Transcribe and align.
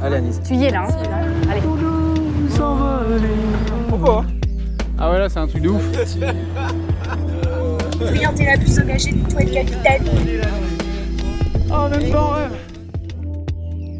Allez, 0.00 0.16
Anis. 0.16 0.40
Tu 0.46 0.54
y 0.54 0.64
es 0.64 0.70
là, 0.70 0.86
hein 0.86 0.94
Allez. 1.50 1.60
Pourquoi 3.88 4.24
Ah 4.96 5.10
ouais, 5.10 5.18
là, 5.18 5.28
c'est 5.28 5.40
un 5.40 5.48
truc 5.48 5.62
de 5.62 5.70
ouf. 5.70 5.82
Est 8.14 8.44
la 8.44 8.58
plus 8.58 8.78
engagée 8.78 9.12
de 9.12 9.28
toi, 9.28 9.42
capitaine. 9.42 10.04
Oh, 11.70 11.88
même 11.90 12.12
temps. 12.12 12.34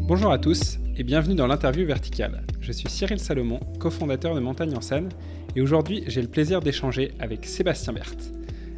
Bonjour 0.07 0.31
à 0.31 0.37
tous 0.37 0.79
et 0.97 1.03
bienvenue 1.03 1.35
dans 1.35 1.47
l'interview 1.47 1.85
verticale. 1.85 2.43
Je 2.61 2.71
suis 2.71 2.89
Cyril 2.89 3.19
Salomon, 3.19 3.59
cofondateur 3.79 4.35
de 4.35 4.39
Montagne 4.39 4.75
en 4.77 4.81
Seine, 4.81 5.09
et 5.55 5.61
aujourd'hui 5.61 6.03
j'ai 6.07 6.21
le 6.21 6.29
plaisir 6.29 6.61
d'échanger 6.61 7.11
avec 7.19 7.45
Sébastien 7.45 7.91
Berthe. 7.93 8.31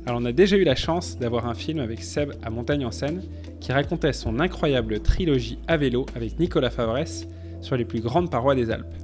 Alors 0.08 0.20
on 0.20 0.26
a 0.26 0.32
déjà 0.32 0.58
eu 0.58 0.64
la 0.64 0.76
chance 0.76 1.20
d'avoir 1.20 1.48
un 1.48 1.54
film 1.54 1.80
avec 1.80 2.04
Seb 2.04 2.34
à 2.42 2.50
Montagne 2.50 2.86
en 2.86 2.92
Seine 2.92 3.22
qui 3.60 3.72
racontait 3.72 4.14
son 4.14 4.40
incroyable 4.40 5.00
trilogie 5.00 5.60
à 5.68 5.78
vélo 5.78 6.08
avec 6.16 6.40
Nicolas 6.40 6.72
Favresse 6.72 7.28
sur 7.62 7.78
les 7.78 7.86
plus 7.86 8.02
grandes 8.02 8.32
parois 8.32 8.56
des 8.56 8.72
Alpes. 8.72 8.95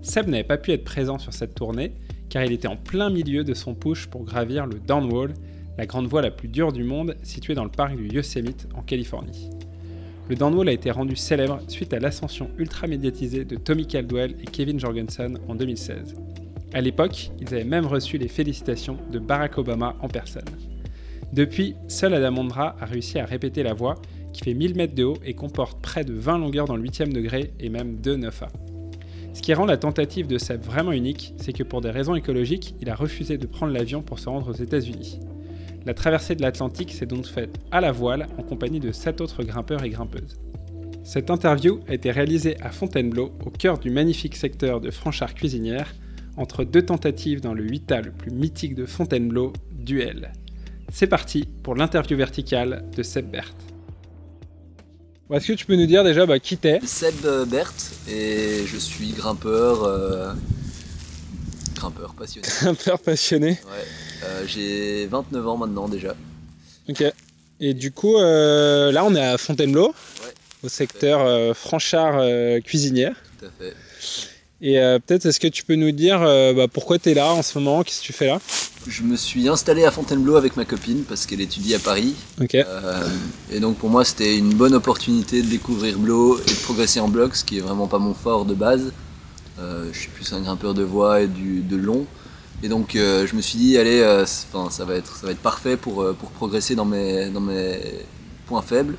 Seb 0.00 0.28
n'avait 0.28 0.44
pas 0.44 0.56
pu 0.56 0.72
être 0.72 0.84
présent 0.84 1.18
sur 1.18 1.34
cette 1.34 1.54
tournée 1.54 1.92
car 2.30 2.42
il 2.42 2.52
était 2.52 2.68
en 2.68 2.76
plein 2.76 3.10
milieu 3.10 3.44
de 3.44 3.52
son 3.52 3.74
push 3.74 4.06
pour 4.06 4.24
gravir 4.24 4.66
le 4.66 4.78
Downwall, 4.78 5.34
la 5.76 5.84
grande 5.84 6.06
voie 6.06 6.22
la 6.22 6.30
plus 6.30 6.48
dure 6.48 6.72
du 6.72 6.84
monde 6.84 7.16
située 7.22 7.54
dans 7.54 7.64
le 7.64 7.70
parc 7.70 7.96
du 7.96 8.08
Yosemite 8.08 8.66
en 8.74 8.80
Californie. 8.80 9.50
Le 10.30 10.36
Downwall 10.36 10.68
a 10.68 10.72
été 10.72 10.90
rendu 10.90 11.16
célèbre 11.16 11.60
suite 11.68 11.92
à 11.92 11.98
l'ascension 11.98 12.50
ultra 12.56 12.86
médiatisée 12.86 13.44
de 13.44 13.56
Tommy 13.56 13.86
Caldwell 13.86 14.36
et 14.40 14.46
Kevin 14.46 14.80
Jorgensen 14.80 15.38
en 15.48 15.54
2016. 15.54 16.14
À 16.72 16.80
l'époque, 16.80 17.30
ils 17.40 17.48
avaient 17.48 17.64
même 17.64 17.86
reçu 17.86 18.16
les 18.16 18.28
félicitations 18.28 18.96
de 19.10 19.18
Barack 19.18 19.58
Obama 19.58 19.96
en 20.00 20.08
personne. 20.08 20.44
Depuis, 21.32 21.74
seul 21.88 22.14
Adam 22.14 22.38
Ondra 22.38 22.76
a 22.80 22.86
réussi 22.86 23.18
à 23.18 23.24
répéter 23.24 23.62
la 23.62 23.74
voie 23.74 23.96
qui 24.32 24.42
fait 24.42 24.54
1000 24.54 24.76
mètres 24.76 24.94
de 24.94 25.04
haut 25.04 25.16
et 25.24 25.34
comporte 25.34 25.80
près 25.80 26.04
de 26.04 26.14
20 26.14 26.38
longueurs 26.38 26.66
dans 26.66 26.76
le 26.76 26.82
8e 26.84 27.12
degré 27.12 27.52
et 27.58 27.68
même 27.68 27.96
2 27.96 28.16
9A. 28.16 28.48
Ce 29.32 29.42
qui 29.42 29.54
rend 29.54 29.66
la 29.66 29.76
tentative 29.76 30.26
de 30.26 30.38
Seb 30.38 30.62
vraiment 30.62 30.92
unique, 30.92 31.34
c'est 31.38 31.52
que 31.52 31.62
pour 31.62 31.80
des 31.80 31.90
raisons 31.90 32.14
écologiques, 32.14 32.74
il 32.80 32.90
a 32.90 32.94
refusé 32.94 33.38
de 33.38 33.46
prendre 33.46 33.72
l'avion 33.72 34.02
pour 34.02 34.18
se 34.18 34.28
rendre 34.28 34.48
aux 34.50 34.62
États-Unis. 34.62 35.20
La 35.86 35.94
traversée 35.94 36.34
de 36.34 36.42
l'Atlantique 36.42 36.92
s'est 36.92 37.06
donc 37.06 37.26
faite 37.26 37.58
à 37.70 37.80
la 37.80 37.90
voile 37.90 38.26
en 38.38 38.42
compagnie 38.42 38.80
de 38.80 38.92
7 38.92 39.20
autres 39.20 39.42
grimpeurs 39.42 39.82
et 39.82 39.90
grimpeuses. 39.90 40.38
Cette 41.02 41.30
interview 41.30 41.80
a 41.88 41.94
été 41.94 42.10
réalisée 42.10 42.60
à 42.60 42.70
Fontainebleau, 42.70 43.32
au 43.44 43.50
cœur 43.50 43.78
du 43.78 43.90
magnifique 43.90 44.36
secteur 44.36 44.80
de 44.80 44.90
Franchard-Cuisinière, 44.90 45.94
entre 46.36 46.64
deux 46.64 46.82
tentatives 46.82 47.40
dans 47.40 47.54
le 47.54 47.64
8A 47.66 48.02
le 48.02 48.10
plus 48.12 48.30
mythique 48.30 48.74
de 48.74 48.86
Fontainebleau, 48.86 49.52
Duel. 49.72 50.32
C'est 50.92 51.06
parti 51.06 51.46
pour 51.62 51.74
l'interview 51.74 52.16
verticale 52.16 52.84
de 52.96 53.02
Seb 53.02 53.30
Berthe. 53.30 53.54
Bon, 55.28 55.36
Est-ce 55.36 55.46
que 55.48 55.52
tu 55.52 55.66
peux 55.66 55.76
nous 55.76 55.86
dire 55.86 56.02
déjà 56.02 56.26
bah, 56.26 56.38
qui 56.40 56.56
t'es? 56.56 56.80
Seb 56.84 57.14
euh, 57.24 57.44
Berthe 57.44 57.92
et 58.08 58.64
je 58.66 58.76
suis 58.76 59.10
grimpeur. 59.10 59.84
euh, 59.84 60.32
grimpeur 61.74 62.14
passionné. 62.14 62.46
Père 62.84 62.98
passionné. 62.98 63.50
Ouais. 63.50 63.84
Euh, 64.24 64.44
J'ai 64.46 65.06
29 65.06 65.48
ans 65.48 65.56
maintenant 65.56 65.88
déjà. 65.88 66.14
Ok. 66.88 67.04
Et 67.60 67.74
du 67.74 67.92
coup, 67.92 68.16
euh, 68.16 68.90
là 68.90 69.04
on 69.04 69.14
est 69.14 69.22
à 69.24 69.36
Fontainebleau, 69.38 69.88
Ouais. 70.24 70.32
au 70.64 70.68
secteur 70.68 71.20
euh, 71.24 71.54
Franchard-Cuisinière. 71.54 73.14
Tout 73.38 73.46
à 73.46 73.50
fait. 73.58 73.74
Et 74.62 74.78
euh, 74.78 74.98
peut-être 74.98 75.24
est-ce 75.26 75.40
que 75.40 75.48
tu 75.48 75.64
peux 75.64 75.74
nous 75.74 75.90
dire 75.90 76.20
euh, 76.22 76.52
bah, 76.52 76.68
pourquoi 76.68 76.98
tu 76.98 77.10
es 77.10 77.14
là 77.14 77.32
en 77.32 77.42
ce 77.42 77.58
moment? 77.58 77.82
Qu'est-ce 77.82 78.00
que 78.00 78.06
tu 78.06 78.12
fais 78.12 78.26
là? 78.26 78.40
Je 78.86 79.02
me 79.02 79.16
suis 79.16 79.48
installé 79.48 79.84
à 79.84 79.90
Fontainebleau 79.90 80.36
avec 80.36 80.56
ma 80.56 80.64
copine 80.64 81.04
parce 81.08 81.24
qu'elle 81.26 81.40
étudie 81.40 81.74
à 81.74 81.78
Paris. 81.78 82.14
Ok. 82.40 82.54
Euh, 82.54 83.08
et 83.50 83.60
donc 83.60 83.78
pour 83.78 83.88
moi 83.88 84.04
c'était 84.04 84.36
une 84.36 84.52
bonne 84.54 84.74
opportunité 84.74 85.42
de 85.42 85.48
découvrir 85.48 85.98
Blo 85.98 86.38
et 86.38 86.50
de 86.50 86.62
progresser 86.62 87.00
en 87.00 87.08
bloc, 87.08 87.36
ce 87.36 87.44
qui 87.44 87.58
est 87.58 87.60
vraiment 87.60 87.86
pas 87.86 87.98
mon 87.98 88.14
fort 88.14 88.44
de 88.44 88.54
base. 88.54 88.92
Je 89.92 89.98
suis 89.98 90.08
plus 90.08 90.32
un 90.32 90.40
grimpeur 90.40 90.72
de 90.72 90.82
voie 90.82 91.20
et 91.20 91.26
du, 91.26 91.60
de 91.60 91.76
long. 91.76 92.06
Et 92.62 92.68
donc 92.68 92.96
euh, 92.96 93.26
je 93.26 93.34
me 93.34 93.42
suis 93.42 93.58
dit 93.58 93.76
allez, 93.76 94.00
euh, 94.00 94.24
ça, 94.24 94.84
va 94.84 94.94
être, 94.94 95.16
ça 95.16 95.26
va 95.26 95.32
être 95.32 95.38
parfait 95.38 95.76
pour, 95.76 96.02
euh, 96.02 96.14
pour 96.18 96.30
progresser 96.30 96.74
dans 96.74 96.86
mes, 96.86 97.28
dans 97.28 97.40
mes 97.40 97.78
points 98.46 98.62
faibles. 98.62 98.94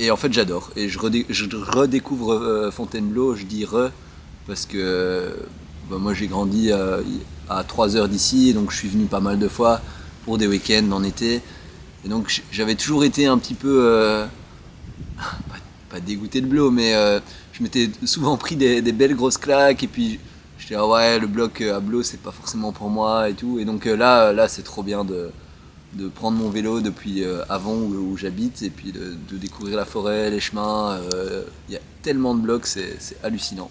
Et 0.00 0.10
en 0.10 0.16
fait 0.16 0.32
j'adore. 0.32 0.70
Et 0.74 0.88
je, 0.88 0.98
redé- 0.98 1.26
je 1.28 1.44
redécouvre 1.54 2.70
Fontainebleau, 2.72 3.36
je 3.36 3.44
dis 3.44 3.64
re, 3.64 3.90
parce 4.48 4.66
que 4.66 5.36
bah, 5.88 5.98
moi 5.98 6.14
j'ai 6.14 6.26
grandi 6.26 6.72
euh, 6.72 7.02
à 7.48 7.62
3 7.62 7.96
heures 7.96 8.08
d'ici, 8.08 8.52
donc 8.54 8.72
je 8.72 8.76
suis 8.76 8.88
venu 8.88 9.04
pas 9.04 9.20
mal 9.20 9.38
de 9.38 9.46
fois 9.46 9.80
pour 10.24 10.38
des 10.38 10.48
week-ends 10.48 10.90
en 10.90 11.04
été. 11.04 11.40
Et 12.04 12.08
donc 12.08 12.42
j'avais 12.50 12.74
toujours 12.74 13.04
été 13.04 13.26
un 13.26 13.38
petit 13.38 13.54
peu, 13.54 13.80
euh, 13.84 14.26
pas, 15.90 16.00
dégoûté 16.00 16.40
de 16.40 16.46
Blo, 16.46 16.70
mais 16.70 16.94
euh, 16.94 17.20
je 17.52 17.62
m'étais 17.62 17.90
souvent 18.04 18.36
pris 18.36 18.56
des, 18.56 18.80
belles 18.92 19.14
grosses 19.14 19.38
claques 19.38 19.82
et 19.82 19.86
puis 19.86 20.18
j'étais 20.58 20.74
ah 20.74 20.86
ouais 20.86 21.18
le 21.18 21.26
bloc 21.26 21.60
à 21.60 21.80
Blo 21.80 22.02
c'est 22.02 22.20
pas 22.20 22.32
forcément 22.32 22.72
pour 22.72 22.88
moi 22.88 23.28
et 23.28 23.34
tout. 23.34 23.58
Et 23.58 23.64
donc 23.66 23.84
là, 23.84 24.32
là 24.32 24.48
c'est 24.48 24.62
trop 24.62 24.82
bien 24.82 25.04
de, 25.04 25.30
de 25.92 26.08
prendre 26.08 26.38
mon 26.38 26.48
vélo 26.48 26.80
depuis 26.80 27.22
avant 27.50 27.74
où, 27.74 28.16
j'habite 28.16 28.62
et 28.62 28.70
puis 28.70 28.92
de, 28.92 29.16
découvrir 29.36 29.76
la 29.76 29.84
forêt, 29.84 30.30
les 30.30 30.40
chemins. 30.40 30.98
Il 31.68 31.74
y 31.74 31.76
a 31.76 31.80
tellement 32.02 32.34
de 32.34 32.40
blocs, 32.40 32.66
c'est 32.66 32.98
hallucinant. 33.22 33.70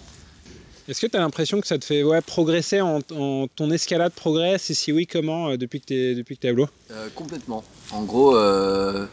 Est-ce 0.88 1.02
que 1.02 1.06
tu 1.06 1.18
as 1.18 1.20
l'impression 1.20 1.60
que 1.60 1.66
ça 1.66 1.78
te 1.78 1.84
fait 1.84 2.02
progresser 2.26 2.80
en, 2.80 3.00
ton 3.02 3.70
escalade 3.70 4.14
progresse? 4.14 4.70
Et 4.70 4.74
si 4.74 4.90
oui, 4.90 5.06
comment 5.06 5.50
euh, 5.50 5.58
depuis 5.58 5.82
que 5.82 5.86
tu 5.86 5.94
es, 5.94 6.36
t'es 6.36 6.48
à 6.48 6.52
Euh, 6.52 7.08
complètement. 7.14 7.62
En 7.90 8.04
gros, 8.04 8.34
euh, 8.34 9.06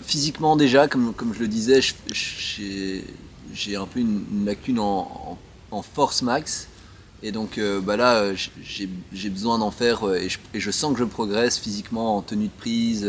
physiquement 0.00 0.56
déjà, 0.56 0.88
comme, 0.88 1.12
comme 1.12 1.34
je 1.34 1.40
le 1.40 1.48
disais, 1.48 1.80
j'ai 3.52 3.76
un 3.76 3.84
peu 3.84 4.00
une, 4.00 4.24
une 4.32 4.46
lacune 4.46 4.78
en, 4.78 5.36
force 5.94 6.22
max. 6.22 6.68
Et 7.22 7.30
donc 7.30 7.58
euh, 7.58 7.82
bah 7.82 7.98
là, 7.98 8.32
j'ai 8.62 9.28
besoin 9.28 9.58
d'en 9.58 9.70
faire 9.70 10.14
et 10.14 10.30
je, 10.30 10.38
et 10.54 10.60
je 10.60 10.70
sens 10.70 10.94
que 10.94 10.98
je 10.98 11.04
progresse 11.04 11.58
physiquement 11.58 12.16
en 12.16 12.22
tenue 12.22 12.46
de 12.46 12.58
prise, 12.58 13.08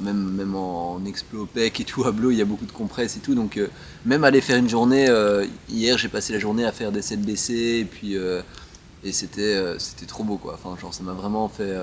même, 0.00 0.32
même 0.32 0.54
en 0.54 1.04
explo 1.04 1.48
et 1.56 1.70
tout. 1.70 2.04
À 2.04 2.12
Blo, 2.12 2.30
il 2.30 2.36
y 2.38 2.42
a 2.42 2.44
beaucoup 2.44 2.66
de 2.66 2.72
compresses 2.72 3.16
et 3.16 3.20
tout. 3.20 3.34
Donc 3.34 3.56
euh, 3.56 3.68
même 4.04 4.24
aller 4.24 4.40
faire 4.40 4.56
une 4.58 4.68
journée, 4.68 5.08
euh, 5.08 5.46
hier 5.68 5.98
j'ai 5.98 6.08
passé 6.08 6.32
la 6.32 6.38
journée 6.38 6.64
à 6.64 6.72
faire 6.72 6.92
des 6.92 7.02
7 7.02 7.22
BC 7.22 7.52
et 7.80 7.84
puis 7.84 8.16
euh, 8.16 8.42
et 9.04 9.12
c'était 9.12 9.78
c'était 9.78 10.06
trop 10.06 10.24
beau 10.24 10.36
quoi. 10.36 10.54
Enfin, 10.54 10.78
genre 10.80 10.92
ça 10.94 11.02
m'a 11.02 11.12
vraiment 11.12 11.48
fait. 11.48 11.74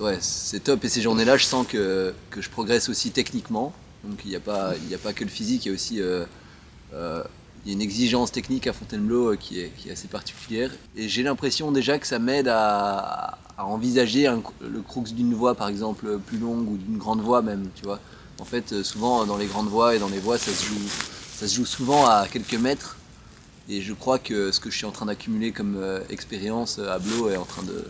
ouais, 0.00 0.18
c'est 0.20 0.60
top. 0.64 0.84
Et 0.84 0.88
ces 0.88 1.00
journées-là, 1.02 1.36
je 1.36 1.44
sens 1.44 1.66
que, 1.66 2.12
que 2.30 2.42
je 2.42 2.50
progresse 2.50 2.88
aussi 2.88 3.10
techniquement. 3.10 3.72
Donc 4.04 4.20
il 4.24 4.30
n'y 4.30 4.36
a, 4.36 4.40
pas- 4.40 4.72
a 4.72 4.98
pas 5.02 5.12
que 5.12 5.24
le 5.24 5.30
physique, 5.30 5.66
il 5.66 5.68
y 5.68 5.72
a 5.72 5.74
aussi 5.74 6.00
il 7.64 7.68
y 7.68 7.70
a 7.70 7.74
une 7.74 7.82
exigence 7.82 8.32
technique 8.32 8.66
à 8.66 8.72
Fontainebleau 8.72 9.36
qui 9.36 9.60
est, 9.60 9.70
qui 9.76 9.88
est 9.88 9.92
assez 9.92 10.08
particulière. 10.08 10.70
Et 10.96 11.08
j'ai 11.08 11.22
l'impression 11.22 11.72
déjà 11.72 11.98
que 11.98 12.06
ça 12.06 12.18
m'aide 12.18 12.48
à, 12.48 13.38
à 13.58 13.66
envisager 13.66 14.26
un- 14.28 14.40
le 14.60 14.80
crux 14.82 15.02
d'une 15.12 15.34
voie, 15.34 15.54
par 15.56 15.68
exemple, 15.68 16.18
plus 16.26 16.38
longue 16.38 16.70
ou 16.70 16.76
d'une 16.76 16.96
grande 16.96 17.20
voie 17.20 17.42
même, 17.42 17.68
tu 17.74 17.84
vois. 17.84 17.98
En 18.40 18.44
fait, 18.44 18.72
euh, 18.72 18.84
souvent 18.84 19.26
dans 19.26 19.36
les 19.36 19.46
grandes 19.46 19.68
voies 19.68 19.96
et 19.96 19.98
dans 19.98 20.08
les 20.08 20.20
voies, 20.20 20.38
ça 20.38 20.52
se 20.52 20.64
joue, 20.64 20.88
ça 21.36 21.48
se 21.48 21.56
joue 21.56 21.66
souvent 21.66 22.06
à 22.06 22.26
quelques 22.30 22.54
mètres. 22.54 22.96
Et 23.68 23.82
je 23.82 23.92
crois 23.92 24.18
que 24.20 24.52
ce 24.52 24.60
que 24.60 24.70
je 24.70 24.76
suis 24.76 24.86
en 24.86 24.92
train 24.92 25.06
d'accumuler 25.06 25.50
comme 25.50 25.76
euh, 25.76 26.00
expérience 26.08 26.78
euh, 26.78 26.88
à 26.90 26.98
Blo 27.00 27.28
est 27.30 27.36
en 27.36 27.44
train 27.44 27.64
de 27.64 27.84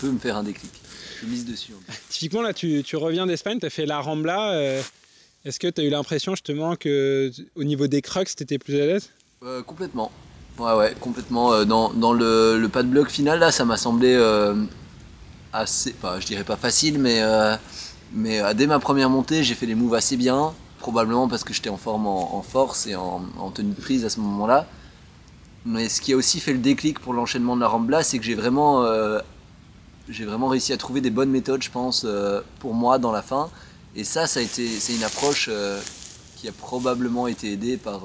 peut 0.00 0.10
me 0.10 0.18
faire 0.18 0.36
un 0.36 0.42
déclic. 0.44 0.70
Je 1.22 1.26
mise 1.26 1.46
dessus. 1.46 1.72
en 1.72 1.92
fait. 1.92 1.98
Typiquement, 2.10 2.42
là, 2.42 2.52
tu, 2.52 2.82
tu 2.84 2.96
reviens 2.96 3.26
d'Espagne, 3.26 3.58
tu 3.58 3.64
as 3.66 3.70
fait 3.70 3.86
la 3.86 4.00
Rambla. 4.00 4.52
euh, 4.52 4.82
Est-ce 5.46 5.58
que 5.58 5.68
tu 5.68 5.80
as 5.80 5.84
eu 5.84 5.88
l'impression 5.90 6.32
justement 6.34 6.76
que 6.76 7.32
au 7.54 7.64
niveau 7.64 7.86
des 7.86 8.02
crocs, 8.02 8.28
tu 8.36 8.42
étais 8.42 8.58
plus 8.58 8.74
à 8.78 8.84
l'aise? 8.86 9.08
Euh, 9.42 9.62
complètement. 9.62 10.12
Ouais, 10.58 10.74
ouais, 10.74 10.94
complètement. 11.00 11.64
Dans, 11.64 11.90
dans 11.94 12.12
le, 12.12 12.58
le 12.58 12.68
pas 12.68 12.82
de 12.82 12.88
bloc 12.88 13.08
final, 13.08 13.38
là, 13.38 13.50
ça 13.50 13.64
m'a 13.64 13.78
semblé 13.78 14.14
assez. 15.58 15.94
Je 16.20 16.26
dirais 16.26 16.44
pas 16.44 16.56
facile, 16.56 16.98
mais, 16.98 17.20
euh, 17.20 17.56
mais 18.12 18.40
euh, 18.40 18.54
dès 18.54 18.66
ma 18.66 18.78
première 18.78 19.10
montée, 19.10 19.42
j'ai 19.42 19.54
fait 19.54 19.66
les 19.66 19.74
moves 19.74 19.94
assez 19.94 20.16
bien. 20.16 20.54
Probablement 20.78 21.28
parce 21.28 21.42
que 21.42 21.52
j'étais 21.52 21.70
en 21.70 21.76
forme 21.76 22.06
en, 22.06 22.42
force 22.42 22.86
et 22.86 22.94
en, 22.94 23.22
en 23.38 23.50
tenue 23.50 23.72
de 23.72 23.80
prise 23.80 24.04
à 24.04 24.10
ce 24.10 24.20
moment-là. 24.20 24.66
Mais 25.64 25.88
ce 25.88 26.00
qui 26.00 26.12
a 26.12 26.16
aussi 26.16 26.38
fait 26.38 26.52
le 26.52 26.58
déclic 26.58 27.00
pour 27.00 27.12
l'enchaînement 27.12 27.56
de 27.56 27.60
la 27.62 27.68
Rambla, 27.68 28.04
c'est 28.04 28.18
que 28.18 28.24
j'ai 28.24 28.34
vraiment, 28.34 28.84
euh, 28.84 29.18
j'ai 30.08 30.24
vraiment 30.24 30.48
réussi 30.48 30.72
à 30.72 30.76
trouver 30.76 31.00
des 31.00 31.10
bonnes 31.10 31.30
méthodes, 31.30 31.62
je 31.62 31.70
pense, 31.70 32.06
pour 32.60 32.74
moi 32.74 32.98
dans 32.98 33.10
la 33.10 33.22
fin. 33.22 33.50
Et 33.96 34.04
ça, 34.04 34.26
ça 34.26 34.40
a 34.40 34.42
été, 34.42 34.68
c'est 34.68 34.94
une 34.94 35.02
approche 35.02 35.50
qui 36.36 36.46
a 36.46 36.52
probablement 36.52 37.26
été 37.26 37.52
aidée 37.52 37.78
par, 37.78 38.02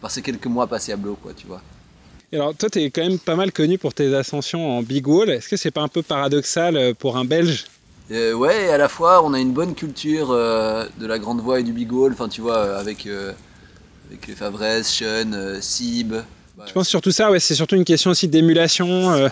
par 0.00 0.10
ces 0.10 0.22
quelques 0.22 0.46
mois 0.46 0.68
passés 0.68 0.92
à 0.92 0.96
Blo, 0.96 1.18
quoi, 1.20 1.34
tu 1.34 1.46
vois. 1.46 1.60
Et 2.32 2.36
alors, 2.36 2.54
toi, 2.54 2.68
tu 2.68 2.80
es 2.80 2.90
quand 2.90 3.02
même 3.02 3.18
pas 3.18 3.36
mal 3.36 3.52
connu 3.52 3.78
pour 3.78 3.94
tes 3.94 4.14
ascensions 4.14 4.78
en 4.78 4.82
big 4.82 5.06
wall. 5.06 5.30
Est-ce 5.30 5.48
que 5.48 5.56
c'est 5.56 5.70
pas 5.70 5.82
un 5.82 5.88
peu 5.88 6.02
paradoxal 6.02 6.76
euh, 6.76 6.92
pour 6.92 7.16
un 7.16 7.24
Belge? 7.24 7.66
Euh, 8.10 8.34
ouais, 8.34 8.68
à 8.68 8.78
la 8.78 8.88
fois, 8.88 9.24
on 9.24 9.32
a 9.34 9.40
une 9.40 9.52
bonne 9.52 9.74
culture 9.74 10.30
euh, 10.30 10.84
de 10.98 11.06
la 11.06 11.18
grande 11.18 11.40
voie 11.40 11.60
et 11.60 11.62
du 11.62 11.72
big 11.72 11.92
wall, 11.92 12.12
enfin, 12.12 12.28
tu 12.28 12.40
vois, 12.40 12.58
euh, 12.58 12.80
avec, 12.80 13.06
euh, 13.06 13.32
avec 14.08 14.26
les 14.26 14.34
Favres, 14.34 14.84
Sean, 14.84 15.60
Sib. 15.60 16.14
Je 16.66 16.72
pense 16.72 16.88
surtout 16.88 17.10
ça, 17.10 17.30
ouais, 17.30 17.40
c'est 17.40 17.54
surtout 17.54 17.76
une 17.76 17.84
question 17.84 18.10
aussi 18.10 18.28
d'émulation. 18.28 19.28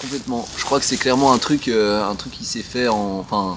complètement. 0.00 0.46
Je 0.56 0.64
crois 0.64 0.80
que 0.80 0.84
c'est 0.84 0.96
clairement 0.96 1.32
un 1.32 1.38
truc, 1.38 1.68
un 1.68 2.14
truc 2.16 2.32
qui 2.32 2.44
s'est 2.44 2.62
fait 2.62 2.88
en. 2.88 3.20
Enfin. 3.20 3.56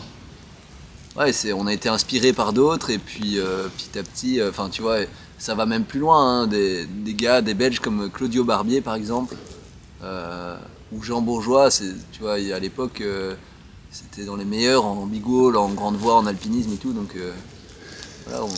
ouais, 1.18 1.34
on 1.54 1.66
a 1.66 1.74
été 1.74 1.90
inspiré 1.90 2.34
par 2.34 2.54
d'autres 2.54 2.92
et 2.92 3.00
puis 3.00 3.40
petit 3.78 3.98
à 3.98 4.04
petit, 4.04 4.40
enfin 4.44 4.70
tu 4.70 4.84
vois, 4.84 5.00
ça 5.40 5.56
va 5.56 5.66
même 5.66 5.86
plus 5.86 6.00
loin. 6.00 6.42
hein, 6.42 6.48
des, 6.48 6.86
des 6.86 7.16
gars, 7.16 7.42
des 7.42 7.56
Belges 7.56 7.80
comme 7.80 8.12
Claudio 8.12 8.44
Barbier 8.44 8.82
par 8.82 8.94
exemple, 8.94 9.36
euh, 10.04 10.58
ou 10.92 11.02
Jean 11.02 11.22
Bourgeois, 11.22 11.70
tu 11.72 12.22
vois, 12.22 12.34
à 12.34 12.60
l'époque, 12.60 13.02
euh, 13.02 13.36
c'était 13.92 14.26
dans 14.26 14.36
les 14.36 14.46
meilleurs 14.46 14.86
en 14.86 15.06
bigole, 15.08 15.58
en 15.58 15.70
grande 15.70 15.96
voie, 15.98 16.16
en 16.16 16.28
alpinisme 16.28 16.74
et 16.74 16.78
tout. 16.78 16.94
Donc 16.94 17.16
euh, 17.16 17.32
voilà, 18.28 18.44
on, 18.44 18.50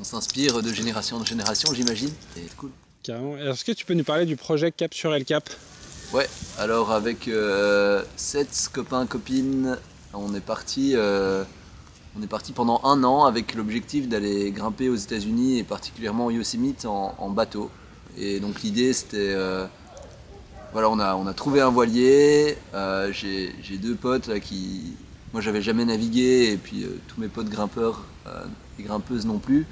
on 0.00 0.04
s'inspire 0.04 0.62
de 0.62 0.72
génération 0.72 1.16
en 1.16 1.24
génération, 1.24 1.72
j'imagine. 1.74 2.10
C'est 2.34 2.56
cool. 2.56 2.70
Est-ce 3.08 3.64
que 3.64 3.72
tu 3.72 3.84
peux 3.86 3.94
nous 3.94 4.04
parler 4.04 4.26
du 4.26 4.36
projet 4.36 4.72
Cap 4.72 4.92
sur 4.92 5.14
El 5.14 5.24
Cap? 5.24 5.48
Ouais, 6.12 6.28
alors 6.58 6.90
avec 6.92 7.28
euh, 7.28 8.02
sept 8.16 8.68
copains, 8.72 9.06
copines, 9.06 9.76
on 10.12 10.34
est 10.34 10.40
parti. 10.40 10.94
On 12.18 12.22
est 12.22 12.26
parti 12.26 12.52
pendant 12.52 12.80
un 12.84 13.04
an 13.04 13.24
avec 13.24 13.54
l'objectif 13.54 14.08
d'aller 14.08 14.50
grimper 14.50 14.88
aux 14.88 14.94
États-Unis 14.94 15.58
et 15.58 15.64
particulièrement 15.64 16.26
au 16.26 16.30
Yosemite 16.30 16.86
en, 16.86 17.30
bateau. 17.30 17.70
Et 18.16 18.40
donc 18.40 18.62
l'idée 18.62 18.92
c'était, 18.92 19.34
euh, 19.34 19.66
voilà, 20.72 20.88
on 20.88 20.98
a, 21.26 21.34
trouvé 21.34 21.60
un 21.60 21.68
voilier. 21.70 22.56
euh, 22.74 23.12
J'ai 23.12 23.78
deux 23.78 23.94
potes 23.94 24.28
là 24.28 24.40
qui, 24.40 24.94
moi 25.32 25.42
j'avais 25.42 25.60
jamais 25.60 25.84
navigué 25.84 26.52
et 26.52 26.56
puis 26.56 26.84
euh, 26.84 26.98
tous 27.08 27.20
mes 27.20 27.28
potes 27.28 27.48
grimpeurs 27.48 28.04
et 28.78 28.82
grimpeuses 28.82 29.26
non 29.26 29.38
plus. 29.38 29.66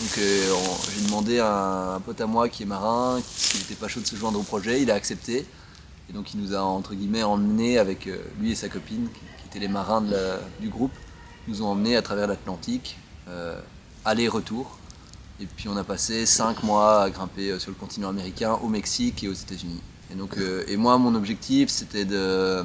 Donc 0.00 0.18
on- 0.18 0.90
j'ai 0.92 1.06
demandé 1.06 1.38
à 1.38 1.94
un 1.94 2.00
pote 2.00 2.20
à 2.20 2.26
moi 2.26 2.48
qui 2.48 2.64
est 2.64 2.66
marin, 2.66 3.20
qui 3.22 3.58
n'était 3.58 3.74
pas 3.76 3.86
chaud 3.86 4.00
de 4.00 4.06
se 4.06 4.16
joindre 4.16 4.40
au 4.40 4.42
projet, 4.42 4.82
il 4.82 4.90
a 4.90 4.94
accepté. 4.94 5.46
Et 6.10 6.12
donc 6.12 6.34
il 6.34 6.40
nous 6.40 6.54
a 6.54 6.60
entre 6.60 6.94
guillemets 6.94 7.22
emmenés 7.22 7.78
avec 7.78 8.08
lui 8.40 8.50
et 8.50 8.54
sa 8.56 8.68
copine, 8.68 9.08
qui, 9.14 9.46
étaient 9.46 9.60
les 9.60 9.68
marins 9.72 10.02
du 10.60 10.68
groupe, 10.68 10.90
nous 11.48 11.62
ont 11.62 11.68
emmenés 11.68 11.96
à 11.96 12.02
travers 12.02 12.26
l'Atlantique, 12.26 12.96
euh, 13.28 13.58
aller-retour. 14.04 14.78
Et 15.40 15.46
puis 15.46 15.68
on 15.68 15.76
a 15.76 15.84
passé 15.84 16.26
cinq 16.26 16.62
mois 16.62 17.02
à 17.02 17.10
grimper 17.10 17.50
euh, 17.50 17.58
sur 17.58 17.70
le 17.70 17.76
continent 17.76 18.08
américain, 18.08 18.52
au 18.62 18.68
Mexique 18.68 19.24
et 19.24 19.28
aux 19.28 19.32
États-Unis. 19.32 19.80
Et 20.12 20.14
donc 20.14 20.36
euh, 20.38 20.64
et 20.68 20.76
moi 20.76 20.96
mon 20.98 21.14
objectif 21.14 21.70
c'était 21.70 22.04
de 22.04 22.62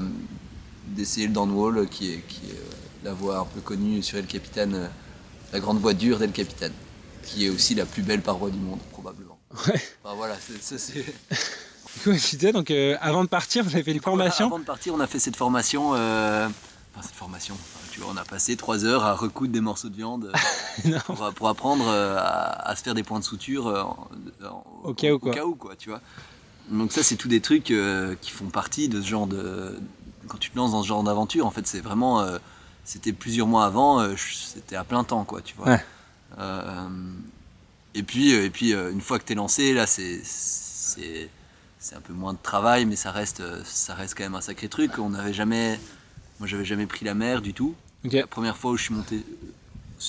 d'essayer 0.88 1.28
le 1.28 1.34
downwall 1.34 1.88
qui 1.88 2.14
est, 2.14 2.18
qui 2.28 2.42
est 2.52 2.60
la 3.04 3.14
voie 3.14 3.40
un 3.40 3.46
peu 3.46 3.62
connue 3.62 4.02
sur 4.04 4.18
El 4.18 4.26
Capitan, 4.26 4.68
la 5.54 5.60
grande 5.60 5.80
voie 5.80 5.94
dure 5.94 6.20
d'El 6.20 6.32
Capitan, 6.32 6.70
qui 7.24 7.46
est 7.46 7.50
aussi 7.50 7.74
la 7.76 7.86
plus 7.86 8.02
belle 8.04 8.22
paroi 8.22 8.50
du 8.50 8.58
monde 8.60 8.80
probablement. 8.92 9.38
Ouais. 9.68 9.82
Enfin, 10.04 10.16
voilà, 10.16 10.36
c'est- 10.40 10.62
ça 10.62 10.78
c'est. 10.78 11.04
Du 11.04 12.02
coup, 12.04 12.12
tu 12.14 12.36
disais, 12.38 12.52
donc 12.52 12.70
euh, 12.70 12.96
avant 13.02 13.24
de 13.24 13.30
partir, 13.30 13.64
vous 13.64 13.74
avez 13.74 13.84
fait 13.84 13.92
une 13.94 14.02
formation 14.02 14.46
Avant 14.46 14.60
de 14.60 14.64
partir, 14.64 14.94
on 14.94 15.00
a 15.00 15.08
fait 15.08 15.18
cette 15.20 15.36
formation. 15.36 15.94
euh, 15.96 16.48
Enfin, 16.94 17.02
cette 17.06 17.16
formation. 17.16 17.56
tu 17.92 18.00
vois, 18.00 18.12
on 18.14 18.18
a 18.18 18.24
passé 18.26 18.56
trois 18.58 18.84
heures 18.84 19.04
à 19.06 19.14
recoudre 19.14 19.54
des 19.54 19.62
morceaux 19.62 19.90
de 19.90 19.96
viande 19.96 20.32
euh, 20.86 21.00
pour, 21.06 21.34
pour 21.34 21.48
apprendre 21.50 21.86
euh, 21.88 22.18
à, 22.18 22.70
à 22.70 22.76
se 22.76 22.82
faire 22.84 22.96
des 22.96 23.04
points 23.04 23.20
de 23.20 23.24
suture 23.26 23.68
euh, 23.68 23.82
en- 23.84 24.08
en- 24.44 24.64
Au 24.84 24.94
cas 24.94 25.12
où, 25.14 25.20
quoi. 25.20 25.34
quoi, 25.58 25.76
tu 25.76 25.90
vois. 25.90 26.02
Donc 26.70 26.92
ça, 26.92 27.04
c'est 27.04 27.16
tous 27.16 27.28
des 27.28 27.42
trucs 27.42 27.72
euh, 27.72 28.16
qui 28.22 28.32
font 28.32 28.50
partie 28.50 28.90
de 28.90 29.02
ce 29.02 29.08
genre 29.08 29.28
de. 29.28 29.80
Quand 30.28 30.38
tu 30.38 30.52
te 30.52 30.58
lances 30.58 30.72
dans 30.72 30.84
ce 30.84 30.88
genre 30.88 31.04
d'aventure, 31.04 31.46
en 31.46 31.52
fait, 31.52 31.66
c'est 31.68 31.80
vraiment. 31.82 32.22
euh, 32.22 32.38
c'était 32.86 33.14
plusieurs 33.14 33.46
mois 33.48 33.66
avant, 33.66 34.00
euh, 34.02 34.16
c'était 34.18 34.76
à 34.76 34.84
plein 34.84 35.04
temps, 35.04 35.24
quoi, 35.26 35.42
tu 35.42 35.56
vois. 35.56 35.68
Ouais. 35.68 35.86
Et 37.96 38.04
puis, 38.04 38.32
et 38.32 38.50
puis 38.50 38.74
une 38.74 39.02
fois 39.02 39.20
que 39.20 39.26
tu 39.26 39.34
es 39.34 39.36
lancé, 39.36 39.74
là, 39.74 39.86
c'est. 39.88 40.22
c'est 40.24 41.30
c'est 41.82 41.96
un 41.96 42.02
peu 42.02 42.12
moins 42.12 42.34
de 42.34 42.40
travail, 42.44 42.86
mais 42.86 42.98
ça 42.98 43.10
reste, 43.12 43.42
ça 43.64 43.94
reste 43.96 44.14
quand 44.18 44.24
même 44.26 44.36
un 44.36 44.42
sacré 44.42 44.68
truc. 44.68 45.00
On 45.00 45.12
n'avait 45.12 45.32
jamais, 45.34 45.80
moi 46.40 46.48
j'avais 46.48 46.66
jamais 46.66 46.86
pris 46.86 47.06
la 47.06 47.14
mer 47.14 47.42
du 47.42 47.54
tout. 47.54 47.76
La 48.22 48.28
première 48.28 48.58
fois 48.58 48.72
où 48.72 48.78
je 48.78 48.84
suis 48.84 48.94
monté, 48.94 49.24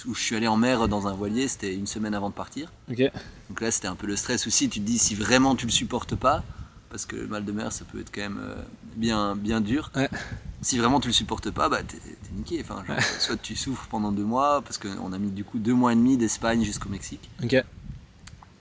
où 0.07 0.15
je 0.15 0.21
suis 0.21 0.37
allé 0.37 0.47
en 0.47 0.57
mer 0.57 0.89
dans 0.89 1.09
un 1.09 1.13
voilier, 1.15 1.49
c'était 1.49 1.75
une 1.75 1.87
semaine 1.87 2.15
avant 2.15 2.31
de 2.31 2.35
partir. 2.35 2.73
Donc 3.49 3.61
là 3.61 3.71
c'était 3.71 3.89
un 3.89 3.97
peu 3.97 4.07
le 4.07 4.17
stress 4.17 4.47
aussi. 4.47 4.69
Tu 4.69 4.81
te 4.81 4.85
dis 4.85 4.99
si 4.99 5.15
vraiment 5.15 5.57
tu 5.57 5.67
le 5.67 5.73
supportes 5.73 6.15
pas, 6.15 6.45
parce 6.91 7.07
que 7.07 7.17
le 7.17 7.27
mal 7.27 7.45
de 7.45 7.53
mer 7.53 7.73
ça 7.73 7.85
peut 7.85 8.01
être 8.01 8.13
quand 8.15 8.23
même 8.23 8.41
euh, 8.41 8.55
bien, 8.97 9.35
bien 9.37 9.61
dur. 9.61 9.91
Ouais. 9.97 10.09
Si 10.63 10.77
vraiment 10.79 11.01
tu 11.01 11.09
le 11.09 11.15
supportes 11.15 11.51
pas, 11.51 11.69
bah 11.69 11.83
t'es 11.83 11.97
niqué. 12.37 12.61
Enfin, 12.63 12.85
genre, 12.87 13.01
soit 13.19 13.37
tu 13.37 13.57
souffres 13.57 13.87
pendant 13.89 14.13
deux 14.13 14.25
mois, 14.25 14.61
parce 14.63 14.79
qu'on 14.79 15.13
a 15.13 15.19
mis 15.19 15.31
du 15.31 15.43
coup 15.43 15.59
deux 15.59 15.75
mois 15.75 15.93
et 15.93 15.97
demi 15.97 16.17
d'Espagne 16.17 16.63
jusqu'au 16.65 16.91
Mexique 16.91 17.31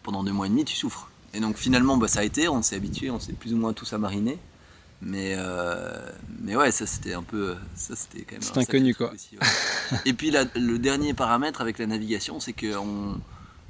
pendant 0.01 0.23
deux 0.23 0.31
mois 0.31 0.47
et 0.47 0.49
demi, 0.49 0.65
tu 0.65 0.75
souffres. 0.75 1.09
Et 1.33 1.39
donc 1.39 1.57
finalement, 1.57 1.97
bah, 1.97 2.07
ça 2.07 2.21
a 2.21 2.23
été, 2.23 2.47
on 2.49 2.63
s'est 2.63 2.75
habitué, 2.75 3.11
on 3.11 3.19
s'est 3.19 3.33
plus 3.33 3.53
ou 3.53 3.57
moins 3.57 3.73
tous 3.73 3.93
à 3.93 3.97
mariner. 3.99 4.39
Mais, 5.01 5.35
euh, 5.37 5.97
mais 6.41 6.55
ouais, 6.57 6.71
ça 6.71 6.85
c'était 6.85 7.13
un 7.13 7.23
peu. 7.23 7.55
Ça 7.75 7.95
c'était 7.95 8.23
quand 8.23 8.33
même. 8.33 8.41
C'est 8.41 8.57
inconnu, 8.57 8.93
quoi. 8.93 9.11
aussi, 9.13 9.37
ouais. 9.37 9.97
et 10.05 10.13
puis 10.13 10.29
la- 10.29 10.45
le 10.55 10.77
dernier 10.77 11.13
paramètre 11.13 11.61
avec 11.61 11.79
la 11.79 11.85
navigation, 11.87 12.39
c'est 12.39 12.53
que. 12.53 12.75
On, 12.77 13.17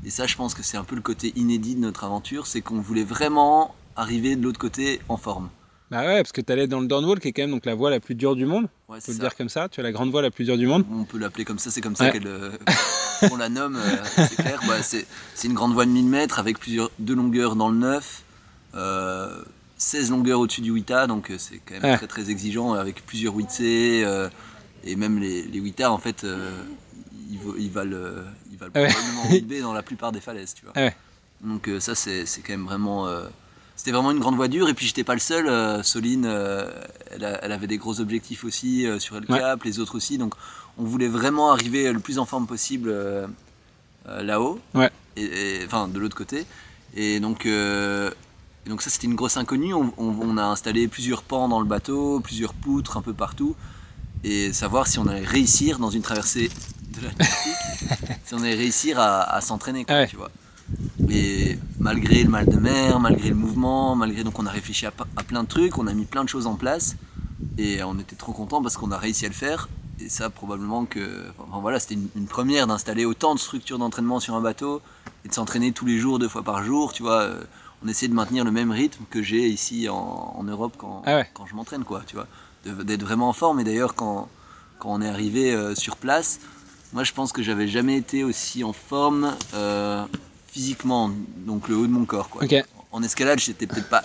et 0.06 0.10
ça, 0.10 0.26
je 0.28 0.36
pense 0.36 0.54
que 0.54 0.64
c'est 0.64 0.78
un 0.78 0.84
peu 0.86 0.96
le 0.96 1.02
côté 1.02 1.34
inédit 1.36 1.76
de 1.76 1.81
notre 1.81 2.04
aventure, 2.06 2.48
c'est 2.48 2.62
qu'on 2.62 2.80
voulait 2.81 3.04
vraiment 3.04 3.76
arriver 3.96 4.36
de 4.38 4.44
l'autre 4.44 4.58
côté 4.60 5.02
en 5.10 5.18
forme. 5.18 5.50
Bah 5.92 6.06
ouais, 6.06 6.22
parce 6.22 6.31
que 6.31 6.42
t'allais 6.42 6.68
dans 6.68 6.80
le 6.80 6.88
downwall, 6.88 7.20
qui 7.20 7.28
est 7.28 7.31
quand 7.34 7.42
même 7.42 7.52
donc 7.52 7.66
la 7.66 7.74
voie 7.76 7.90
la 7.90 8.00
plus 8.00 8.16
dure 8.16 8.36
du 8.36 8.46
monde. 8.46 8.70
Ouais, 8.88 8.98
Faut 9.00 9.06
c'est 9.08 9.14
le 9.14 9.18
dire 9.20 9.36
comme 9.36 9.50
ça. 9.50 9.68
Tu 9.70 9.80
as 9.80 9.84
la 9.84 9.92
grande 9.92 10.10
voie 10.12 10.22
la 10.22 10.30
plus 10.31 10.46
dure 10.46 10.58
du 10.58 10.68
monde. 10.68 10.86
On 10.92 11.04
peut 11.04 11.18
l'appeler 11.18 11.46
comme 11.46 11.60
ça, 11.60 11.70
c'est 11.72 11.81
comme 11.81 11.96
ça 11.96 12.06
Ouais. 12.12 12.22
euh, 12.26 12.52
qu'on 13.28 13.38
la 13.38 13.50
nomme, 13.50 13.76
euh, 13.76 13.96
c'est 14.30 14.36
clair. 14.36 14.60
Bah, 14.68 14.81
c'est, 14.84 15.06
c'est 15.36 15.48
une 15.48 15.54
grande 15.56 15.74
voie 15.74 15.86
de 15.86 15.92
1000 15.92 16.06
mètres 16.06 16.40
avec 16.40 16.60
plusieurs, 16.60 16.90
deux 17.00 17.16
longueurs 17.16 17.56
dans 17.56 17.70
le 17.70 17.78
9, 17.78 18.24
euh, 18.76 19.42
16 19.80 20.12
longueurs 20.12 20.40
au-dessus 20.42 20.62
du 20.62 20.70
Wita, 20.72 21.08
donc 21.08 21.31
euh, 21.31 21.38
c'est 21.40 21.60
quand 21.66 21.74
même 21.81 21.84
Ouais. 21.92 21.98
très 21.98 22.06
très 22.08 22.30
exigeant 22.30 22.74
avec 22.74 23.04
plusieurs 23.06 23.34
WITC 23.34 23.62
euh, 24.04 24.30
et 24.84 24.96
même 24.96 25.20
les, 25.20 25.42
les 25.44 25.60
Wita 25.60 25.92
en 25.92 25.98
fait 25.98 26.24
euh, 26.26 26.52
ils, 27.31 27.40
ils 27.58 27.72
valent, 27.72 27.96
euh, 27.96 28.24
ils 28.52 28.58
valent 28.58 28.72
ouais. 28.76 28.90
probablement 28.90 29.24
8B 29.31 29.62
dans 29.62 29.74
la 29.74 29.81
plupart 29.81 30.12
des 30.12 30.20
falaises, 30.22 30.54
tu 30.54 30.66
vois. 30.66 30.74
Ouais. 30.76 30.96
Donc 31.42 31.70
ça 31.80 31.96
c'est, 31.96 32.26
c'est 32.26 32.42
quand 32.42 32.52
même 32.54 32.66
vraiment... 32.66 33.08
c'était 33.78 33.92
vraiment 33.92 34.12
une 34.12 34.20
grande 34.20 34.36
voie 34.36 34.50
dure 34.50 34.68
et 34.68 34.74
puis 34.74 34.86
j'étais 34.86 35.06
pas 35.06 35.14
le 35.14 35.22
seul. 35.22 35.48
Soline, 35.86 36.26
elle, 36.26 37.24
a- 37.24 37.40
elle 37.46 37.52
avait 37.54 37.68
des 37.68 37.78
gros 37.78 38.02
objectifs 38.02 38.44
aussi 38.44 38.86
sur 39.00 39.16
El. 39.16 39.26
Cap, 39.26 39.64
les 39.64 39.80
autres 39.80 39.96
aussi. 39.96 40.18
Donc 40.18 40.34
on 40.78 40.84
voulait 40.84 41.08
vraiment 41.08 41.52
arriver 41.54 41.90
le 41.94 42.00
plus 42.00 42.20
en 42.20 42.26
forme 42.26 42.46
possible 42.46 42.94
là-haut, 44.06 44.60
et, 45.16 45.24
et- 45.24 45.66
enfin 45.66 45.88
de 45.88 45.98
l'autre 45.98 46.18
côté. 46.18 46.46
Et 46.96 47.20
donc, 47.22 47.48
et 48.69 48.71
donc 48.71 48.83
ça 48.83 48.92
c'était 48.92 49.07
une 49.07 49.16
grosse 49.16 49.36
inconnue. 49.36 49.74
On, 49.74 49.92
on- 49.98 50.16
on 50.21 50.38
a 50.38 50.44
installé 50.44 50.88
plusieurs 50.88 51.24
pans 51.24 51.48
dans 51.50 51.60
le 51.60 51.66
bateau, 51.66 52.19
plusieurs 52.19 52.54
poutres 52.54 52.98
un 52.98 53.01
peu 53.01 53.13
partout, 53.13 53.56
et 54.24 54.54
savoir 54.54 54.86
si 54.86 55.00
on 55.00 55.07
allait 55.07 55.25
réussir 55.25 55.80
dans 55.80 55.89
une 55.89 56.04
traversée 56.04 56.51
de 56.95 57.01
l'Atlantique, 57.01 58.19
si 58.25 58.33
on 58.36 58.44
allait 58.44 58.54
réussir 58.54 59.00
à, 59.00 59.21
à 59.24 59.42
s'entraîner, 59.42 59.88
Ouais. 59.89 60.06
tu 60.07 60.18
vois. 60.18 60.30
Et 61.10 61.57
malgré 61.80 62.24
le 62.24 62.30
mal 62.30 62.45
de 62.45 62.57
mer, 62.57 62.99
malgré 62.99 63.30
le 63.30 63.35
mouvement, 63.35 63.95
malgré 63.95 64.23
donc 64.23 64.38
on 64.38 64.45
a 64.45 64.52
réfléchi 64.52 64.85
à, 64.85 64.92
plein 64.92 65.42
de 65.42 65.47
trucs, 65.47 65.80
on 65.80 65.88
a 65.88 65.94
mis 65.94 66.06
plein 66.06 66.23
de 66.23 66.30
choses 66.30 66.45
en 66.45 66.54
place 66.56 66.95
et 67.57 67.81
on 67.81 67.97
était 67.97 68.16
trop 68.16 68.33
content 68.33 68.61
parce 68.61 68.78
qu'on 68.78 68.92
a 68.92 68.97
réussi 68.99 69.26
à 69.26 69.30
le 69.30 69.33
faire. 69.33 69.68
Et 69.99 70.09
ça 70.09 70.30
probablement 70.30 70.85
que, 70.85 71.23
enfin 71.40 71.59
voilà, 71.59 71.80
c'était 71.80 71.95
une, 71.95 72.07
une 72.16 72.28
première 72.28 72.68
d'installer 72.68 73.04
autant 73.06 73.33
de 73.33 73.40
structures 73.40 73.80
d'entraînement 73.80 74.19
sur 74.19 74.35
un 74.35 74.42
bateau 74.42 74.81
et 75.26 75.28
de 75.30 75.33
s'entraîner 75.33 75.71
tous 75.71 75.88
les 75.88 75.97
jours, 75.97 76.19
deux 76.19 76.30
fois 76.30 76.44
par 76.44 76.64
jour. 76.64 76.94
Tu 76.94 77.02
vois, 77.02 77.21
euh, 77.21 77.42
on 77.83 77.88
essaie 77.88 78.07
de 78.07 78.14
maintenir 78.14 78.44
le 78.44 78.52
même 78.52 78.71
rythme 78.71 79.04
que 79.09 79.21
j'ai 79.24 79.48
ici 79.48 79.88
en, 79.90 80.33
en 80.38 80.44
Europe 80.44 80.74
quand, 80.78 81.02
Ah 81.06 81.16
ouais. 81.18 81.30
quand 81.33 81.45
je 81.45 81.56
m'entraîne, 81.56 81.83
quoi. 81.83 82.02
Tu 82.06 82.16
vois, 82.16 82.28
d'être 82.83 83.04
vraiment 83.04 83.30
en 83.30 83.33
forme. 83.33 83.59
Et 83.59 83.64
d'ailleurs 83.64 83.95
quand 83.95 84.28
quand 84.80 84.94
on 84.94 85.02
est 85.02 85.09
arrivé 85.09 85.54
euh, 85.54 85.76
sur 85.76 85.98
place, 85.98 86.40
moi 86.94 87.04
je 87.04 87.12
pense 87.14 87.33
que 87.33 87.44
j'avais 87.44 87.68
jamais 87.68 87.98
été 87.98 88.24
aussi 88.24 88.64
en 88.64 88.71
forme 88.74 89.36
euh, 89.54 90.06
physiquement, 90.48 91.12
donc 91.45 91.68
le 91.68 91.76
haut 91.76 91.86
de 91.88 91.92
mon 91.92 92.06
corps. 92.06 92.30
Quoi. 92.30 92.44
En 92.92 93.04
escalade, 93.04 93.40
j'étais 93.40 93.68
peut-être 93.68 93.90
pas 93.90 94.02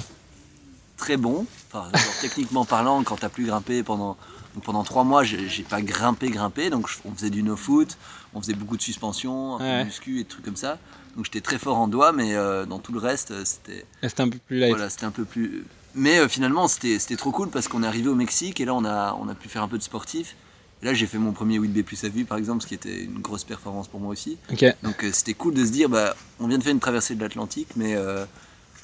très 0.97 1.17
bon, 1.17 1.47
enfin, 1.73 1.89
genre, 1.97 2.15
techniquement 2.21 2.65
parlant, 2.65 3.03
quand 3.05 3.17
t'as 3.17 3.29
plus 3.29 3.47
grimpé 3.47 3.83
pendant, 3.83 4.17
donc 4.55 4.63
pendant 4.65 4.85
trois 4.85 5.05
mois, 5.05 5.25
j'ai 5.25 5.63
pas 5.69 5.83
grimpé, 5.83 6.31
grimpé, 6.31 6.71
donc 6.71 6.89
on 7.05 7.13
faisait 7.15 7.31
du 7.31 7.43
no-foot, 7.43 7.97
on 8.35 8.41
faisait 8.41 8.55
beaucoup 8.55 8.77
de 8.77 8.83
suspension, 8.83 9.57
un 9.57 9.59
peu 9.59 9.65
Ouais. 9.65 9.81
de 9.81 9.85
muscu 9.85 10.21
et 10.21 10.25
trucs 10.25 10.45
comme 10.45 10.57
ça. 10.57 10.79
Donc 11.17 11.25
j'étais 11.27 11.41
très 11.41 11.59
fort 11.59 11.77
en 11.77 11.89
doigts, 11.89 12.13
mais 12.13 12.35
euh, 12.35 12.65
dans 12.67 12.79
tout 12.79 12.93
le 12.93 12.99
reste, 12.99 13.31
euh, 13.31 13.43
c'était 13.45 13.85
C'était 14.03 14.21
un 14.23 14.29
peu 14.29 14.39
plus 14.39 14.59
light. 14.59 14.71
voilà, 14.71 14.91
c'était 14.91 15.05
un 15.07 15.11
peu 15.11 15.25
plus. 15.25 15.65
Mais 15.95 16.19
euh, 16.19 16.29
finalement, 16.29 16.67
c'était 16.69 16.99
trop 17.17 17.31
cool 17.31 17.51
parce 17.51 17.69
qu'on 17.69 17.83
est 17.85 17.87
arrivé 17.87 18.09
au 18.09 18.15
Mexique 18.17 18.61
et 18.61 18.65
là, 18.65 18.75
on 18.75 18.85
a, 18.85 19.17
on 19.21 19.29
a 19.29 19.35
pu 19.35 19.49
faire 19.49 19.63
un 19.63 19.69
peu 19.69 19.79
de 19.79 19.83
sportif. 19.83 20.35
Et 20.83 20.87
là, 20.87 20.95
j'ai 20.95 21.07
fait 21.07 21.19
mon 21.19 21.31
premier 21.33 21.59
8B 21.59 21.83
plus 21.85 22.03
à 22.05 22.09
vue, 22.09 22.25
par 22.25 22.37
exemple, 22.37 22.63
ce 22.63 22.67
qui 22.67 22.75
était 22.75 23.05
une 23.05 23.21
grosse 23.21 23.45
performance 23.45 23.87
pour 23.89 24.01
moi 24.01 24.11
aussi. 24.11 24.37
Ok. 24.53 24.65
Donc 24.83 25.05
euh, 25.05 25.11
c'était 25.13 25.35
cool 25.35 25.55
de 25.55 25.65
se 25.65 25.71
dire, 25.71 25.89
bah, 25.89 26.15
on 26.41 26.49
vient 26.49 26.59
de 26.59 26.63
faire 26.65 26.73
une 26.73 26.81
traversée 26.81 27.15
de 27.15 27.21
l'Atlantique, 27.21 27.69
mais, 27.77 27.95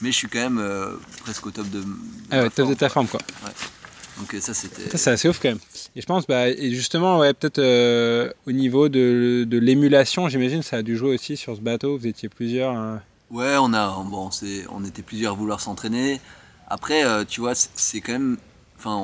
mais 0.00 0.12
je 0.12 0.16
suis 0.16 0.28
quand 0.28 0.38
même 0.50 0.64
presque 1.22 1.46
au 1.46 1.50
top 1.50 1.68
de, 1.68 1.80
de 1.80 1.86
Ah 2.30 2.42
ouais, 2.42 2.50
top 2.50 2.68
de 2.68 2.74
ta 2.74 2.88
forme 2.88 3.08
quoi. 3.08 3.20
Donc 4.20 4.34
euh, 4.34 4.40
ça, 4.40 4.54
c'était. 4.54 4.88
Ça, 4.90 4.98
c'est 4.98 5.10
assez 5.10 5.28
ouf 5.28 5.40
quand 5.40 5.48
même. 5.48 5.58
Et 5.96 6.00
je 6.00 6.06
pense, 6.06 6.26
bah, 6.26 6.48
et 6.48 6.70
justement, 6.74 7.18
ouais, 7.18 7.32
peut-être 7.32 7.58
euh, 7.58 8.30
au 8.46 8.52
niveau 8.52 8.88
de, 8.88 9.44
de 9.48 9.58
l'émulation, 9.58 10.28
j'imagine, 10.28 10.62
ça 10.62 10.76
a 10.76 10.82
dû 10.82 10.96
jouer 10.96 11.14
aussi 11.14 11.36
sur 11.36 11.56
ce 11.56 11.60
bateau. 11.60 11.96
Vous 11.98 12.06
étiez 12.06 12.28
plusieurs. 12.28 12.74
hein. 12.76 13.00
Ouais, 13.30 13.56
on 13.58 13.72
a, 13.72 13.88
bon, 14.08 14.26
on, 14.26 14.30
s'est- 14.30 14.64
on 14.70 14.84
était 14.84 15.02
plusieurs 15.02 15.32
à 15.32 15.36
vouloir 15.36 15.60
s'entraîner. 15.60 16.20
Après, 16.68 17.04
euh, 17.04 17.24
tu 17.26 17.40
vois, 17.40 17.54
c'est- 17.54 17.70
c'est 17.76 18.00
quand 18.00 18.12
même, 18.12 18.36
enfin, 18.78 18.96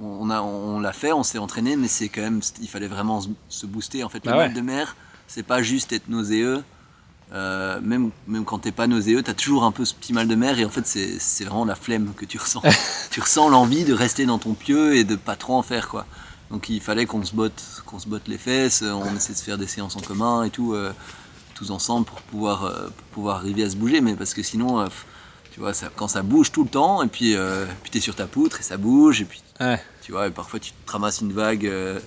on, 0.00 0.04
on, 0.04 0.30
a, 0.30 0.40
on 0.42 0.80
l'a 0.80 0.92
fait, 0.92 1.12
on 1.12 1.22
s'est 1.22 1.38
entraîné, 1.38 1.76
mais 1.76 1.86
c'est 1.88 2.08
quand 2.08 2.22
même, 2.22 2.40
il 2.62 2.68
fallait 2.68 2.88
vraiment 2.88 3.20
se, 3.48 3.66
booster. 3.66 4.02
En 4.02 4.08
fait, 4.08 4.24
le 4.24 4.30
Bah 4.32 4.38
ouais. 4.38 4.46
mal 4.46 4.54
de 4.54 4.60
mer, 4.62 4.96
c'est 5.28 5.42
pas 5.42 5.62
juste 5.62 5.92
être 5.92 6.08
nauséeux. 6.08 6.62
Euh, 7.32 7.80
même, 7.80 8.10
même 8.26 8.44
quand 8.44 8.58
t'es 8.58 8.72
pas 8.72 8.88
nauséeux, 8.88 9.22
t'as 9.22 9.34
toujours 9.34 9.64
un 9.64 9.70
peu 9.70 9.84
ce 9.84 9.94
petit 9.94 10.12
mal 10.12 10.26
de 10.26 10.34
mer 10.34 10.58
et 10.58 10.64
en 10.64 10.68
fait 10.68 10.84
c'est, 10.84 11.44
vraiment 11.44 11.64
la 11.64 11.76
flemme 11.76 12.12
que 12.16 12.24
tu 12.24 12.38
ressens. 12.38 12.62
tu 13.10 13.20
ressens 13.20 13.48
l'envie 13.48 13.84
de 13.84 13.92
rester 13.92 14.26
dans 14.26 14.38
ton 14.38 14.54
pieu 14.54 14.96
et 14.96 15.04
de 15.04 15.14
pas 15.14 15.36
trop 15.36 15.54
en 15.54 15.62
faire 15.62 15.88
quoi. 15.88 16.06
Donc 16.50 16.68
il 16.68 16.80
fallait 16.80 17.06
qu'on 17.06 17.24
se 17.24 17.32
botte, 17.32 17.62
qu'on 17.86 18.00
se 18.00 18.08
botte 18.08 18.26
les 18.26 18.38
fesses, 18.38 18.82
on 18.82 19.14
essaie 19.14 19.32
de 19.34 19.38
se 19.38 19.44
faire 19.44 19.58
des 19.58 19.68
séances 19.68 19.94
en 19.96 20.00
commun 20.00 20.42
et 20.42 20.50
tout, 20.50 20.74
euh, 20.74 20.92
tous 21.54 21.70
ensemble 21.70 22.06
pour 22.06 22.20
pouvoir, 22.22 22.64
euh, 22.64 22.88
pour 22.88 23.06
pouvoir 23.12 23.36
arriver 23.36 23.62
à 23.62 23.70
se 23.70 23.76
bouger, 23.76 24.00
mais 24.00 24.14
parce 24.14 24.34
que 24.34 24.42
sinon, 24.42 24.80
euh, 24.80 24.86
tu 25.52 25.60
vois, 25.60 25.74
ça, 25.74 25.88
quand 25.94 26.08
ça 26.08 26.22
bouge 26.22 26.50
tout 26.50 26.64
le 26.64 26.70
temps 26.70 27.02
et 27.04 27.06
puis, 27.08 27.36
euh, 27.36 27.66
puis 27.82 27.90
t'es 27.92 28.00
sur 28.00 28.16
ta 28.16 28.26
poutre 28.26 28.58
et 28.60 28.62
ça 28.64 28.76
bouge 28.76 29.20
et 29.20 29.24
puis 29.24 29.42
Ouais. 29.60 29.80
tu 30.02 30.10
vois, 30.10 30.26
et 30.26 30.30
parfois 30.30 30.58
tu 30.58 30.72
te 30.72 30.90
ramasses 30.90 31.20
une 31.20 31.32
vague, 31.32 31.66
euh, 31.66 32.00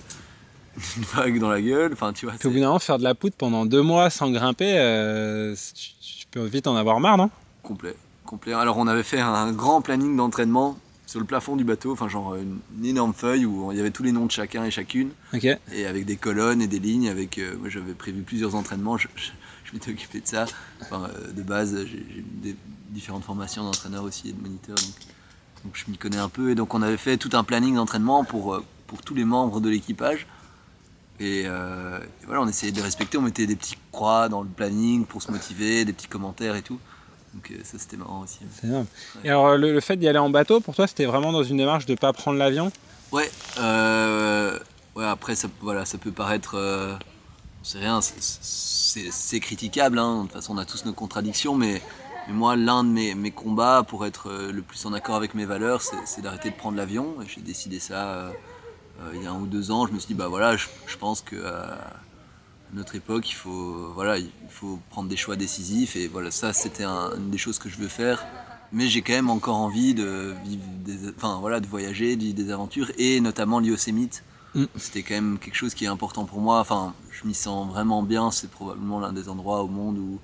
une 0.96 1.02
vague 1.04 1.38
dans 1.38 1.48
la 1.50 1.60
gueule. 1.60 1.92
Enfin, 1.92 2.12
tu 2.12 2.26
vois. 2.26 2.34
Au 2.44 2.48
bout 2.48 2.54
d'un 2.58 2.66
moment, 2.66 2.78
faire 2.78 2.98
de 2.98 3.04
la 3.04 3.14
poutre 3.14 3.36
pendant 3.36 3.66
deux 3.66 3.82
mois 3.82 4.10
sans 4.10 4.30
grimper, 4.30 4.74
euh, 4.78 5.54
tu, 5.74 6.26
peux 6.30 6.44
vite 6.44 6.66
en 6.66 6.76
avoir 6.76 7.00
marre, 7.00 7.16
non? 7.16 7.30
Complet, 7.62 7.94
complet. 8.24 8.52
Alors 8.52 8.76
on 8.78 8.86
avait 8.86 9.02
fait 9.04 9.20
un 9.20 9.52
grand 9.52 9.80
planning 9.82 10.16
d'entraînement 10.16 10.76
sur 11.06 11.20
le 11.20 11.26
plafond 11.26 11.54
du 11.54 11.64
bateau, 11.64 11.92
enfin 11.92 12.08
genre 12.08 12.34
une, 12.34 12.58
une 12.78 12.86
énorme 12.86 13.14
feuille 13.14 13.44
où 13.46 13.70
il 13.70 13.76
y 13.76 13.80
avait 13.80 13.90
tous 13.92 14.02
les 14.02 14.10
noms 14.10 14.26
de 14.26 14.30
chacun 14.32 14.64
et 14.64 14.70
chacune, 14.70 15.10
Ok. 15.32 15.44
et 15.44 15.86
avec 15.86 16.04
des 16.06 16.16
colonnes 16.16 16.60
et 16.60 16.66
des 16.66 16.78
lignes. 16.80 17.08
Avec, 17.08 17.38
euh, 17.38 17.56
moi 17.58 17.68
j'avais 17.68 17.92
prévu 17.94 18.22
plusieurs 18.22 18.54
entraînements. 18.54 18.96
Je, 18.98 19.08
je- 19.16 19.30
je 19.64 19.72
m'étais 19.72 19.90
occupé 19.92 20.20
de 20.20 20.26
ça. 20.26 20.44
Enfin, 20.82 21.08
euh, 21.08 21.32
de 21.32 21.42
base, 21.42 21.76
j'ai 21.86 22.04
des 22.42 22.54
différentes 22.90 23.24
formations 23.24 23.64
d'entraîneur 23.64 24.02
aussi 24.04 24.28
et 24.28 24.32
de 24.32 24.40
moniteur. 24.42 24.74
Donc, 24.76 24.94
donc 25.64 25.72
je 25.76 25.84
m'y 25.90 25.96
connais 25.96 26.18
un 26.18 26.28
peu. 26.28 26.50
Et 26.50 26.54
donc 26.54 26.74
on 26.74 26.82
avait 26.82 26.96
fait 26.98 27.16
tout 27.16 27.30
un 27.32 27.44
planning 27.44 27.76
d'entraînement 27.76 28.24
pour, 28.24 28.60
pour 28.86 29.02
tous 29.02 29.14
les 29.14 29.24
membres 29.24 29.60
de 29.60 29.68
l'équipage. 29.70 30.26
Et, 31.20 31.44
euh, 31.46 31.98
et 32.22 32.26
voilà, 32.26 32.42
on 32.42 32.48
essayait 32.48 32.72
de 32.72 32.76
les 32.76 32.82
respecter. 32.82 33.16
On 33.18 33.22
mettait 33.22 33.46
des 33.46 33.56
petits 33.56 33.76
croix 33.92 34.28
dans 34.28 34.42
le 34.42 34.48
planning 34.48 35.06
pour 35.06 35.22
se 35.22 35.30
motiver, 35.30 35.84
des 35.84 35.92
petits 35.92 36.08
commentaires 36.08 36.56
et 36.56 36.62
tout. 36.62 36.78
Donc 37.34 37.50
euh, 37.50 37.54
ça 37.64 37.78
c'était 37.78 37.96
marrant 37.96 38.22
aussi. 38.22 38.38
C'est 38.60 38.66
énorme. 38.66 38.86
Et 39.24 39.28
alors, 39.30 39.56
le, 39.56 39.72
le 39.72 39.80
fait 39.80 39.96
d'y 39.96 40.08
aller 40.08 40.18
en 40.18 40.30
bateau, 40.30 40.60
pour 40.60 40.74
toi, 40.74 40.86
c'était 40.86 41.04
vraiment 41.06 41.32
dans 41.32 41.42
une 41.44 41.56
démarche 41.56 41.86
de 41.86 41.94
pas 41.94 42.12
prendre 42.12 42.38
l'avion? 42.38 42.70
Ouais, 43.12 43.30
euh, 43.58 44.58
ouais 44.96 45.04
après 45.04 45.34
ça, 45.36 45.48
voilà, 45.60 45.84
ça 45.84 45.98
peut 45.98 46.10
paraître. 46.12 46.98
c'est 47.62 47.78
rien, 47.78 48.00
c'est- 48.00 49.40
critiquable. 49.40 49.98
hein. 49.98 50.18
De 50.18 50.22
toute 50.24 50.32
façon, 50.32 50.54
on 50.54 50.58
a 50.58 50.64
tous 50.64 50.84
nos 50.84 50.92
contradictions, 50.92 51.54
mais, 51.54 51.80
mais 52.28 52.34
moi, 52.34 52.56
l'un 52.56 52.82
de 52.84 52.88
mes, 52.88 53.14
mes 53.14 53.30
combats 53.30 53.84
pour 53.86 54.04
être 54.06 54.32
le 54.52 54.62
plus 54.62 54.84
en 54.86 54.92
accord 54.92 55.14
avec 55.16 55.34
mes 55.34 55.44
valeurs, 55.44 55.80
c'est 56.04 56.22
d'arrêter 56.22 56.50
de 56.50 56.56
prendre 56.56 56.76
l'avion. 56.76 57.14
J'ai 57.26 57.40
décidé 57.40 57.78
ça 57.80 58.30
il 59.14 59.22
y 59.22 59.26
a 59.26 59.30
un 59.32 59.40
ou 59.40 59.46
deux 59.46 59.70
ans. 59.70 59.86
Je 59.86 59.92
me 59.92 59.98
suis 59.98 60.08
dit, 60.08 60.14
bah 60.14 60.28
voilà, 60.28 60.56
je, 60.56 60.66
je 60.86 60.96
pense 60.96 61.20
que. 61.20 61.36
euh, 61.36 61.66
notre 62.72 62.96
époque, 62.96 63.30
il 63.30 63.34
faut, 63.34 63.92
voilà, 63.94 64.18
il 64.18 64.30
faut 64.48 64.80
prendre 64.90 65.08
des 65.08 65.16
choix 65.16 65.36
décisifs 65.36 65.94
et 65.94 66.08
voilà, 66.08 66.32
ça 66.32 66.52
c'était 66.52 66.82
un- 66.82 67.12
une 67.16 67.30
des 67.30 67.38
choses 67.38 67.60
que 67.60 67.68
je 67.68 67.76
veux 67.76 67.86
faire. 67.88 68.24
Mais 68.72 68.88
j'ai 68.88 69.00
quand 69.02 69.12
même 69.12 69.30
encore 69.30 69.54
envie 69.56 69.94
de 69.94 70.34
vivre 70.44 70.62
des, 70.84 71.10
enfin 71.16 71.38
voilà, 71.40 71.60
de 71.60 71.68
voyager, 71.68 72.16
de 72.16 72.22
vivre 72.24 72.34
des 72.34 72.50
aventures 72.50 72.90
et 72.98 73.20
notamment 73.20 73.60
le 73.60 73.66
Yosemite. 73.66 74.24
Mm. 74.56 74.64
C'était 74.76 75.04
quand 75.04 75.14
même 75.14 75.38
quelque 75.38 75.54
chose 75.54 75.72
qui 75.74 75.84
est 75.84 75.88
important 75.88 76.24
pour 76.24 76.40
moi. 76.40 76.58
Enfin, 76.58 76.94
je 77.12 77.28
m'y 77.28 77.34
sens 77.34 77.68
vraiment 77.68 78.02
bien. 78.02 78.32
C'est 78.32 78.50
probablement 78.50 78.98
l'un 78.98 79.12
des 79.12 79.28
endroits 79.28 79.62
au 79.62 79.68
monde 79.68 79.98
où, 79.98 80.18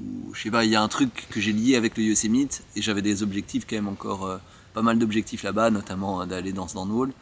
où, 0.00 0.34
je 0.34 0.42
sais 0.42 0.50
pas, 0.50 0.64
il 0.64 0.70
y 0.72 0.76
a 0.76 0.82
un 0.82 0.88
truc 0.88 1.28
que 1.30 1.40
j'ai 1.40 1.52
lié 1.52 1.76
avec 1.76 1.96
le 1.96 2.02
Yosemite 2.02 2.64
et 2.74 2.82
j'avais 2.82 3.02
des 3.02 3.22
objectifs 3.22 3.66
quand 3.68 3.76
même 3.76 3.88
encore, 3.88 4.24
euh, 4.24 4.38
pas 4.74 4.82
mal 4.82 4.98
d'objectifs 4.98 5.44
là-bas, 5.44 5.70
notamment 5.70 6.22
euh, 6.22 6.26
d'aller 6.26 6.52
dans 6.52 6.66
ce 6.66 6.74
downwall. 6.74 7.12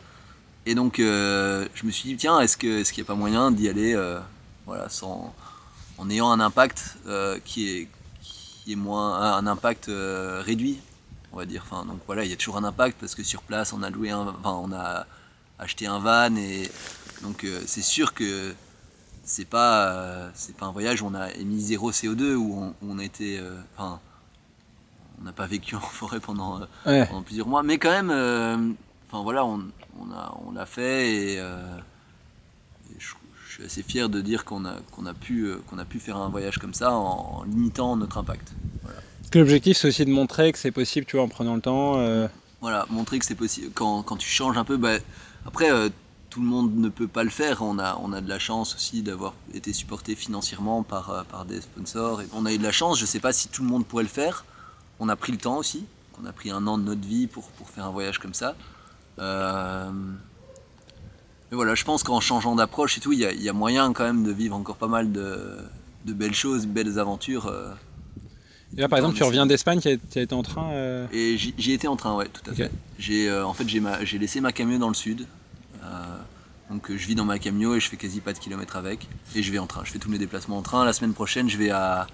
Et 0.66 0.74
donc, 0.74 0.98
euh, 0.98 1.66
je 1.74 1.86
me 1.86 1.90
suis 1.90 2.08
dit, 2.08 2.16
tiens, 2.16 2.40
est-ce 2.40 2.56
qu'il 2.56 2.82
n'y 2.82 3.00
a 3.00 3.04
pas 3.04 3.14
moyen 3.14 3.50
d'y 3.50 3.68
aller 3.68 3.94
euh, 3.94 4.18
voilà, 4.66 4.88
sans, 4.88 5.34
en 5.98 6.10
ayant 6.10 6.30
un 6.30 6.40
impact 6.40 6.96
euh, 7.06 7.38
qui, 7.44 7.70
est, 7.70 7.88
qui 8.22 8.72
est 8.72 8.76
moins. 8.76 9.36
un 9.36 9.46
impact 9.46 9.86
réduit, 9.88 10.78
on 11.32 11.38
va 11.38 11.46
dire. 11.46 11.64
Enfin, 11.68 11.86
donc 11.86 12.00
voilà, 12.06 12.24
il 12.24 12.30
y 12.30 12.34
a 12.34 12.36
toujours 12.36 12.58
un 12.58 12.64
impact 12.64 12.98
parce 13.00 13.14
que 13.14 13.22
sur 13.22 13.42
place, 13.42 13.72
on 13.72 13.82
a 13.82 13.90
loué 13.90 14.10
un. 14.10 14.34
Enfin, 14.40 14.52
on 14.62 14.72
a 14.72 15.06
acheté 15.58 15.86
un 15.86 15.98
van 15.98 16.34
et 16.36 16.70
donc 17.22 17.46
c'est 17.66 17.82
sûr 17.82 18.14
que 18.14 18.54
c'est 19.24 19.44
pas, 19.44 20.30
c'est 20.34 20.56
pas 20.56 20.66
un 20.66 20.72
voyage 20.72 21.02
où 21.02 21.06
on 21.06 21.14
a 21.14 21.30
émis 21.32 21.60
zéro 21.60 21.90
CO2, 21.92 22.34
où 22.34 22.74
on, 22.82 22.86
où 22.86 22.96
Enfin, 23.76 24.00
on 25.20 25.24
n'a 25.24 25.32
pas 25.32 25.46
vécu 25.46 25.74
en 25.74 25.80
forêt 25.80 26.20
pendant. 26.20 26.60
Ouais. 26.86 27.06
pendant 27.06 27.22
plusieurs 27.22 27.46
mois. 27.46 27.62
Mais 27.62 27.78
quand 27.78 27.90
même, 27.90 28.76
enfin 29.10 29.22
voilà, 29.22 29.44
on, 29.44 29.60
on 30.00 30.12
a, 30.12 30.38
on 30.46 30.52
l'a 30.52 30.66
fait 30.66 31.12
et, 31.14 31.40
euh, 31.40 31.56
et 32.90 32.96
je, 32.98 33.14
je 33.48 33.52
suis 33.54 33.64
assez 33.64 33.82
fier 33.82 34.08
de 34.08 34.20
dire 34.20 34.44
qu'on 34.44 34.64
a, 34.64 34.76
qu'on 34.92 35.06
a, 35.06 35.14
pu, 35.14 35.44
euh, 35.46 35.60
qu'on 35.68 35.78
a 35.78 35.84
pu 35.84 35.98
faire 36.00 36.16
un 36.16 36.28
voyage 36.28 36.58
comme 36.58 36.74
ça 36.74 36.92
en, 36.92 37.40
en 37.40 37.44
limitant 37.44 37.96
notre 37.96 38.18
impact. 38.18 38.52
Que 39.30 39.38
l'objectif, 39.38 39.76
c'est 39.76 39.88
aussi 39.88 40.04
de 40.04 40.10
montrer 40.10 40.50
que 40.52 40.58
c'est 40.58 40.72
possible, 40.72 41.06
tu 41.06 41.16
vois, 41.16 41.24
en 41.24 41.28
prenant 41.28 41.54
le 41.54 41.60
temps. 41.60 41.98
euh, 41.98 42.26
Voilà, 42.60 42.86
montrer 42.90 43.18
que 43.20 43.24
c'est 43.24 43.36
possible. 43.36 43.70
Quand, 43.72 44.02
quand 44.02 44.16
tu 44.16 44.28
changes 44.28 44.58
un 44.58 44.64
peu, 44.64 44.76
bah, 44.76 44.96
après, 45.46 45.70
tout 46.30 46.40
le 46.40 46.46
monde 46.46 46.74
ne 46.76 46.88
peut 46.88 47.06
pas 47.06 47.22
le 47.22 47.30
faire. 47.30 47.62
On 47.62 47.78
a, 47.78 47.96
on 48.02 48.12
a 48.12 48.20
de 48.20 48.28
la 48.28 48.40
chance 48.40 48.74
aussi 48.74 49.02
d'avoir 49.02 49.34
été 49.54 49.72
supporté 49.72 50.16
financièrement 50.16 50.82
par, 50.82 51.24
par 51.26 51.44
des 51.44 51.60
sponsors. 51.60 52.22
Et 52.22 52.26
on 52.32 52.44
a 52.44 52.52
eu 52.52 52.58
de 52.58 52.62
la 52.64 52.72
chance, 52.72 52.98
je 52.98 53.04
ne 53.04 53.06
sais 53.08 53.20
pas 53.20 53.32
si 53.32 53.46
tout 53.48 53.62
le 53.62 53.68
monde 53.68 53.86
pourrait 53.86 54.02
le 54.02 54.08
faire. 54.08 54.44
On 54.98 55.08
a 55.08 55.14
pris 55.16 55.30
le 55.32 55.38
temps 55.38 55.58
aussi. 55.58 55.84
On 56.20 56.26
a 56.26 56.32
pris 56.32 56.50
un 56.50 56.66
an 56.66 56.76
de 56.76 56.82
notre 56.82 57.06
vie 57.06 57.28
pour, 57.28 57.48
pour 57.52 57.70
faire 57.70 57.86
un 57.86 57.90
voyage 57.90 58.18
comme 58.18 58.34
ça. 58.34 58.56
Euh, 59.20 59.90
Mais 61.50 61.56
voilà, 61.56 61.74
je 61.74 61.84
pense 61.84 62.02
qu'en 62.02 62.20
changeant 62.20 62.54
d'approche 62.54 62.96
et 62.98 63.00
tout, 63.00 63.12
il 63.12 63.18
y 63.18 63.24
a, 63.26 63.32
il 63.32 63.42
y 63.42 63.48
a 63.48 63.52
moyen 63.52 63.92
quand 63.92 64.04
même 64.04 64.24
de 64.24 64.32
vivre 64.32 64.56
encore 64.56 64.76
pas 64.76 64.86
mal 64.88 65.12
de, 65.12 65.58
de 66.06 66.12
belles 66.12 66.34
choses, 66.34 66.66
belles 66.66 66.98
aventures. 66.98 67.46
euh. 67.46 67.72
Et 68.76 68.80
là, 68.80 68.88
par 68.88 68.98
exemple, 68.98 69.16
tu 69.16 69.24
reviens 69.24 69.46
d'Espagne, 69.46 69.80
tu 69.80 69.88
as, 69.88 70.22
été 70.22 70.34
en 70.34 70.42
train. 70.44 70.70
euh, 70.72 71.06
Et 71.12 71.36
j'y 71.36 71.72
étais 71.72 71.88
en 71.88 71.96
train, 71.96 72.14
ouais, 72.14 72.28
tout 72.28 72.48
à 72.48 72.54
fait. 72.54 72.70
J'ai, 73.00 73.28
euh, 73.28 73.44
en 73.44 73.52
fait, 73.52 73.66
j'ai, 73.68 74.18
laissé 74.18 74.40
ma 74.40 74.52
camion 74.52 74.78
dans 74.78 74.88
le 74.88 74.94
sud. 74.94 75.26
Euh, 75.82 75.86
donc 76.70 76.86
je 76.88 77.04
vis 77.06 77.16
dans 77.16 77.24
ma 77.24 77.40
camion 77.40 77.74
et 77.74 77.80
je 77.80 77.88
fais 77.88 77.96
quasi 77.96 78.20
pas 78.20 78.32
de 78.32 78.38
kilomètres 78.38 78.76
avec. 78.76 79.08
Et 79.34 79.42
je 79.42 79.50
vais 79.50 79.58
en 79.58 79.66
train. 79.66 79.82
Je 79.84 79.90
fais 79.90 79.98
tous 79.98 80.08
mes 80.10 80.18
déplacements 80.18 80.56
en 80.58 80.62
train. 80.62 80.84
La 80.84 80.92
semaine 80.92 81.14
prochaine, 81.14 81.50
je 81.50 81.56
vais 81.58 81.70
à, 81.70 82.06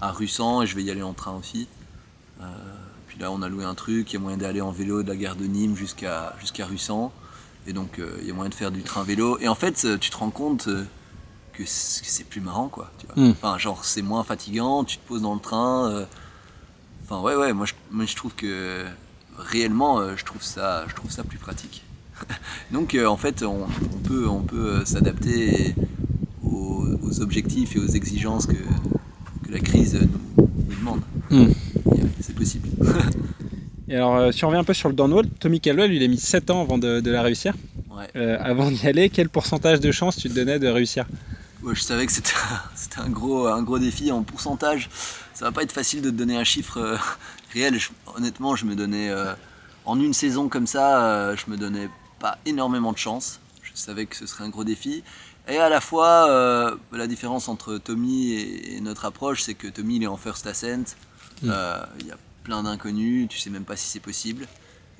à 0.00 0.10
Russan 0.12 0.62
et 0.62 0.66
je 0.66 0.74
vais 0.74 0.82
y 0.82 0.90
aller 0.90 1.02
en 1.02 1.12
train 1.12 1.34
aussi. 1.36 1.68
Là, 3.20 3.30
on 3.32 3.42
a 3.42 3.48
loué 3.48 3.64
un 3.64 3.74
truc. 3.74 4.12
Il 4.12 4.14
y 4.14 4.16
a 4.16 4.20
moyen 4.20 4.36
d'aller 4.38 4.60
en 4.60 4.70
vélo 4.70 5.02
de 5.02 5.08
la 5.08 5.16
gare 5.16 5.36
de 5.36 5.44
Nîmes 5.44 5.76
jusqu'à, 5.76 6.34
jusqu'à 6.40 6.66
Russan. 6.66 7.10
Et 7.66 7.72
donc, 7.72 7.98
euh, 7.98 8.16
il 8.22 8.28
y 8.28 8.30
a 8.30 8.34
moyen 8.34 8.48
de 8.48 8.54
faire 8.54 8.70
du 8.70 8.82
train 8.82 9.02
vélo. 9.02 9.38
Et 9.40 9.48
en 9.48 9.54
fait, 9.54 9.82
euh, 9.84 9.98
tu 9.98 10.10
te 10.10 10.16
rends 10.16 10.30
compte 10.30 10.68
euh, 10.68 10.84
que 11.52 11.62
c'est, 11.66 12.24
plus 12.24 12.40
marrant, 12.40 12.68
quoi. 12.68 12.90
Tu 12.98 13.06
vois. 13.06 13.24
Mm. 13.24 13.30
Enfin, 13.32 13.58
genre, 13.58 13.84
c'est 13.84 14.02
moins 14.02 14.22
fatigant. 14.24 14.84
Tu 14.84 14.98
te 14.98 15.06
poses 15.06 15.22
dans 15.22 15.34
le 15.34 15.40
train. 15.40 15.90
euh, 15.90 16.04
Enfin 17.10 17.22
ouais 17.22 17.34
ouais 17.34 17.54
moi 17.54 17.64
je, 17.64 17.72
moi, 17.90 18.04
je 18.04 18.14
trouve 18.14 18.34
que 18.34 18.84
réellement 19.38 20.14
je 20.14 20.22
trouve 20.26 20.42
ça 20.42 20.84
je 20.88 20.94
trouve 20.94 21.10
ça 21.10 21.24
plus 21.24 21.38
pratique. 21.38 21.82
Donc 22.70 22.94
en 22.94 23.16
fait 23.16 23.42
on, 23.42 23.62
on 23.94 23.98
peut 24.06 24.28
on 24.28 24.42
peut 24.42 24.84
s'adapter 24.84 25.74
aux, 26.44 26.84
aux 27.02 27.20
objectifs 27.22 27.74
et 27.76 27.78
aux 27.78 27.86
exigences 27.86 28.44
que, 28.44 28.52
que 28.52 29.50
la 29.50 29.60
crise 29.60 29.94
nous, 30.38 30.48
nous 30.68 30.76
demande. 30.76 31.00
Mm. 31.30 31.46
Possible. 32.38 32.68
Et 33.88 33.96
alors, 33.96 34.16
euh, 34.16 34.32
si 34.32 34.44
on 34.44 34.48
revient 34.48 34.60
un 34.60 34.64
peu 34.64 34.74
sur 34.74 34.88
le 34.88 34.94
downwall, 34.94 35.26
Tommy 35.40 35.60
Caldwell, 35.60 35.92
il 35.92 36.02
a 36.02 36.08
mis 36.08 36.18
7 36.18 36.50
ans 36.50 36.60
avant 36.62 36.78
de, 36.78 37.00
de 37.00 37.10
la 37.10 37.22
réussir. 37.22 37.54
Ouais. 37.90 38.06
Euh, 38.16 38.36
avant 38.40 38.70
d'y 38.70 38.86
aller, 38.86 39.08
quel 39.10 39.28
pourcentage 39.28 39.80
de 39.80 39.90
chance 39.92 40.16
tu 40.16 40.28
te 40.28 40.34
donnais 40.34 40.58
de 40.58 40.68
réussir? 40.68 41.06
Ouais, 41.62 41.74
je 41.74 41.80
savais 41.80 42.06
que 42.06 42.12
c'était 42.12 42.30
un, 42.98 43.08
gros 43.08 43.46
un 43.48 43.62
gros 43.62 43.78
défi 43.78 44.12
en 44.12 44.22
pourcentage. 44.22 44.88
Ça 45.34 45.46
va 45.46 45.52
pas 45.52 45.62
être 45.62 45.72
facile 45.72 46.02
de 46.02 46.10
te 46.10 46.14
donner 46.14 46.36
un 46.36 46.44
chiffre 46.44 46.78
euh, 46.78 46.96
réel. 47.54 47.78
Je- 47.78 47.88
honnêtement 48.14 48.54
je 48.56 48.66
me 48.66 48.74
donnais 48.76 49.08
euh, 49.10 49.32
en 49.84 49.98
une 49.98 50.12
saison 50.14 50.48
comme 50.48 50.66
ça 50.66 51.34
je 51.34 51.50
me 51.50 51.56
donnais 51.56 51.88
pas 52.20 52.38
énormément 52.46 52.92
de 52.92 52.98
chance. 52.98 53.40
Je 53.62 53.70
savais 53.74 54.06
que 54.06 54.14
ce 54.16 54.26
serait 54.26 54.44
un 54.44 54.48
gros 54.50 54.64
défi. 54.64 55.02
Et 55.48 55.56
à 55.56 55.70
la 55.70 55.80
fois, 55.80 56.76
la 56.92 57.06
différence 57.06 57.48
entre 57.48 57.78
Tommy 57.78 58.32
et, 58.32 58.76
et 58.76 58.80
notre 58.82 59.06
approche, 59.06 59.42
c'est 59.42 59.54
que 59.54 59.66
Tommy 59.66 59.96
il 59.96 60.02
est 60.02 60.06
en 60.06 60.18
first 60.18 60.46
ascent. 60.46 60.94
Mm. 61.42 61.50
A 61.50 61.88
plein 62.48 62.62
d'inconnus, 62.62 63.28
tu 63.28 63.38
sais 63.38 63.50
même 63.50 63.64
pas 63.66 63.76
si 63.76 63.86
c'est 63.88 64.00
possible. 64.00 64.46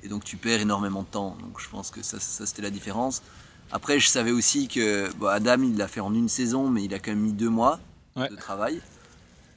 Et 0.03 0.07
donc 0.07 0.23
tu 0.23 0.37
perds 0.37 0.61
énormément 0.61 1.01
de 1.01 1.07
temps. 1.07 1.35
Donc 1.41 1.59
je 1.59 1.67
pense 1.67 1.89
que 1.89 2.03
ça, 2.03 2.19
ça 2.19 2.45
c'était 2.45 2.61
la 2.61 2.69
différence. 2.69 3.23
Après, 3.71 3.99
je 3.99 4.07
savais 4.07 4.29
aussi 4.31 4.67
que 4.67 5.11
bon, 5.17 5.25
Adam, 5.27 5.61
il 5.63 5.75
l'a 5.77 5.87
fait 5.87 5.99
en 5.99 6.13
une 6.13 6.29
saison, 6.29 6.69
mais 6.69 6.83
il 6.83 6.93
a 6.93 6.99
quand 6.99 7.11
même 7.11 7.19
mis 7.21 7.33
deux 7.33 7.49
mois 7.49 7.79
Ouais. 8.15 8.29
de 8.29 8.35
travail. 8.35 8.81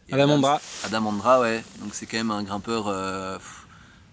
Et 0.09 0.15
Adam 0.15 0.31
Ondra. 0.31 0.61
Adam 0.85 1.07
Ondra, 1.07 1.41
ouais. 1.41 1.63
Donc 1.81 1.95
c'est 1.95 2.07
quand 2.07 2.17
même 2.17 2.31
un 2.31 2.43
grimpeur. 2.43 2.89
euh, 2.89 3.37
pff, 3.37 3.67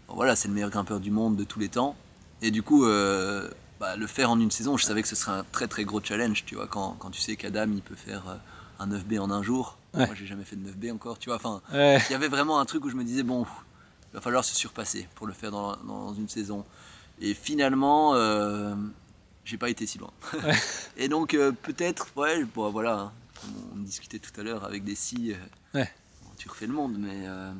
bon, 0.07 0.15
voilà, 0.15 0.35
c'est 0.35 0.47
le 0.49 0.53
meilleur 0.53 0.69
grimpeur 0.71 0.99
du 0.99 1.09
monde 1.11 1.35
de 1.37 1.43
tous 1.45 1.59
les 1.59 1.69
temps. 1.69 1.95
Et 2.41 2.51
du 2.51 2.63
coup, 2.63 2.85
euh, 2.85 3.49
bah, 3.79 3.95
le 3.95 4.07
faire 4.07 4.29
en 4.29 4.39
une 4.39 4.51
saison, 4.51 4.75
je 4.77 4.83
savais 4.85 5.01
que 5.01 5.07
ce 5.07 5.15
serait 5.15 5.31
un 5.39 5.45
très 5.53 5.67
très 5.67 5.83
gros 5.85 6.01
challenge, 6.03 6.43
tu 6.45 6.55
vois. 6.55 6.67
Quand, 6.67 6.95
quand 6.99 7.11
tu 7.11 7.21
sais 7.21 7.35
qu'Adam, 7.37 7.69
il 7.73 7.81
peut 7.81 7.95
faire 7.95 8.23
euh, 8.29 8.35
un 8.83 8.87
9B 8.87 9.19
en 9.19 9.31
un 9.31 9.41
jour. 9.43 9.77
Ouais. 9.93 10.05
Moi, 10.05 10.15
j'ai 10.15 10.25
jamais 10.27 10.43
fait 10.45 10.55
de 10.57 10.69
9B 10.69 10.93
encore, 10.93 11.17
tu 11.19 11.29
vois. 11.29 11.37
Enfin, 11.37 11.61
Ouais. 11.73 11.99
il 12.09 12.11
y 12.11 12.15
avait 12.15 12.27
vraiment 12.29 12.59
un 12.59 12.65
truc 12.65 12.85
où 12.85 12.89
je 12.89 12.95
me 12.95 13.03
disais, 13.03 13.23
bon, 13.23 13.45
il 14.11 14.15
va 14.15 14.21
falloir 14.21 14.43
se 14.43 14.55
surpasser 14.55 15.07
pour 15.15 15.27
le 15.27 15.33
faire 15.33 15.51
dans, 15.51 15.75
dans 15.77 16.13
une 16.13 16.29
saison. 16.29 16.65
Et 17.21 17.33
finalement, 17.33 18.15
euh, 18.15 18.73
j'ai 19.45 19.57
pas 19.57 19.69
été 19.69 19.85
si 19.85 19.97
loin. 19.97 20.11
Ouais. 20.43 20.53
et 20.97 21.07
donc 21.09 21.33
euh, 21.33 21.51
peut-être, 21.51 22.07
ouais, 22.15 22.43
bon, 22.43 22.69
voilà, 22.71 22.99
hein, 22.99 23.11
comme 23.41 23.51
on 23.73 23.77
discutait 23.79 24.19
tout 24.19 24.31
à 24.39 24.43
l'heure 24.43 24.63
avec 24.63 24.83
des 24.83 24.95
scies, 24.95 25.33
euh, 25.33 25.79
Ouais. 25.79 25.91
bon, 26.23 26.29
tu 26.37 26.49
refais 26.49 26.65
le 26.67 26.73
monde, 26.73 26.95
mais, 26.97 27.23
euh, 27.27 27.51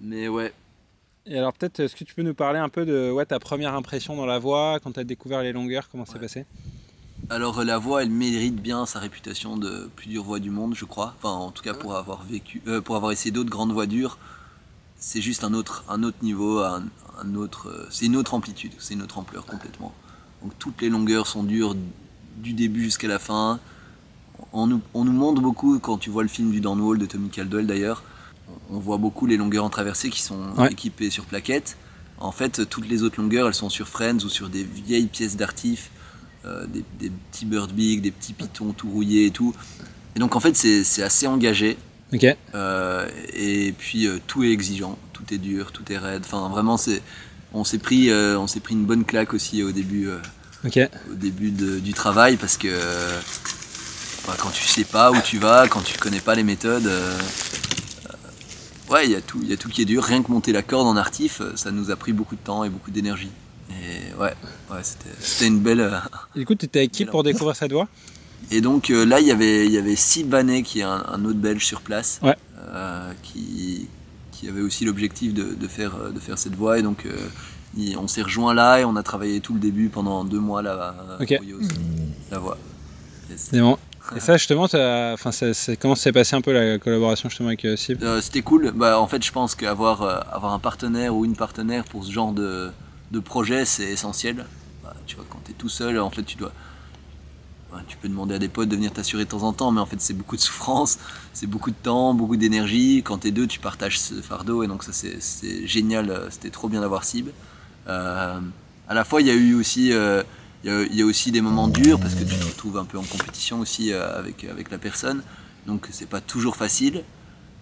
mais 0.00 0.28
ouais. 0.28 0.52
Et 1.26 1.38
alors 1.38 1.52
peut-être, 1.52 1.80
est-ce 1.80 1.94
que 1.96 2.04
tu 2.04 2.14
peux 2.14 2.22
nous 2.22 2.34
parler 2.34 2.58
un 2.58 2.68
peu 2.68 2.84
de 2.84 3.10
ouais, 3.10 3.24
ta 3.26 3.38
première 3.38 3.74
impression 3.74 4.16
dans 4.16 4.26
la 4.26 4.38
voie, 4.38 4.78
quand 4.82 4.92
tu 4.92 5.00
as 5.00 5.04
découvert 5.04 5.42
les 5.42 5.52
longueurs, 5.52 5.88
comment 5.90 6.04
c'est 6.04 6.14
Ouais. 6.14 6.20
passé? 6.20 6.46
Alors 7.30 7.62
la 7.64 7.78
voix, 7.78 8.02
elle 8.02 8.10
mérite 8.10 8.56
bien 8.56 8.84
sa 8.84 8.98
réputation 8.98 9.56
de 9.56 9.88
plus 9.94 10.08
dure 10.08 10.24
voix 10.24 10.40
du 10.40 10.50
monde, 10.50 10.74
je 10.74 10.84
crois. 10.84 11.14
Enfin, 11.18 11.30
en 11.30 11.52
tout 11.52 11.62
cas 11.62 11.72
pour 11.74 11.94
avoir 11.94 12.24
vécu, 12.24 12.60
euh, 12.66 12.80
pour 12.80 12.96
avoir 12.96 13.12
essayé 13.12 13.30
d'autres 13.30 13.48
grandes 13.50 13.72
voix 13.72 13.86
dures, 13.86 14.18
c'est 15.04 15.20
juste 15.20 15.42
un 15.42 15.52
autre, 15.52 15.82
un 15.88 16.04
autre 16.04 16.18
niveau, 16.22 16.60
un, 16.60 16.84
un 17.20 17.34
autre, 17.34 17.68
euh, 17.68 17.86
c'est 17.90 18.06
une 18.06 18.14
autre 18.16 18.34
amplitude, 18.34 18.70
c'est 18.78 18.94
une 18.94 19.02
autre 19.02 19.18
ampleur 19.18 19.44
complètement. 19.44 19.92
Donc 20.42 20.52
toutes 20.60 20.80
les 20.80 20.88
longueurs 20.88 21.26
sont 21.26 21.42
dures 21.42 21.74
du 22.38 22.52
début 22.52 22.84
jusqu'à 22.84 23.08
la 23.08 23.18
fin. 23.18 23.58
On 24.52 24.66
nous, 24.68 24.80
on 24.94 25.04
nous 25.04 25.12
montre 25.12 25.42
beaucoup 25.42 25.78
quand 25.80 25.98
tu 25.98 26.08
vois 26.10 26.22
le 26.22 26.28
film 26.28 26.52
du 26.52 26.60
Downwall 26.60 26.98
de 26.98 27.06
Tommy 27.06 27.30
Caldwell 27.30 27.66
d'ailleurs. 27.66 28.04
On 28.70 28.78
voit 28.78 28.96
beaucoup 28.98 29.26
les 29.26 29.36
longueurs 29.36 29.64
en 29.64 29.70
traversée 29.70 30.08
qui 30.08 30.22
sont 30.22 30.38
Ouais. 30.56 30.70
équipées 30.72 31.10
sur 31.10 31.24
plaquettes. 31.24 31.76
En 32.18 32.30
fait, 32.32 32.68
toutes 32.68 32.88
les 32.88 33.02
autres 33.02 33.20
longueurs, 33.20 33.48
elles 33.48 33.54
sont 33.54 33.70
sur 33.70 33.88
Friends 33.88 34.18
ou 34.24 34.28
sur 34.28 34.48
des 34.48 34.62
vieilles 34.62 35.06
pièces 35.06 35.36
d'artif 35.36 35.90
euh, 36.44 36.66
des, 36.66 36.84
des 37.00 37.10
petits 37.10 37.44
bird 37.44 37.72
big, 37.72 38.02
des 38.02 38.10
petits 38.12 38.32
pitons 38.34 38.72
tout 38.72 38.88
rouillés 38.88 39.26
et 39.26 39.30
tout. 39.32 39.52
Et 40.14 40.18
donc 40.20 40.36
en 40.36 40.40
fait 40.40 40.56
c'est 40.56 41.02
assez 41.02 41.26
engagé 41.26 41.78
Euh, 42.54 43.08
et 43.34 43.72
puis 43.72 44.06
euh, 44.06 44.18
tout 44.26 44.44
est 44.44 44.50
exigeant, 44.50 44.98
tout 45.12 45.24
est 45.32 45.38
dur, 45.38 45.72
tout 45.72 45.90
est 45.92 45.98
raide. 45.98 46.22
Enfin 46.24 46.48
vraiment 46.48 46.76
c'est 46.76 47.02
on 47.54 47.64
s'est 47.64 47.78
pris 47.78 48.10
euh, 48.10 48.38
on 48.38 48.46
s'est 48.46 48.60
pris 48.60 48.74
une 48.74 48.84
bonne 48.84 49.04
claque 49.04 49.34
aussi 49.34 49.62
au 49.62 49.72
début 49.72 50.08
au 51.10 51.14
début 51.14 51.50
de- 51.50 51.78
du 51.80 51.92
travail 51.92 52.36
parce 52.36 52.56
que 52.56 52.68
bah, 54.26 54.34
quand 54.38 54.50
tu 54.50 54.64
sais 54.64 54.84
pas 54.84 55.10
où 55.10 55.20
tu 55.22 55.38
vas, 55.38 55.66
quand 55.68 55.82
tu 55.82 55.98
connais 55.98 56.20
pas 56.20 56.34
les 56.34 56.44
méthodes, 56.44 56.88
ouais 58.90 59.06
il 59.06 59.12
y 59.12 59.16
a 59.16 59.20
tout 59.20 59.40
il 59.42 59.48
y 59.50 59.52
a 59.52 59.56
tout 59.56 59.68
qui 59.68 59.82
est 59.82 59.86
dur. 59.86 60.02
Rien 60.04 60.22
que 60.22 60.30
monter 60.30 60.52
la 60.52 60.62
corde 60.62 60.86
en 60.86 60.96
artif, 60.96 61.40
ça 61.56 61.70
nous 61.70 61.90
a 61.90 61.96
pris 61.96 62.12
beaucoup 62.12 62.36
de 62.36 62.40
temps 62.40 62.64
et 62.64 62.68
beaucoup 62.68 62.90
d'énergie. 62.90 63.30
Et 63.70 64.14
ouais, 64.20 64.34
ouais 64.70 64.80
c'était 64.82 65.46
une 65.46 65.60
belle 65.60 65.90
Et 66.36 66.40
du 66.40 66.46
coup, 66.46 66.52
étais 66.52 66.80
avec 66.80 66.92
qui 66.92 67.04
pour 67.06 67.22
découvrir 67.22 67.56
cette 67.56 67.72
voie? 67.72 67.88
Et 68.50 68.60
donc 68.60 68.90
euh, 68.90 69.04
là, 69.04 69.20
il 69.20 69.26
y 69.26 69.30
avait, 69.30 69.66
il 69.66 69.72
y 69.72 69.78
avait 69.78 69.94
qui 70.62 70.80
est 70.80 70.82
un, 70.82 71.04
un 71.08 71.24
autre 71.24 71.38
Belge 71.38 71.64
sur 71.64 71.80
place, 71.80 72.20
Ouais. 72.22 72.36
euh, 72.68 73.12
qui, 73.22 73.88
qui 74.32 74.48
avait 74.48 74.60
aussi 74.60 74.84
l'objectif 74.84 75.32
de, 75.32 75.54
de 75.54 75.68
faire, 75.68 75.94
euh, 75.96 76.10
de 76.10 76.18
faire 76.20 76.38
cette 76.38 76.54
voie. 76.54 76.78
Et 76.78 76.82
donc, 76.82 77.06
euh, 77.06 77.10
il- 77.76 77.96
on 77.96 78.08
s'est 78.08 78.22
rejoint 78.22 78.52
là 78.54 78.80
et 78.80 78.84
on 78.84 78.96
a 78.96 79.02
travaillé 79.02 79.40
tout 79.40 79.54
le 79.54 79.60
début 79.60 79.88
pendant 79.88 80.24
deux 80.24 80.40
mois 80.40 80.60
là, 80.62 80.94
à 81.18 81.22
Ok. 81.22 81.34
Royos, 81.38 81.60
la 82.30 82.38
voie. 82.38 82.58
Yes. 83.30 83.48
C'est 83.52 83.60
bon. 83.60 83.78
Et 84.16 84.20
ça, 84.20 84.36
justement, 84.36 84.64
enfin, 84.64 85.30
comment 85.80 85.94
s'est 85.94 86.12
passé 86.12 86.34
un 86.34 86.40
peu 86.40 86.52
la 86.52 86.78
collaboration 86.78 87.28
justement 87.28 87.48
avec 87.50 87.64
Sib? 87.76 88.02
C'était 88.20 88.42
cool. 88.42 88.72
Bah, 88.74 88.98
en 89.00 89.06
fait, 89.06 89.24
je 89.24 89.30
pense 89.30 89.54
qu'avoir 89.54 90.02
avoir 90.34 90.52
un 90.52 90.58
partenaire 90.58 91.14
ou 91.14 91.24
une 91.24 91.36
partenaire 91.36 91.84
pour 91.84 92.04
ce 92.04 92.10
genre 92.10 92.32
de, 92.32 92.70
de 93.12 93.20
projet, 93.20 93.64
c'est 93.64 93.84
essentiel. 93.84 94.44
Bah, 94.82 94.92
tu 95.06 95.14
vois, 95.14 95.24
quand 95.30 95.38
tu 95.44 95.52
es 95.52 95.54
tout 95.54 95.68
seul, 95.68 96.00
en 96.00 96.10
fait, 96.10 96.24
tu 96.24 96.36
dois. 96.36 96.52
Bah, 97.72 97.80
tu 97.88 97.96
peux 97.96 98.08
demander 98.08 98.34
à 98.34 98.38
des 98.38 98.48
potes 98.48 98.68
de 98.68 98.76
venir 98.76 98.92
t'assurer 98.92 99.24
de 99.24 99.30
temps 99.30 99.42
en 99.42 99.52
temps, 99.52 99.70
mais 99.72 99.80
en 99.80 99.86
fait, 99.86 100.00
c'est 100.00 100.12
beaucoup 100.14 100.36
de 100.36 100.40
souffrance, 100.42 100.98
c'est 101.32 101.46
beaucoup 101.46 101.70
de 101.70 101.76
temps, 101.82 102.12
beaucoup 102.14 102.36
d'énergie. 102.36 103.02
Quand 103.04 103.18
tu 103.18 103.28
es 103.28 103.30
deux, 103.30 103.46
tu 103.46 103.60
partages 103.60 103.98
ce 103.98 104.14
fardeau, 104.20 104.62
et 104.62 104.66
donc, 104.66 104.84
ça, 104.84 104.92
c'est- 104.92 105.66
génial. 105.66 106.10
euh, 106.10 106.28
C'était 106.30 106.50
trop 106.50 106.68
bien 106.68 106.80
d'avoir 106.82 107.04
Sib. 107.04 107.28
Euh, 107.88 108.38
à 108.88 108.94
la 108.94 109.04
fois, 109.04 109.20
il 109.22 109.26
y 109.26 109.30
a 109.30 109.34
eu 109.34 109.54
aussi. 109.54 109.92
euh, 109.92 110.22
y, 110.64 111.02
a, 111.02 111.04
aussi 111.06 111.32
des 111.32 111.40
moments 111.40 111.66
durs 111.66 111.98
parce 111.98 112.14
que 112.14 112.22
tu 112.22 112.36
te 112.36 112.44
retrouves 112.44 112.76
un 112.78 112.84
peu 112.84 112.96
en 112.98 113.02
compétition 113.02 113.58
aussi 113.60 113.92
euh, 113.92 114.16
avec, 114.18 114.44
avec 114.44 114.70
la 114.70 114.78
personne. 114.78 115.22
Donc 115.66 115.88
c'est 115.90 116.08
pas 116.08 116.20
toujours 116.20 116.54
facile. 116.56 117.02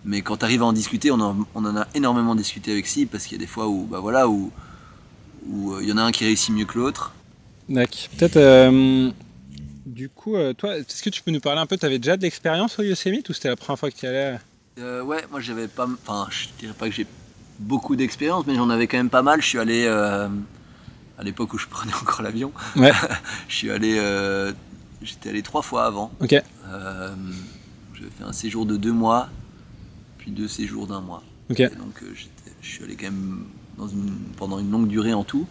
Mais 0.04 0.20
quand 0.22 0.38
tu 0.38 0.44
arrives 0.44 0.62
à 0.62 0.66
en 0.66 0.72
discuter, 0.74 1.10
on 1.10 1.20
en, 1.20 1.36
on 1.54 1.64
en 1.64 1.76
a 1.76 1.86
énormément 1.94 2.34
discuté 2.34 2.72
avec 2.72 2.86
Sib 2.86 3.08
parce 3.08 3.24
qu'il 3.24 3.38
y 3.38 3.40
a 3.40 3.44
des 3.44 3.46
fois 3.46 3.68
où 3.68 3.86
bah 3.86 4.00
voilà 4.00 4.28
où 4.28 4.50
où, 5.48 5.78
il 5.80 5.88
y 5.88 5.92
en 5.92 5.96
a 5.96 6.02
un 6.02 6.12
qui 6.12 6.24
réussit 6.24 6.54
mieux 6.54 6.66
que 6.66 6.78
l'autre. 6.78 7.12
Peut-être. 8.18 8.38
Euh, 9.90 9.94
du 9.94 10.08
coup, 10.08 10.36
euh, 10.36 10.52
toi, 10.54 10.76
est-ce 10.76 11.02
que 11.02 11.10
tu 11.10 11.22
peux 11.22 11.30
nous 11.30 11.40
parler 11.40 11.60
un 11.60 11.66
peu 11.66 11.76
Tu 11.76 11.86
avais 11.86 11.98
déjà 11.98 12.16
de 12.16 12.22
l'expérience 12.22 12.78
au 12.78 12.82
Yosemite 12.82 13.28
ou 13.28 13.32
c'était 13.32 13.48
la 13.48 13.56
première 13.56 13.78
fois 13.78 13.90
que 13.90 13.96
tu 13.96 14.06
y 14.06 14.08
allais 14.08 14.38
Euh, 14.78 15.02
ouais, 15.02 15.24
moi 15.30 15.40
j'avais 15.40 15.68
pas, 15.68 15.86
enfin 15.86 16.26
je 16.30 16.46
dirais 16.58 16.74
pas 16.78 16.88
que 16.88 16.94
j'ai 16.94 17.06
beaucoup 17.58 17.96
d'expérience, 17.96 18.46
mais 18.46 18.54
j'en 18.54 18.70
avais 18.70 18.86
quand 18.86 18.96
même 18.96 19.10
pas 19.10 19.22
mal. 19.22 19.42
Je 19.42 19.46
suis 19.46 19.58
allé 19.58 19.84
euh, 19.86 20.28
à 21.18 21.22
l'époque 21.22 21.52
où 21.52 21.58
je 21.58 21.66
prenais 21.66 21.92
encore 22.02 22.22
l'avion. 22.22 22.52
Ouais. 22.76 22.92
je 23.48 23.54
suis 23.54 23.70
allé, 23.70 23.96
euh, 23.98 24.52
j'étais 25.02 25.28
allé 25.30 25.42
trois 25.42 25.62
fois 25.62 25.84
avant. 25.84 26.10
Ok. 26.20 26.32
Euh, 26.32 27.14
J'avais 27.94 28.10
fait 28.10 28.24
un 28.24 28.32
séjour 28.32 28.64
de 28.66 28.76
deux 28.76 28.92
mois, 28.92 29.28
puis 30.18 30.30
deux 30.30 30.48
séjours 30.48 30.86
d'un 30.86 31.00
mois. 31.00 31.22
Ok. 31.50 31.60
Et 31.60 31.68
donc 31.68 32.02
euh, 32.02 32.14
je 32.62 32.68
suis 32.68 32.84
allé 32.84 32.96
quand 32.96 33.06
même 33.06 33.44
dans 33.76 33.88
une, 33.88 34.14
pendant 34.36 34.58
une 34.58 34.70
longue 34.70 34.88
durée 34.88 35.12
en 35.12 35.24
tout. 35.24 35.46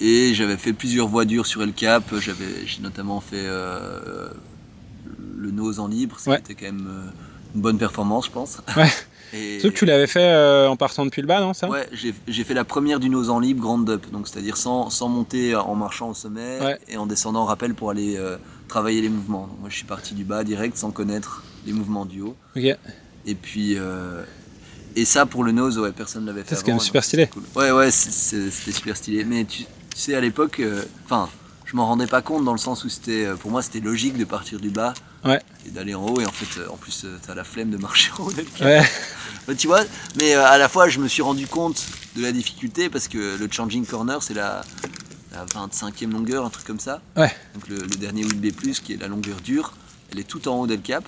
Et 0.00 0.32
j'avais 0.34 0.56
fait 0.56 0.72
plusieurs 0.72 1.08
voies 1.08 1.24
dures 1.24 1.46
sur 1.46 1.62
El 1.62 1.72
Cap. 1.72 2.04
J'avais, 2.20 2.66
j'ai 2.66 2.80
notamment 2.80 3.20
fait 3.20 3.36
euh, 3.44 4.28
le 5.36 5.50
nose 5.50 5.78
en 5.80 5.88
libre, 5.88 6.18
ce 6.18 6.30
Ouais. 6.30 6.36
qui 6.42 6.52
était 6.52 6.66
quand 6.66 6.72
même 6.72 6.88
euh, 6.88 7.10
une 7.54 7.60
bonne 7.60 7.78
performance, 7.78 8.26
je 8.26 8.30
pense. 8.30 8.58
Ouais. 8.76 8.88
Et, 9.32 9.60
Sauf 9.60 9.72
que 9.72 9.78
tu 9.78 9.84
l'avais 9.86 10.08
fait 10.08 10.24
euh, 10.24 10.68
en 10.68 10.74
partant 10.76 11.04
depuis 11.04 11.20
le 11.22 11.28
bas, 11.28 11.40
non 11.40 11.54
ça? 11.54 11.68
Ouais, 11.68 11.88
j'ai 11.92 12.44
fait 12.44 12.52
la 12.54 12.64
première 12.64 12.98
du 12.98 13.08
nose 13.08 13.30
en 13.30 13.38
libre, 13.38 13.60
grande 13.62 13.88
up, 13.88 14.04
donc 14.10 14.26
c'est-à-dire 14.26 14.56
sans, 14.56 14.90
sans 14.90 15.08
monter 15.08 15.54
en 15.54 15.76
marchant 15.76 16.08
au 16.10 16.14
sommet 16.14 16.58
Ouais. 16.60 16.78
et 16.88 16.96
en 16.96 17.06
descendant 17.06 17.42
en 17.42 17.44
rappel 17.44 17.74
pour 17.74 17.90
aller 17.90 18.16
euh, 18.16 18.38
travailler 18.66 19.00
les 19.02 19.08
mouvements. 19.08 19.46
Donc 19.46 19.60
moi 19.60 19.68
je 19.70 19.76
suis 19.76 19.84
parti 19.84 20.14
du 20.14 20.24
bas 20.24 20.42
direct 20.42 20.76
sans 20.76 20.90
connaître 20.90 21.44
les 21.64 21.72
mouvements 21.72 22.06
du 22.06 22.22
haut. 22.22 22.34
Ok. 22.56 22.64
Et 23.26 23.34
puis 23.36 23.74
euh, 23.76 24.24
et 24.96 25.04
ça 25.04 25.26
pour 25.26 25.44
le 25.44 25.52
nose, 25.52 25.78
ouais, 25.78 25.92
personne 25.92 26.22
ne 26.22 26.26
l'avait 26.26 26.42
fait. 26.42 26.56
c'est 26.56 26.64
quand 26.64 26.72
même 26.72 26.80
super 26.80 27.04
stylé. 27.04 27.26
c'était 27.32 27.34
cool. 27.52 27.62
Ouais, 27.62 27.70
ouais, 27.70 27.92
c'était 27.92 28.72
super 28.72 28.96
stylé. 28.96 29.24
Mais 29.24 29.44
tu, 29.44 29.62
tu 29.94 30.00
sais, 30.00 30.14
à 30.14 30.20
l'époque, 30.20 30.60
euh, 30.60 30.82
enfin, 31.04 31.28
je 31.64 31.76
m'en 31.76 31.86
rendais 31.86 32.06
pas 32.06 32.22
compte 32.22 32.44
dans 32.44 32.52
le 32.52 32.58
sens 32.58 32.84
où 32.84 32.88
c'était, 32.88 33.26
euh, 33.26 33.36
pour 33.36 33.50
moi, 33.50 33.62
c'était 33.62 33.80
logique 33.80 34.16
de 34.16 34.24
partir 34.24 34.58
du 34.60 34.70
bas 34.70 34.94
Ouais. 35.24 35.40
et 35.66 35.70
d'aller 35.70 35.94
en 35.94 36.06
haut. 36.06 36.20
Et 36.20 36.26
en 36.26 36.32
fait, 36.32 36.60
euh, 36.60 36.68
en 36.70 36.76
plus, 36.76 37.06
t'as 37.26 37.34
la 37.34 37.44
flemme 37.44 37.70
de 37.70 37.76
marcher 37.76 38.10
en 38.18 38.24
haut. 38.24 38.32
Ouais. 38.62 38.82
bah, 39.46 39.54
tu 39.54 39.66
vois, 39.66 39.82
mais 40.16 40.32
à 40.34 40.56
la 40.58 40.68
fois, 40.68 40.88
je 40.88 40.98
me 40.98 41.08
suis 41.08 41.22
rendu 41.22 41.46
compte 41.46 41.84
de 42.16 42.22
la 42.22 42.32
difficulté 42.32 42.88
parce 42.88 43.06
que 43.08 43.36
le 43.38 43.48
changing 43.50 43.84
corner, 43.84 44.22
c'est 44.22 44.34
la, 44.34 44.62
la 45.32 45.44
25e 45.46 46.10
longueur, 46.10 46.44
un 46.46 46.50
truc 46.50 46.66
comme 46.66 46.80
ça. 46.80 47.02
Ouais. 47.16 47.30
Donc 47.54 47.68
le, 47.68 47.76
le 47.76 47.96
dernier 47.96 48.24
Whitby 48.24 48.52
Plus, 48.52 48.80
qui 48.80 48.94
est 48.94 48.96
la 48.96 49.08
longueur 49.08 49.40
dure, 49.42 49.74
elle 50.10 50.18
est 50.18 50.24
tout 50.24 50.48
en 50.48 50.58
haut 50.60 50.66
d'El 50.66 50.80
Cap. 50.80 51.06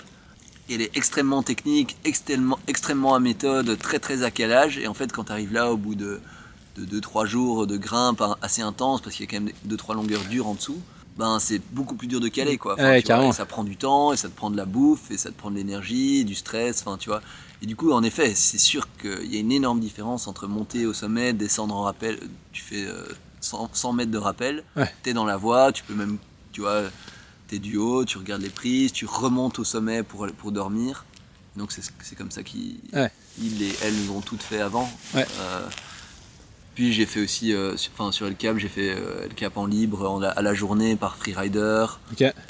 Et 0.69 0.75
elle 0.75 0.81
est 0.81 0.95
extrêmement 0.95 1.43
technique, 1.43 1.97
extrêmement, 2.05 2.57
extrêmement 2.67 3.15
à 3.15 3.19
méthode, 3.19 3.77
très 3.79 3.99
très 3.99 4.23
à 4.23 4.31
calage. 4.31 4.77
Et 4.77 4.87
en 4.87 4.93
fait, 4.93 5.11
quand 5.11 5.25
tu 5.25 5.31
arrives 5.33 5.51
là, 5.51 5.69
au 5.71 5.75
bout 5.75 5.95
de 5.95 6.21
2-3 6.77 7.25
jours 7.25 7.67
de 7.67 7.77
grimpe 7.77 8.23
assez 8.41 8.61
intense, 8.61 9.01
parce 9.01 9.15
qu'il 9.15 9.25
y 9.25 9.29
a 9.29 9.31
quand 9.39 9.43
même 9.43 9.53
2-3 9.67 9.95
longueurs 9.95 10.23
dures 10.25 10.47
en 10.47 10.55
dessous, 10.55 10.79
ben 11.17 11.37
c'est 11.39 11.61
beaucoup 11.71 11.95
plus 11.95 12.07
dur 12.07 12.19
de 12.19 12.27
caler 12.27 12.57
quoi. 12.57 12.73
Ouais, 12.75 13.01
tu 13.01 13.07
vois, 13.07 13.15
carrément. 13.15 13.29
et 13.29 13.33
ça 13.35 13.45
prend 13.45 13.63
du 13.63 13.77
temps, 13.77 14.13
et 14.13 14.17
ça 14.17 14.29
te 14.29 14.35
prend 14.35 14.49
de 14.49 14.57
la 14.57 14.65
bouffe, 14.65 15.11
et 15.11 15.17
ça 15.17 15.29
te 15.29 15.35
prend 15.37 15.51
de 15.51 15.55
l'énergie, 15.55 16.25
du 16.25 16.33
stress, 16.35 16.81
enfin 16.85 16.97
tu 16.97 17.09
vois. 17.09 17.21
Et 17.61 17.65
du 17.65 17.75
coup, 17.75 17.91
en 17.91 18.03
effet, 18.03 18.33
c'est 18.35 18.57
sûr 18.57 18.87
qu'il 18.99 19.31
y 19.33 19.37
a 19.37 19.39
une 19.39 19.51
énorme 19.51 19.79
différence 19.79 20.27
entre 20.27 20.47
monter 20.47 20.85
au 20.85 20.93
sommet, 20.93 21.31
descendre 21.31 21.75
en 21.75 21.83
rappel. 21.83 22.19
Tu 22.51 22.61
fais 22.61 22.85
euh, 22.85 23.05
100, 23.39 23.69
100 23.73 23.93
mètres 23.93 24.11
de 24.11 24.17
rappel, 24.17 24.63
Ouais. 24.75 24.91
tu 25.03 25.11
es 25.11 25.13
dans 25.13 25.23
la 25.25 25.37
voie, 25.37 25.71
tu 25.71 25.83
peux 25.83 25.93
même, 25.93 26.17
tu 26.51 26.61
vois, 26.61 26.81
tu 27.47 27.55
es 27.55 27.59
du 27.59 27.77
haut, 27.77 28.03
tu 28.03 28.17
regardes 28.17 28.41
les 28.41 28.49
prises, 28.49 28.91
tu 28.91 29.05
remontes 29.05 29.59
au 29.59 29.63
sommet 29.63 30.01
pour, 30.03 30.27
pour 30.37 30.51
dormir. 30.51 31.05
Donc 31.55 31.71
c'est 31.71 32.15
comme 32.15 32.31
ça 32.31 32.41
qu'ils 32.41 32.77
Ouais. 32.93 33.11
ils 33.39 33.61
et 33.61 33.73
elles 33.83 34.09
ont 34.11 34.21
toutes 34.21 34.41
fait 34.41 34.59
avant. 34.59 34.89
Euh, 35.15 35.25
puis 36.75 36.91
j'ai 36.93 37.05
fait 37.05 37.19
aussi, 37.21 37.53
euh, 37.53 37.77
sur, 37.77 37.91
enfin, 37.93 38.11
sur 38.11 38.27
El 38.27 38.35
Cap, 38.35 38.57
j'ai 38.57 38.67
fait 38.69 38.89
euh, 38.89 39.25
El 39.25 39.33
Cap 39.33 39.57
en 39.57 39.65
libre 39.65 40.09
en 40.09 40.21
à 40.21 40.41
la 40.41 40.53
journée 40.53 40.95
par 40.95 41.17
freerider. 41.17 41.85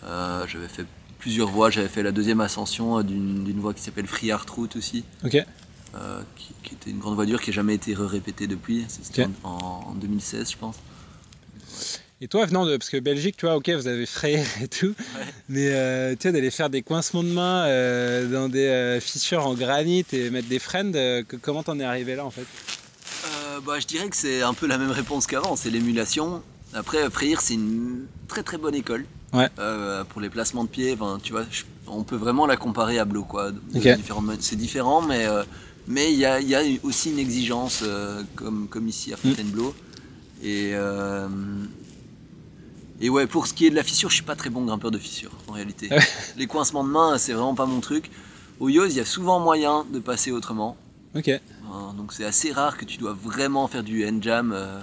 Euh, 0.03 0.45
j'avais 0.47 0.67
fait 0.67 0.85
plusieurs 1.19 1.49
voies, 1.49 1.69
j'avais 1.69 1.87
fait 1.87 2.03
la 2.03 2.11
deuxième 2.11 2.41
ascension 2.41 2.99
euh, 2.99 3.03
d'une 3.03 3.59
voie 3.59 3.73
qui 3.73 3.81
s'appelle 3.81 4.07
Free 4.07 4.31
Art 4.31 4.45
Route 4.55 4.75
aussi, 4.75 5.03
Ok. 5.25 5.35
euh, 5.35 6.21
qui, 6.35 6.49
qui 6.63 6.73
était 6.75 6.89
une 6.89 6.99
grande 6.99 7.15
voie 7.15 7.25
dure 7.25 7.41
qui 7.41 7.49
n'a 7.49 7.55
jamais 7.55 7.75
été 7.75 7.93
répétée 7.95 8.47
depuis. 8.47 8.85
C'était 8.87 9.27
en, 9.43 9.49
en 9.89 9.93
2016, 9.95 10.51
je 10.51 10.57
pense. 10.57 10.75
Et 12.21 12.27
toi, 12.29 12.45
venant 12.45 12.65
de. 12.65 12.77
Parce 12.77 12.89
que 12.89 12.97
Belgique, 12.99 13.35
tu 13.37 13.45
vois, 13.45 13.55
ok, 13.57 13.69
vous 13.71 13.87
avez 13.87 14.05
frayé 14.05 14.41
et 14.61 14.67
tout. 14.69 14.93
Mais 15.49 15.69
tu 16.15 16.21
sais, 16.23 16.31
d'aller 16.31 16.51
faire 16.51 16.69
des 16.69 16.81
coincements 16.81 17.23
de 17.23 17.27
main 17.29 17.63
dans 18.29 18.47
des 18.47 18.99
fissures 19.01 19.45
en 19.45 19.53
granit 19.55 20.05
et 20.13 20.29
mettre 20.29 20.47
des 20.47 20.59
friends, 20.59 20.91
comment 21.41 21.63
t'en 21.63 21.77
es 21.79 21.83
arrivé 21.83 22.15
là 22.15 22.25
en 22.25 22.31
fait? 22.31 22.45
Bah, 23.65 23.79
je 23.79 23.87
dirais 23.87 24.09
que 24.09 24.15
c'est 24.15 24.41
un 24.41 24.53
peu 24.53 24.67
la 24.67 24.77
même 24.77 24.91
réponse 24.91 25.27
qu'avant, 25.27 25.55
c'est 25.55 25.69
l'émulation. 25.69 26.41
Après, 26.73 27.09
Freyr, 27.09 27.39
c'est 27.41 27.53
une 27.55 28.05
très 28.27 28.43
très 28.43 28.57
bonne 28.57 28.75
école 28.75 29.05
Ouais. 29.33 29.49
Euh, 29.57 30.03
pour 30.03 30.21
les 30.21 30.29
placements 30.29 30.63
de 30.63 30.69
pied. 30.69 30.93
Enfin, 30.93 31.19
tu 31.21 31.31
vois, 31.31 31.43
je- 31.49 31.63
on 31.87 32.03
peut 32.03 32.15
vraiment 32.15 32.45
la 32.45 32.55
comparer 32.57 32.99
à 32.99 33.05
mo- 34.21 34.33
C'est 34.39 34.55
différent, 34.55 35.01
mais 35.01 35.25
euh, 35.25 35.43
mais 35.87 36.13
il 36.13 36.19
y, 36.19 36.25
a, 36.25 36.39
il 36.39 36.47
y 36.47 36.55
a 36.55 36.61
aussi 36.83 37.09
une 37.11 37.19
exigence, 37.19 37.79
euh, 37.83 38.21
comme, 38.35 38.67
comme 38.69 38.87
ici 38.87 39.11
à 39.13 39.17
Fontainebleau. 39.17 39.73
Et, 40.43 40.73
et 43.01 43.09
ouais, 43.09 43.25
pour 43.27 43.47
ce 43.47 43.53
qui 43.53 43.65
est 43.65 43.69
de 43.69 43.75
la 43.75 43.83
fissure, 43.83 44.09
je 44.09 44.15
suis 44.15 44.23
pas 44.23 44.35
très 44.35 44.49
bon 44.49 44.63
grimpeur 44.65 44.91
de 44.91 44.97
fissure 44.99 45.31
en 45.47 45.53
réalité. 45.53 45.89
Les 46.37 46.47
coincements 46.47 46.83
de 46.83 46.89
main, 46.89 47.17
c'est 47.17 47.33
vraiment 47.33 47.55
pas 47.55 47.65
mon 47.65 47.79
truc. 47.79 48.11
Au 48.59 48.69
Yoz, 48.69 48.93
il 48.93 48.97
y 48.97 49.01
a 49.01 49.05
souvent 49.05 49.39
moyen 49.39 49.85
de 49.91 49.99
passer 49.99 50.31
autrement. 50.31 50.77
Ok. 51.15 51.27
Hein, 51.29 51.93
Donc 51.97 52.13
c'est 52.13 52.25
assez 52.25 52.51
rare 52.51 52.77
que 52.77 52.85
tu 52.85 52.97
dois 52.97 53.13
vraiment 53.13 53.67
faire 53.67 53.83
du 53.83 54.05
hand 54.07 54.21
jam 54.21 54.51
euh, 54.53 54.81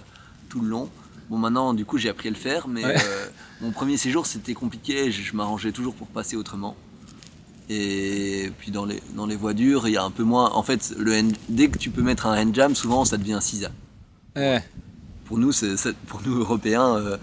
tout 0.49 0.61
le 0.61 0.69
long. 0.69 0.89
Bon 1.29 1.39
maintenant 1.39 1.75
du 1.75 1.85
coup 1.85 1.99
j'ai 1.99 2.09
appris 2.09 2.29
à 2.29 2.31
le 2.33 2.37
faire, 2.37 2.67
mais 2.69 2.85
Ouais. 2.85 2.97
euh, 2.97 3.27
mon 3.61 3.71
premier 3.71 3.97
séjour 3.97 4.27
c'était 4.27 4.55
compliqué, 4.55 5.11
je, 5.13 5.23
je 5.23 5.37
m'arrangeais 5.37 5.73
toujours 5.73 5.95
pour 5.95 6.07
passer 6.09 6.37
autrement. 6.37 6.77
Et 7.69 8.51
puis 8.59 8.71
dans 8.73 8.85
les, 8.85 9.01
dans 9.15 9.27
les 9.27 9.37
voies 9.37 9.55
dures, 9.55 9.87
il 9.87 9.93
y 9.93 9.97
a 9.97 10.03
un 10.03 10.11
peu 10.11 10.25
moins. 10.25 10.51
En 10.55 10.63
fait, 10.65 10.93
le 10.99 11.17
hand- 11.17 11.37
dès 11.49 11.69
que 11.69 11.79
tu 11.79 11.91
peux 11.91 12.03
mettre 12.03 12.27
un 12.27 12.41
hand 12.41 12.55
jam, 12.55 12.75
souvent 12.75 13.05
ça 13.05 13.17
devient 13.17 13.35
un 13.35 13.41
sisa. 13.41 13.71
Ouais. 14.35 14.63
Pour 15.27 15.39
nous, 15.39 15.53
c'est, 15.53 15.77
pour 16.09 16.21
nous 16.27 16.37
Européens, 16.41 16.97
euh, 16.97 17.17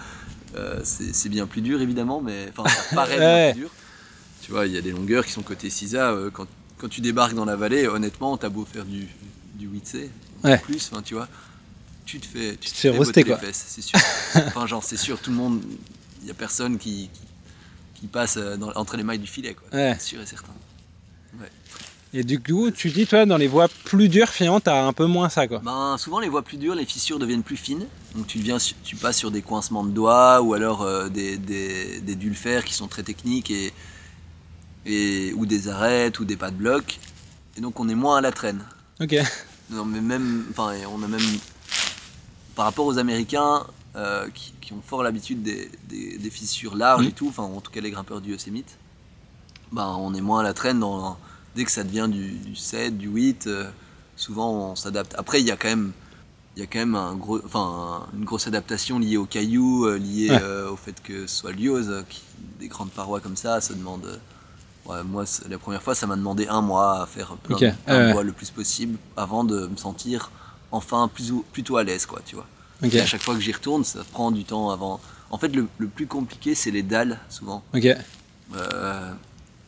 euh, 0.56 0.80
c'est, 0.84 1.14
c'est 1.14 1.28
bien 1.28 1.46
plus 1.48 1.62
dur 1.62 1.82
évidemment, 1.82 2.22
mais 2.22 2.48
enfin 2.58 2.70
ça 2.70 2.96
paraît 2.96 3.18
Ouais. 3.20 3.46
bien 3.46 3.52
plus 3.54 3.62
dur. 3.62 3.70
Tu 4.42 4.52
vois, 4.52 4.66
il 4.68 4.72
y 4.74 4.78
a 4.78 4.82
des 4.82 4.92
longueurs 4.92 5.26
qui 5.26 5.34
sont 5.34 5.42
côté 5.42 5.70
sisa. 5.70 6.16
quand, 6.32 6.48
quand 6.78 6.88
tu 6.90 7.02
débarques 7.02 7.34
dans 7.34 7.46
la 7.46 7.56
vallée, 7.56 7.88
honnêtement, 7.88 8.38
t'as 8.38 8.50
beau 8.50 8.66
faire 8.66 8.86
du, 8.86 9.08
du 9.56 9.68
8C, 9.68 10.10
Ouais. 10.44 10.58
plus, 10.60 10.92
tu 11.04 11.16
vois, 11.16 11.28
tu 12.06 12.20
te 12.20 12.26
fais, 12.28 12.56
tu 12.58 12.70
te 12.70 12.76
fais 12.76 12.92
les 13.24 13.24
quoi. 13.24 13.38
fesses, 13.38 13.66
c'est 13.68 13.82
sûr. 13.82 13.98
enfin 14.36 14.68
genre 14.68 14.84
c'est 14.84 14.98
sûr, 14.98 15.20
tout 15.20 15.32
le 15.32 15.36
monde, 15.36 15.62
il 16.22 16.28
y 16.28 16.32
a 16.32 16.36
personne 16.36 16.78
qui, 16.78 17.10
qui, 17.14 18.02
qui 18.02 18.08
passe 18.08 18.38
euh, 18.38 18.56
dans- 18.56 18.72
entre 18.76 18.98
les 18.98 19.04
mailles 19.04 19.18
du 19.20 19.28
filet, 19.28 19.56
quoi. 19.56 19.68
Ouais. 19.78 19.96
C'est 20.00 20.06
sûr 20.10 20.22
et 20.22 20.26
certain. 20.26 20.54
Et 22.14 22.24
du 22.24 22.40
coup, 22.42 22.72
tu 22.72 22.90
dis, 22.90 23.06
toi, 23.06 23.26
dans 23.26 23.36
les 23.36 23.48
voies 23.48 23.68
plus 23.84 24.08
dures, 24.08 24.30
finalement, 24.30 24.62
t'as 24.62 24.82
un 24.86 24.94
peu 24.94 25.06
moins 25.06 25.28
ça, 25.28 25.46
quoi. 25.48 25.60
Ben, 25.60 25.98
souvent 25.98 26.20
les 26.22 26.30
voies 26.30 26.42
plus 26.42 26.56
dures, 26.58 26.74
les 26.74 26.86
fissures 26.86 27.20
deviennent 27.20 27.44
plus 27.44 27.58
fines. 27.58 27.86
Donc 28.16 28.28
tu, 28.28 28.38
deviens, 28.38 28.58
tu 28.84 28.96
passes 28.96 29.18
sur 29.18 29.30
des 29.30 29.42
coincements 29.42 29.84
de 29.84 29.92
doigts 29.92 30.42
ou 30.42 30.54
alors 30.54 30.84
euh, 30.84 31.10
des, 31.10 31.38
des, 31.38 32.00
des 32.00 32.16
dulfers 32.16 32.64
qui 32.64 32.74
sont 32.74 32.88
très 32.88 33.04
techniques 33.04 33.52
et, 33.52 33.74
et, 34.88 35.34
ou 35.34 35.46
des 35.46 35.68
arêtes 35.68 36.20
ou 36.20 36.26
des 36.26 36.36
pas 36.38 36.50
de 36.50 36.56
bloc. 36.56 37.00
Et 37.58 37.62
donc 37.62 37.80
on 37.80 37.88
est 37.90 37.96
moins 37.96 38.18
à 38.18 38.22
la 38.22 38.32
traîne. 38.32 38.64
Ok. 39.02 39.16
Non, 39.70 39.84
mais 39.84 40.00
même, 40.00 40.46
enfin, 40.50 40.72
on 40.94 41.04
a 41.04 41.10
même, 41.10 41.20
par 42.56 42.64
rapport 42.64 42.86
aux 42.86 42.98
Américains 42.98 43.66
euh, 43.98 44.30
qui, 44.34 44.54
qui 44.62 44.72
ont 44.72 44.82
fort 44.82 45.04
l'habitude 45.04 45.44
des, 45.44 45.70
des- 45.90 46.18
des 46.18 46.30
fissures 46.30 46.76
larges 46.78 47.06
et 47.06 47.12
tout, 47.12 47.28
enfin 47.28 47.44
en 47.44 47.60
tout 47.60 47.70
cas 47.70 47.82
les 47.82 47.92
grimpeurs 47.92 48.22
du 48.22 48.32
Yosemite, 48.32 48.78
ben, 49.74 49.94
on 50.00 50.14
est 50.14 50.22
moins 50.22 50.40
à 50.40 50.44
la 50.44 50.54
traîne 50.54 50.80
dans, 50.80 51.18
dès 51.54 51.66
que 51.66 51.72
ça 51.72 51.84
devient 51.84 52.08
du, 52.10 52.30
du 52.32 52.56
7, 52.56 52.98
du 52.98 53.10
8, 53.10 53.48
euh, 53.48 53.70
souvent 54.16 54.72
on 54.72 54.76
s'adapte. 54.78 55.16
Après 55.18 55.42
il 55.42 55.46
y 55.48 55.52
a 55.52 55.58
quand 55.58 55.68
même, 55.68 55.92
il 56.56 56.62
y 56.62 56.64
a 56.64 56.66
quand 56.68 56.80
même 56.80 56.96
un 56.96 57.16
gros, 57.16 57.42
enfin, 57.44 58.06
un- 58.14 58.18
une 58.18 58.24
grosse 58.24 58.48
adaptation 58.48 59.00
liée 59.00 59.18
aux 59.18 59.26
cailloux, 59.26 59.86
euh, 59.86 59.98
liée 59.98 60.30
Ouais. 60.32 60.40
euh, 60.42 60.70
au 60.72 60.78
fait 60.78 61.02
que 61.04 61.28
ce 61.28 61.36
soit 61.36 61.52
l'Iose, 61.52 62.06
des 62.60 62.70
grandes 62.70 62.92
parois 62.92 63.20
comme 63.20 63.36
ça, 63.36 63.60
ça 63.60 63.74
demande. 63.74 64.18
Ouais, 64.88 65.04
moi, 65.04 65.26
la 65.50 65.58
première 65.58 65.84
fois, 65.84 65.96
ça 65.96 66.08
m'a 66.08 66.16
demandé 66.16 66.48
un 66.48 66.62
mois 66.62 67.02
à 67.02 67.06
faire 67.06 67.36
plein 67.38 67.56
de, 67.88 68.22
le 68.22 68.32
plus 68.32 68.50
possible 68.52 68.98
avant 69.18 69.44
de 69.44 69.68
me 69.68 69.76
sentir 69.76 70.32
enfin 70.72 71.08
plus 71.14 71.32
ou- 71.32 71.44
plutôt 71.52 71.78
à 71.78 71.84
l'aise, 71.84 72.06
quoi, 72.06 72.22
tu 72.26 72.36
vois. 72.36 72.46
À 73.02 73.06
chaque 73.06 73.22
fois 73.22 73.34
que 73.36 73.42
j'y 73.42 73.52
retourne, 73.52 73.84
ça 73.84 74.00
prend 74.12 74.32
du 74.32 74.44
temps 74.46 74.70
avant. 74.70 75.00
En 75.30 75.38
fait, 75.38 75.50
le, 75.50 75.68
le 75.78 75.88
plus 75.88 76.08
compliqué, 76.08 76.56
c'est 76.56 76.72
les 76.72 76.84
dalles, 76.84 77.20
souvent. 77.30 77.64
Ok. 77.76 77.86
Euh, 78.56 79.12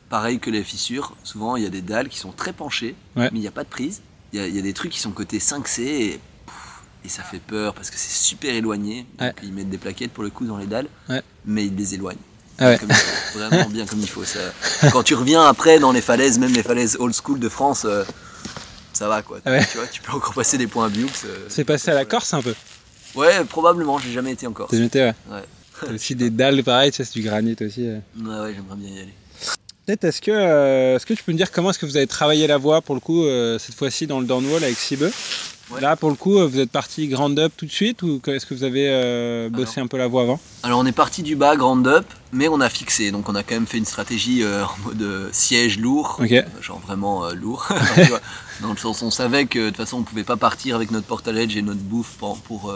pareil 0.10 0.40
que 0.40 0.50
les 0.50 0.64
fissures, 0.64 1.16
souvent, 1.24 1.56
il 1.58 1.64
y 1.64 1.66
a 1.66 1.70
des 1.70 1.82
dalles 1.82 2.08
qui 2.10 2.18
sont 2.18 2.32
très 2.32 2.54
penchées, 2.54 2.96
Ouais. 3.16 3.30
mais 3.32 3.40
il 3.40 3.42
n'y 3.42 3.48
a 3.48 3.52
pas 3.52 3.64
de 3.64 3.70
prise. 3.70 4.02
Il 4.32 4.40
y 4.40 4.42
a, 4.42 4.48
il 4.48 4.56
y 4.56 4.60
a 4.60 4.62
des 4.62 4.74
trucs 4.74 4.92
qui 4.92 5.00
sont 5.00 5.12
côté 5.12 5.40
5C 5.40 5.82
et, 5.82 6.20
pff, 6.46 6.56
et 7.04 7.10
ça 7.10 7.24
fait 7.24 7.40
peur 7.40 7.74
parce 7.74 7.90
que 7.90 7.98
c'est 7.98 8.14
super 8.14 8.54
éloigné. 8.54 9.06
Ouais. 9.20 9.28
Donc, 9.28 9.40
ils 9.44 9.52
mettent 9.54 9.70
des 9.70 9.78
plaquettes 9.80 10.12
pour 10.14 10.24
le 10.24 10.30
coup 10.30 10.46
dans 10.46 10.58
les 10.58 10.68
dalles, 10.68 10.88
mais 11.46 11.66
ils 11.66 11.76
les 11.76 11.96
éloignent. 11.96 12.18
Ah 12.60 12.69
ouais. 12.69 12.78
Comme 12.78 12.89
il 12.89 12.95
faut, 12.95 13.39
vraiment 13.39 13.69
bien 13.69 13.86
comme 13.86 14.00
il 14.02 14.10
faut. 14.10 14.24
Ça. 14.24 14.39
Quand 14.91 15.04
tu 15.04 15.13
reviens 15.15 15.43
après 15.43 15.80
dans 15.80 15.91
les 15.91 16.02
falaises, 16.02 16.39
même 16.39 16.54
les 16.54 16.63
falaises 16.63 16.98
old 17.00 17.13
school 17.13 17.39
de 17.39 17.50
France, 17.50 17.84
euh, 17.86 18.04
ça 18.93 19.08
va 19.08 19.22
quoi. 19.22 19.39
Ah 19.45 19.52
ouais. 19.52 19.65
Tu 19.72 19.78
vois, 19.78 19.88
tu 19.88 20.02
peux 20.02 20.12
encore 20.12 20.34
passer 20.34 20.58
des 20.58 20.67
points 20.67 20.88
à 20.88 20.89
Bioux. 20.89 21.08
euh, 21.26 21.45
C'est 21.48 21.63
passé 21.63 21.91
à 21.91 21.93
la 21.93 22.06
Corse 22.06 22.34
un 22.34 22.41
peu. 22.41 22.54
Ouais, 23.15 23.43
probablement, 23.45 23.98
j'ai 23.98 24.12
jamais 24.12 24.32
été 24.32 24.45
en 24.48 24.52
Corse. 24.52 24.72
T'es 24.72 24.80
noté, 24.80 25.00
ouais. 25.00 25.13
Ouais. 25.32 25.43
T'as 25.82 25.93
aussi 25.93 26.15
des 26.15 26.30
dalles 26.30 26.63
pareil, 26.63 26.91
tu 26.91 26.98
sais, 26.98 27.06
c'est 27.06 27.19
du 27.19 27.26
granit 27.26 27.56
aussi. 27.62 27.84
Ouais, 27.88 28.02
ouais, 28.26 28.54
j'aimerais 28.54 28.76
bien 28.76 28.89
y 28.89 29.00
aller. 29.00 29.13
Peut-être, 29.86 30.04
est-ce 30.04 30.22
que, 30.22 30.32
euh, 30.32 30.95
est-ce 30.98 31.06
que 31.06 31.13
tu 31.13 31.24
peux 31.24 31.32
me 31.32 31.38
dire 31.38 31.52
comment 31.52 31.72
est-ce 31.72 31.80
que 31.80 31.86
vous 31.86 31.98
avez 31.98 32.06
travaillé 32.08 32.45
la 32.45 32.58
voie 32.58 32.82
pour 32.82 32.93
le 32.93 33.02
coup, 33.02 33.24
cette 33.58 33.76
fois-ci 33.76 34.06
dans 34.06 34.19
le 34.19 34.26
Downwall 34.26 34.63
avec 34.63 34.78
Cibeux? 34.78 35.12
Ouais. 35.72 35.82
Là, 35.82 35.96
pour 35.96 36.10
le 36.10 36.16
coup, 36.16 36.40
euh, 36.40 36.48
vous 36.48 36.60
êtes 36.60 36.72
parti 36.72 37.08
grand 37.08 37.38
up 37.38 37.54
tout 37.56 37.66
de 37.66 37.72
suite 37.72 38.02
ou 38.02 38.20
est-ce 38.26 38.46
que 38.46 38.56
vous 38.56 38.64
avez 38.64 38.88
euh, 38.90 39.50
bossé 39.50 39.80
un 39.80 39.88
peu 39.88 39.98
la 39.98 40.08
voie 40.08 40.24
avant? 40.24 40.40
Alors 40.64 40.80
on 40.80 40.86
est 40.86 40.92
parti 40.92 41.22
du 41.22 41.36
bas, 41.36 41.56
grand 41.56 41.86
up, 41.86 42.06
mais 42.32 42.48
on 42.48 42.60
a 42.60 42.70
fixé. 42.70 43.12
Donc 43.12 43.30
on 43.30 43.36
a 43.36 43.44
quand 43.44 43.54
même 43.54 43.68
fait 43.68 43.78
une 43.78 43.86
stratégie 43.86 44.42
euh, 44.42 44.66
en 44.66 44.88
mode 44.88 45.02
euh, 45.02 45.30
siège 45.32 45.78
lourd, 45.78 46.20
genre 46.62 46.80
vraiment 46.80 47.30
lourd. 47.32 47.68
Dans 48.62 48.72
le 48.72 48.78
sens 48.78 49.02
on 49.04 49.12
savait 49.12 49.46
que 49.46 49.60
de 49.60 49.68
toute 49.68 49.78
façon 49.78 50.00
on 50.00 50.04
pouvait 50.04 50.24
pas 50.24 50.38
partir 50.38 50.76
avec 50.76 50.92
notre 50.92 51.08
porte-à-ledge 51.08 51.56
et 51.56 51.62
notre 51.62 51.82
bouffe 51.82 52.16
pour. 52.18 52.40
pour, 52.42 52.74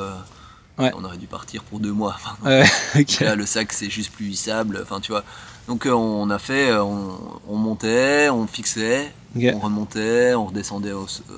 Ouais. 0.79 0.91
On 0.97 1.03
aurait 1.03 1.19
dû 1.19 1.27
partir 1.27 1.61
pour 1.61 1.79
deux 1.79 1.91
mois. 1.91 2.15
Enfin. 2.15 2.35
Là, 3.21 3.35
le 3.35 3.45
sac, 3.45 3.71
c'est 3.71 3.91
juste 3.91 4.11
plus 4.11 4.25
hissable. 4.25 4.79
Enfin, 4.81 4.99
tu 4.99 5.11
vois. 5.11 5.23
Donc, 5.67 5.85
on 5.85 6.27
a 6.31 6.39
fait, 6.39 6.73
on, 6.73 7.11
on 7.47 7.57
montait, 7.57 8.29
on 8.29 8.47
fixait, 8.47 9.13
On 9.35 9.59
remontait, 9.59 10.33
on 10.35 10.45
redescendait 10.45 10.91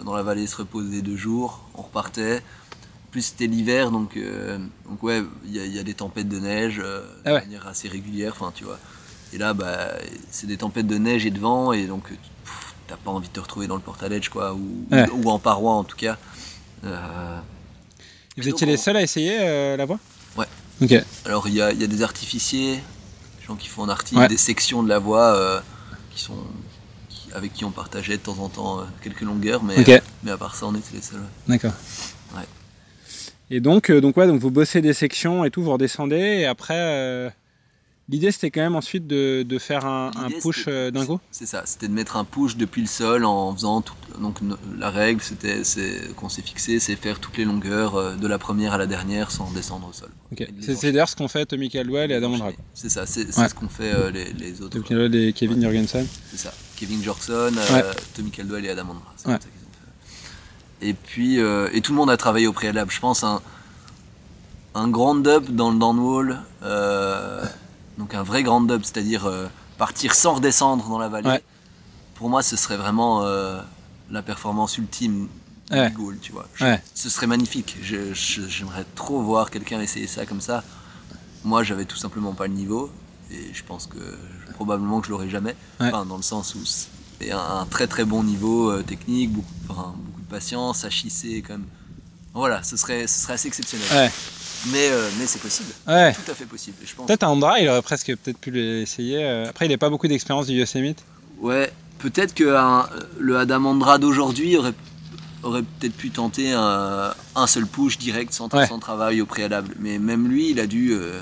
dans 0.04 0.14
la 0.16 0.24
vallée, 0.24 0.48
se 0.48 0.58
reposer 0.58 1.02
deux 1.02 1.16
jours, 1.16 1.62
on 1.76 1.82
repartait. 1.84 2.38
En 2.40 3.12
plus, 3.12 3.22
c'était 3.22 3.48
l'hiver, 3.48 3.92
donc, 3.92 4.18
euh, 4.18 4.58
donc 4.90 5.02
ouais, 5.04 5.24
il 5.46 5.56
y, 5.56 5.60
a- 5.60 5.66
il 5.66 5.74
y 5.74 5.80
a 5.80 5.84
des 5.84 5.94
tempêtes 5.94 6.28
de 6.28 6.40
neige 6.40 6.82
euh, 6.84 7.06
Ah 7.24 7.34
ouais. 7.34 7.40
de 7.42 7.46
manière 7.46 7.68
assez 7.68 7.88
régulière. 7.88 8.34
Enfin, 8.38 8.52
tu 8.54 8.66
vois. 8.66 8.78
Et 9.32 9.38
là, 9.38 9.54
bah, 9.54 9.92
c'est 10.32 10.48
des 10.48 10.58
tempêtes 10.58 10.88
de 10.88 10.98
neige 10.98 11.26
et 11.26 11.32
de 11.32 11.40
vent, 11.40 11.72
et 11.72 11.86
donc, 11.88 12.12
euh, 12.12 12.16
t'as 12.88 12.98
pas 12.98 13.12
envie 13.12 13.30
de 13.30 13.34
te 13.34 13.40
retrouver 13.40 13.68
dans 13.68 13.76
le 13.76 13.82
porte-à-ledge, 13.82 14.28
quoi, 14.30 14.54
ou, 14.54 14.86
Ouais. 14.92 15.10
ou 15.12 15.30
en 15.30 15.40
paroi 15.40 15.72
en 15.74 15.84
tout 15.86 15.96
cas. 15.98 16.18
Euh, 16.84 17.40
Vous 18.38 18.48
étiez 18.50 18.68
les 18.68 18.76
seuls 18.78 18.98
à 18.98 19.02
essayer 19.02 19.76
la 19.78 19.86
voie? 19.86 20.00
Ouais. 20.38 20.46
Alors 21.24 21.48
il 21.48 21.54
y 21.54 21.62
a, 21.62 21.72
il 21.72 21.80
y 21.80 21.86
a 21.86 21.88
des 21.88 22.04
artificiers, 22.04 22.76
des 22.76 23.46
gens 23.48 23.56
qui 23.56 23.70
font 23.70 23.84
en 23.84 23.96
Ouais. 24.18 24.28
des 24.28 24.36
sections 24.38 24.84
de 24.84 24.90
la 24.90 25.00
voie 25.00 25.64
qui 26.14 26.22
sont, 26.22 26.34
avec 27.36 27.54
qui 27.54 27.66
on 27.66 27.72
partageait 27.72 28.18
de 28.18 28.22
temps 28.22 28.38
en 28.40 28.50
temps 28.50 28.80
euh, 28.80 28.84
quelques 29.04 29.22
longueurs, 29.22 29.64
mais, 29.64 29.76
mais 30.24 30.32
à 30.32 30.38
part 30.38 30.56
ça 30.56 30.66
on 30.68 30.74
était 30.76 30.96
les 30.96 31.02
seuls. 31.02 31.20
ouais. 31.20 31.26
D'accord. 31.56 31.74
Ouais. 32.36 32.44
Et 33.52 33.60
donc, 33.60 33.92
euh, 33.92 34.02
donc, 34.02 34.18
ouais, 34.18 34.26
donc 34.28 34.40
vous 34.42 34.50
bossez 34.52 34.82
des 34.82 34.94
sections 34.94 35.46
et 35.46 35.52
tout, 35.52 35.62
vous 35.62 35.72
redescendez 35.74 36.16
et 36.16 36.46
après, 36.46 36.78
euh, 36.78 37.30
l'idée 38.10 38.32
c'était 38.32 38.50
quand 38.50 38.62
même 38.62 38.76
ensuite 38.76 39.06
de, 39.06 39.44
de 39.44 39.60
faire 39.60 39.86
un, 39.86 40.10
push 40.42 40.66
d'un 40.68 41.06
coup 41.06 41.20
C'est 41.32 41.46
ça, 41.46 41.62
c'était 41.66 41.88
de 41.88 41.94
mettre 41.94 42.18
un 42.18 42.24
push 42.26 42.56
depuis 42.58 42.82
le 42.82 42.88
sol 42.88 43.24
en 43.24 43.54
faisant 43.54 43.82
tout, 43.82 43.94
donc 44.20 44.40
la 44.80 44.90
règle 44.90 45.22
c'était 45.22 45.62
qu'on 46.16 46.30
s'est 46.30 46.42
fixé, 46.42 46.80
c'est 46.80 46.96
faire 46.96 47.20
toutes 47.20 47.38
les 47.38 47.46
longueurs 47.46 48.18
de 48.18 48.28
la 48.28 48.40
première 48.40 48.74
à 48.74 48.78
la 48.80 48.88
dernière 48.88 49.30
sans 49.30 49.52
descendre 49.52 49.90
au 49.90 49.94
sol. 49.94 50.10
Ok. 50.32 50.42
Et 50.42 50.46
de 50.46 50.66
les 50.68 50.76
C'est 50.76 50.92
d'ailleurs 50.92 51.10
ce 51.10 51.16
qu'ont 51.16 51.28
fait 51.28 51.46
Tommy 51.46 51.70
Caldwell 51.70 52.12
et 52.12 52.16
Adam 52.16 52.34
enchaîner. 52.34 52.58
C'est 52.74 52.90
ça, 52.90 53.06
c'est 53.06 53.26
Ouais. 53.38 53.48
ce 53.50 53.54
qu'ont 53.54 53.70
fait 53.70 53.94
euh, 53.94 54.10
les, 54.10 54.34
les 54.34 54.60
autres. 54.62 54.70
Tommy 54.72 54.86
Caldwell 54.86 55.16
et 55.16 55.34
Kevin 55.34 55.62
Jorgensen. 55.62 56.08
C'est 56.32 56.38
ça. 56.40 56.54
Kevin 56.76 57.02
Jorkson, 57.04 57.52
euh, 57.58 57.94
Tommy 58.16 58.32
Caldwell 58.32 58.66
et 58.66 58.70
Adam 58.70 58.84
Andra. 58.90 59.02
Ouais. 59.26 59.34
comme 59.34 59.42
ça. 59.42 59.48
Et 60.82 60.94
puis, 60.94 61.40
euh, 61.40 61.70
et 61.74 61.82
tout 61.82 61.92
le 61.94 61.98
monde 61.98 62.10
a 62.10 62.18
travaillé 62.18 62.48
au 62.48 62.54
préalable. 62.54 62.92
Je 62.92 63.00
pense 63.00 63.24
un, 63.24 63.42
un 64.74 64.88
grand 64.90 65.26
up 65.28 65.46
dans 65.50 65.72
le 65.72 65.80
downwall, 65.80 66.42
euh, 66.64 67.44
donc 67.98 68.14
un 68.14 68.24
vrai 68.24 68.44
grand 68.44 68.70
up, 68.72 68.82
c'est-à-dire 68.84 69.30
partir 69.78 70.14
sans 70.14 70.36
redescendre 70.36 70.88
dans 70.90 71.00
la 71.00 71.08
vallée. 71.10 71.30
Ouais. 71.30 71.44
Pour 72.16 72.30
moi, 72.30 72.44
ce 72.44 72.56
serait 72.58 72.78
vraiment 72.78 73.24
la 74.12 74.22
performance 74.22 74.78
ultime 74.78 75.28
Ouais. 75.72 75.90
du 75.90 75.96
goal, 75.96 76.18
tu 76.22 76.32
vois. 76.32 76.46
Je- 76.54 76.64
Ouais. 76.64 76.84
Ce 76.94 77.10
serait 77.10 77.26
magnifique. 77.26 77.76
J'aimerais 77.82 78.86
trop 78.94 79.20
voir 79.24 79.50
quelqu'un 79.50 79.80
essayer 79.82 80.06
ça 80.06 80.24
comme 80.28 80.40
ça. 80.42 80.64
Moi, 81.44 81.64
j'avais 81.64 81.86
tout 81.86 81.96
simplement 81.98 82.34
pas 82.34 82.46
le 82.46 82.54
niveau. 82.54 82.92
Et 83.32 83.52
je 83.52 83.64
pense 83.64 83.88
que 83.88 83.98
probablement 84.56 85.00
que 85.02 85.08
je 85.08 85.12
l'aurai 85.12 85.30
jamais. 85.30 85.56
Ouais. 85.80 85.88
Enfin, 85.88 86.06
dans 86.06 86.18
le 86.18 86.24
sens 86.24 86.56
où 86.56 86.60
c'est 86.66 87.32
un, 87.32 87.38
un 87.62 87.66
très 87.66 87.88
très 87.88 88.06
bon 88.06 88.24
niveau 88.24 88.72
euh, 88.72 88.82
technique, 88.84 89.32
beaucoup, 89.32 89.54
enfin, 89.70 89.94
beaucoup 89.98 90.22
de 90.22 90.28
patience, 90.30 90.84
HIC 90.90 91.46
quand 91.48 91.54
même. 91.54 91.66
Voilà, 92.34 92.64
ce 92.64 92.76
serait, 92.76 93.08
ce 93.08 93.20
serait 93.22 93.34
assez 93.34 93.48
exceptionnel. 93.48 93.88
Ouais. 93.92 94.12
Mais, 94.72 94.90
euh, 94.90 95.10
mais 95.20 95.26
c'est 95.28 95.40
possible. 95.40 95.70
Ouais. 95.88 96.14
Tout 96.14 96.32
à 96.32 96.34
fait 96.34 96.46
possible. 96.46 96.76
Je 96.86 96.94
pense. 96.96 97.06
Peut-être 97.06 97.24
à 97.24 97.30
Andra, 97.30 97.60
il 97.60 97.70
aurait 97.70 97.82
presque 97.82 98.08
peut-être 98.18 98.38
pu 98.40 98.52
l'essayer. 98.52 99.24
euh. 99.24 99.48
Après, 99.50 99.66
il 99.68 99.70
n'a 99.70 99.78
pas 99.78 99.90
beaucoup 99.90 100.08
d'expérience 100.08 100.48
du 100.48 100.54
Yosemite. 100.54 101.04
Ouais, 101.40 101.72
peut-être 102.00 102.34
que 102.34 102.56
un- 102.56 102.90
le 103.20 103.38
Adam 103.38 103.66
Andra 103.66 103.98
d'aujourd'hui 104.00 104.58
aurait, 104.58 104.74
aurait 105.44 105.62
peut-être 105.64 105.96
pu 105.96 106.10
tenter 106.10 106.52
un, 106.54 107.14
un 107.36 107.48
seul 107.48 107.68
push 107.68 107.98
direct 107.98 108.34
sans, 108.34 108.52
Ouais. 108.54 108.68
sans 108.68 108.80
travail 108.80 109.22
au 109.22 109.26
préalable. 109.26 109.76
Mais 109.80 109.98
même 110.00 110.28
lui, 110.28 110.50
il 110.50 110.60
a 110.60 110.66
dû, 110.68 110.92
euh, 110.94 111.22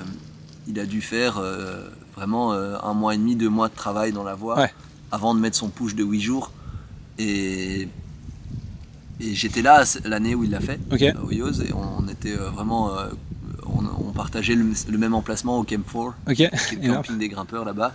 il 0.66 0.80
a 0.80 0.86
dû 0.86 1.00
faire 1.02 1.38
euh, 1.38 1.88
vraiment 2.16 2.52
euh, 2.52 2.76
un 2.82 2.94
mois 2.94 3.14
et 3.14 3.18
demi, 3.18 3.36
deux 3.36 3.48
mois 3.48 3.68
de 3.68 3.74
travail 3.74 4.12
dans 4.12 4.24
la 4.24 4.34
voie 4.34 4.58
Ouais. 4.58 4.72
avant 5.12 5.34
de 5.34 5.40
mettre 5.40 5.56
son 5.56 5.68
push 5.68 5.94
de 5.94 6.04
8 6.04 6.20
jours. 6.20 6.50
Et, 7.18 7.88
et 9.20 9.34
j'étais 9.34 9.62
là 9.62 9.84
l'année 10.04 10.34
où 10.34 10.44
il 10.44 10.50
l'a 10.50 10.60
fait, 10.60 10.80
Ok. 10.92 11.02
euh, 11.02 11.12
au 11.24 11.30
Yoz, 11.30 11.60
et 11.62 11.72
on 11.72 12.08
était 12.08 12.36
euh, 12.36 12.50
vraiment. 12.50 12.96
euh, 12.98 13.06
on, 13.66 13.84
on 14.08 14.12
partageait 14.12 14.54
le, 14.54 14.66
le 14.88 14.98
même 14.98 15.14
emplacement 15.14 15.58
au 15.58 15.64
Camp 15.64 15.82
4, 15.84 16.14
Ok. 16.28 16.34
qui 16.34 16.42
est 16.42 16.86
le 16.86 16.94
camping 16.94 17.18
des 17.18 17.28
grimpeurs 17.28 17.64
là-bas. 17.64 17.92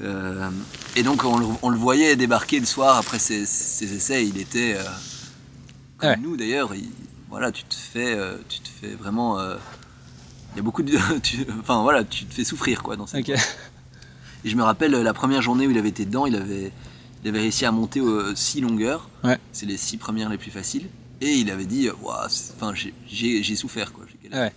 Euh, 0.00 0.48
et 0.96 1.02
donc 1.02 1.24
on 1.24 1.38
le, 1.38 1.46
on 1.62 1.70
le 1.70 1.76
voyait 1.76 2.14
débarquer 2.16 2.60
le 2.60 2.66
soir 2.66 2.96
après 2.98 3.18
ses, 3.18 3.44
ses 3.46 3.92
essais, 3.94 4.24
il 4.26 4.38
était 4.38 4.74
euh, 4.78 4.82
comme 5.98 6.10
Ouais. 6.10 6.16
nous 6.16 6.36
d'ailleurs. 6.36 6.74
il- 6.74 6.90
Voilà, 7.30 7.50
tu 7.52 7.64
te 7.64 7.74
fais, 7.74 8.14
euh, 8.16 8.36
tu 8.48 8.60
te 8.60 8.68
fais 8.68 8.94
vraiment. 8.94 9.38
Euh, 10.58 10.60
Il 10.60 10.60
y 10.60 10.60
a 10.60 10.62
beaucoup 10.62 10.82
de, 10.82 10.98
tu- 11.22 11.46
enfin 11.60 11.82
voilà, 11.82 12.04
tu 12.04 12.24
te 12.24 12.34
fais 12.34 12.44
souffrir 12.44 12.82
quoi 12.82 12.96
dans 12.96 13.06
cette 13.06 13.28
Ok. 13.28 13.34
et 14.44 14.48
je 14.48 14.56
me 14.56 14.62
rappelle 14.62 14.94
euh, 14.94 15.02
la 15.02 15.14
première 15.14 15.42
journée 15.42 15.66
où 15.66 15.70
il 15.70 15.78
avait 15.78 15.88
été 15.88 16.04
dedans, 16.04 16.26
il 16.26 16.36
avait, 16.36 16.72
il 17.24 17.28
avait 17.28 17.40
réussi 17.40 17.64
à 17.64 17.72
monter 17.72 18.00
6 18.34 18.60
longueurs. 18.60 19.08
Ouais. 19.24 19.38
C'est 19.52 19.66
les 19.66 19.76
6 19.76 19.96
premières 19.96 20.28
les 20.28 20.38
plus 20.38 20.50
faciles. 20.50 20.86
Et 21.20 21.32
il 21.34 21.50
avait 21.50 21.66
dit, 21.66 21.88
euh, 21.88 21.92
Ouah, 22.02 22.26
c'est- 22.28 22.52
enfin, 22.56 22.72
j'ai- 22.74 22.94
j'ai 23.08 23.42
j'ai 23.42 23.56
souffert 23.56 23.92
quoi. 23.92 24.04
j'ai 24.08 24.28
galéré. 24.28 24.46
Ouais. 24.48 24.52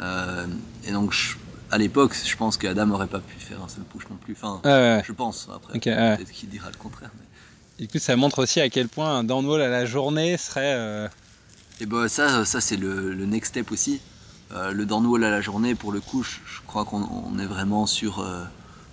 Euh, 0.00 0.46
et 0.86 0.92
donc 0.92 1.12
je- 1.12 1.36
à 1.70 1.76
l'époque, 1.78 2.14
je 2.24 2.36
pense 2.36 2.56
qu'Adam 2.56 2.90
aurait 2.90 3.06
pas 3.06 3.20
pu 3.20 3.36
faire 3.38 3.62
un 3.62 3.68
seul 3.68 3.84
push 3.84 4.08
non 4.10 4.16
plus. 4.16 4.34
Enfin, 4.34 4.60
Ouais, 4.64 4.70
ouais, 4.70 4.96
ouais. 4.96 5.02
je 5.06 5.12
pense. 5.12 5.48
Après, 5.54 5.76
Ok, 5.76 5.82
ouais. 5.86 6.16
peut-être 6.16 6.30
qu'il 6.32 6.48
dira 6.48 6.70
le 6.70 6.76
contraire. 6.76 7.10
mais- 7.14 7.26
Et 7.78 7.86
du 7.86 7.92
coup, 7.92 7.98
ça 7.98 8.16
montre 8.16 8.38
aussi 8.42 8.60
à 8.60 8.68
quel 8.70 8.88
point 8.88 9.18
un 9.18 9.24
downwall 9.24 9.60
à 9.62 9.68
la 9.68 9.84
journée 9.86 10.36
serait. 10.38 10.74
euh, 10.76 11.08
Et 11.80 11.86
bah 11.86 12.08
ça, 12.08 12.44
ça 12.44 12.60
c'est 12.60 12.76
le, 12.76 13.12
le 13.12 13.26
next 13.26 13.50
step 13.52 13.70
aussi. 13.72 14.00
Euh, 14.54 14.72
le 14.72 14.84
downwall 14.84 15.24
à 15.24 15.30
la 15.30 15.40
journée, 15.40 15.74
pour 15.74 15.92
le 15.92 16.00
coup, 16.00 16.22
je, 16.22 16.36
je 16.46 16.60
crois 16.66 16.84
qu'on 16.84 17.02
on 17.02 17.38
est 17.38 17.46
vraiment 17.46 17.86
sur, 17.86 18.20
euh, 18.20 18.44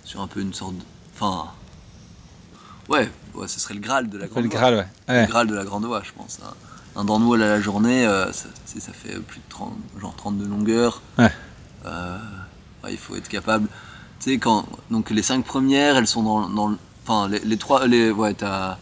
sur 0.04 0.20
un 0.20 0.26
peu 0.26 0.40
une 0.40 0.54
sorte 0.54 0.74
de... 0.76 0.82
Enfin... 1.14 1.48
Ouais, 2.88 3.10
ouais, 3.34 3.46
ce 3.46 3.60
serait 3.60 3.74
le 3.74 3.80
Graal 3.80 4.08
de 4.08 4.18
la 4.18 4.24
le 4.24 4.30
grande 4.30 4.44
voie. 4.46 4.54
Graal, 4.54 4.74
ouais. 4.74 4.86
Ouais. 5.08 5.22
Le 5.22 5.28
Graal 5.28 5.46
de 5.46 5.54
la 5.54 5.64
grande 5.64 5.84
voie, 5.84 6.02
je 6.02 6.12
pense. 6.12 6.38
Un, 6.96 7.00
un 7.00 7.04
downwall 7.04 7.42
à 7.42 7.48
la 7.48 7.60
journée, 7.60 8.06
euh, 8.06 8.32
ça, 8.32 8.48
fait 8.92 9.18
plus 9.20 9.38
de 9.38 9.44
30, 9.48 9.72
genre 10.00 10.14
32 10.16 10.46
longueurs. 10.46 11.02
Ouais. 11.18 11.30
Euh, 11.86 12.18
ouais, 12.84 12.92
il 12.92 12.98
faut 12.98 13.16
être 13.16 13.28
capable... 13.28 13.68
Tu 14.18 14.32
sais, 14.32 14.38
quand... 14.38 14.66
Donc 14.90 15.10
les 15.10 15.22
5 15.22 15.44
premières, 15.44 15.96
elles 15.96 16.06
sont 16.06 16.22
dans, 16.22 16.48
dans 16.48 16.68
le... 16.68 16.78
Enfin, 17.06 17.28
les, 17.28 17.38
les 17.40 17.56
trois... 17.56 17.86
Les, 17.86 18.10
ouais, 18.10 18.34
t'as... 18.34 18.76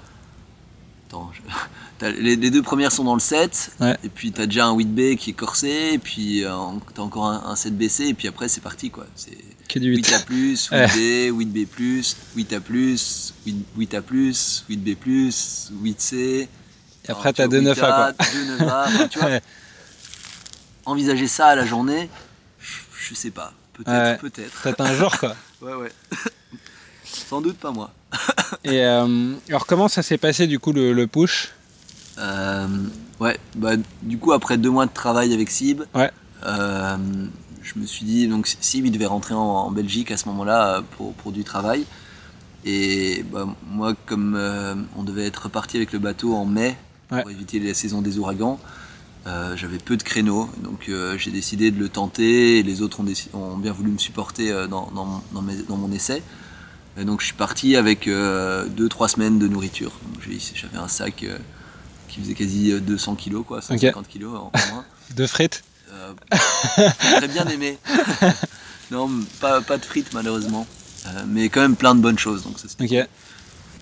Attends, 1.08 1.30
je- 1.32 1.42
les, 2.02 2.36
les 2.36 2.50
deux 2.50 2.62
premières 2.62 2.92
sont 2.92 3.04
dans 3.04 3.14
le 3.14 3.20
7, 3.20 3.72
Ouais. 3.80 3.96
et 4.04 4.08
puis 4.08 4.30
t'as 4.32 4.46
déjà 4.46 4.66
un 4.66 4.76
8B 4.76 5.16
qui 5.16 5.30
est 5.30 5.34
corsé, 5.34 5.90
et 5.94 5.98
puis 5.98 6.44
euh, 6.44 6.50
t'as 6.94 7.02
encore 7.02 7.26
un, 7.26 7.42
un 7.46 7.54
7BC, 7.54 8.08
et 8.08 8.14
puis 8.14 8.28
après 8.28 8.48
c'est 8.48 8.60
parti 8.60 8.90
quoi. 8.90 9.06
C'est 9.16 9.36
Que 9.68 9.78
du 9.78 9.90
8. 9.96 10.06
8A+, 10.06 10.24
8B, 10.70 11.30
8B+, 11.32 11.66
8A+, 12.36 12.60
8, 13.46 13.64
8A+, 13.78 14.64
8B+, 14.70 14.96
8C. 15.82 16.16
Et 16.16 16.48
après, 17.10 17.32
tu 17.32 17.36
t'as 17.38 17.46
vois, 17.46 17.58
deux 17.58 17.62
9A, 17.62 17.74
8A, 17.74 17.78
quoi. 17.78 18.12
deux 18.32 18.44
9A, 18.64 18.84
enfin, 18.86 19.08
tu 19.08 19.18
vois, 19.20 19.28
Ouais. 19.28 19.42
envisager 20.86 21.26
ça 21.26 21.46
à 21.48 21.54
la 21.56 21.66
journée, 21.66 22.08
je, 22.60 23.08
je 23.10 23.14
sais 23.14 23.30
pas. 23.30 23.52
Peut-être, 23.74 23.90
Ouais. 23.90 24.16
peut-être. 24.30 24.62
Peut-être 24.62 24.80
un 24.80 24.94
jour, 24.94 25.18
quoi. 25.18 25.34
Ouais, 25.62 25.74
ouais. 25.74 25.92
Sans 27.04 27.40
doute 27.40 27.56
pas 27.58 27.72
moi. 27.72 27.90
Et 28.64 28.84
euh, 28.84 29.32
alors, 29.48 29.66
comment 29.66 29.88
ça 29.88 30.02
s'est 30.02 30.18
passé, 30.18 30.46
du 30.46 30.58
coup, 30.60 30.72
le, 30.72 30.92
le 30.92 31.06
push? 31.08 31.48
Ouais, 33.20 33.38
bah, 33.56 33.72
du 34.02 34.18
coup, 34.18 34.32
après 34.32 34.58
deux 34.58 34.70
mois 34.70 34.86
de 34.86 34.92
travail 34.92 35.32
avec 35.34 35.50
Sib, 35.50 35.82
Ouais. 35.94 36.10
euh, 36.46 36.96
je 37.62 37.78
me 37.78 37.86
suis 37.86 38.04
dit, 38.04 38.28
donc 38.28 38.46
Sib, 38.60 38.86
il 38.86 38.92
devait 38.92 39.06
rentrer 39.06 39.34
en, 39.34 39.38
en 39.40 39.70
Belgique 39.70 40.10
à 40.10 40.16
ce 40.16 40.26
moment-là 40.28 40.76
euh, 40.76 40.80
pour, 40.96 41.12
pour 41.14 41.32
du 41.32 41.44
travail. 41.44 41.84
Et 42.64 43.24
bah, 43.32 43.46
moi, 43.70 43.94
comme 44.06 44.34
euh, 44.36 44.74
on 44.96 45.02
devait 45.02 45.26
être 45.26 45.44
reparti 45.44 45.76
avec 45.76 45.92
le 45.92 45.98
bateau 45.98 46.34
en 46.34 46.44
mai 46.44 46.76
Ouais. 47.10 47.22
pour 47.22 47.30
éviter 47.30 47.58
la 47.58 47.72
saison 47.72 48.02
des 48.02 48.18
ouragans, 48.18 48.60
euh, 49.26 49.56
j'avais 49.56 49.78
peu 49.78 49.96
de 49.96 50.02
créneaux. 50.02 50.50
Donc 50.62 50.90
euh, 50.90 51.16
j'ai 51.16 51.30
décidé 51.30 51.70
de 51.70 51.78
le 51.78 51.88
tenter 51.88 52.58
et 52.58 52.62
les 52.62 52.82
autres 52.82 53.00
ont, 53.32 53.56
bien 53.56 53.72
voulu 53.72 53.90
me 53.92 53.96
supporter 53.96 54.52
euh, 54.52 54.66
dans, 54.66 54.90
dans 54.94 55.06
mon- 55.06 55.22
dans 55.32 55.40
mes- 55.40 55.62
dans 55.62 55.76
mon 55.78 55.90
essai. 55.90 56.22
Et 56.98 57.06
donc 57.06 57.22
je 57.22 57.26
suis 57.26 57.34
parti 57.34 57.76
avec 57.76 58.06
2-3 58.06 59.08
semaines 59.08 59.38
de 59.38 59.48
nourriture. 59.48 59.92
J'avais 60.54 60.76
un 60.76 60.88
sac 60.88 61.22
euh, 61.22 61.38
qui 62.08 62.20
faisait 62.20 62.34
quasi 62.34 62.72
euh, 62.72 62.80
200 62.80 63.14
kilos, 63.16 63.44
quoi, 63.46 63.60
150 63.62 64.08
kilos 64.08 64.34
en 64.34 64.50
en 64.54 64.72
moins. 64.74 64.84
Deux 65.16 65.26
frites? 65.26 65.62
Euh, 65.92 66.12
J'aurais 67.10 67.28
bien 67.28 67.46
aimé. 67.46 67.78
non, 68.90 69.08
pas, 69.40 69.60
pas 69.60 69.78
de 69.78 69.84
frites 69.84 70.12
malheureusement. 70.12 70.66
Euh, 71.06 71.22
mais 71.28 71.48
quand 71.48 71.60
même 71.60 71.76
plein 71.76 71.94
de 71.94 72.00
bonnes 72.00 72.18
choses. 72.18 72.42
Donc 72.42 72.58
ça, 72.58 72.66
c'était 72.68 73.02
Ok. 73.02 73.08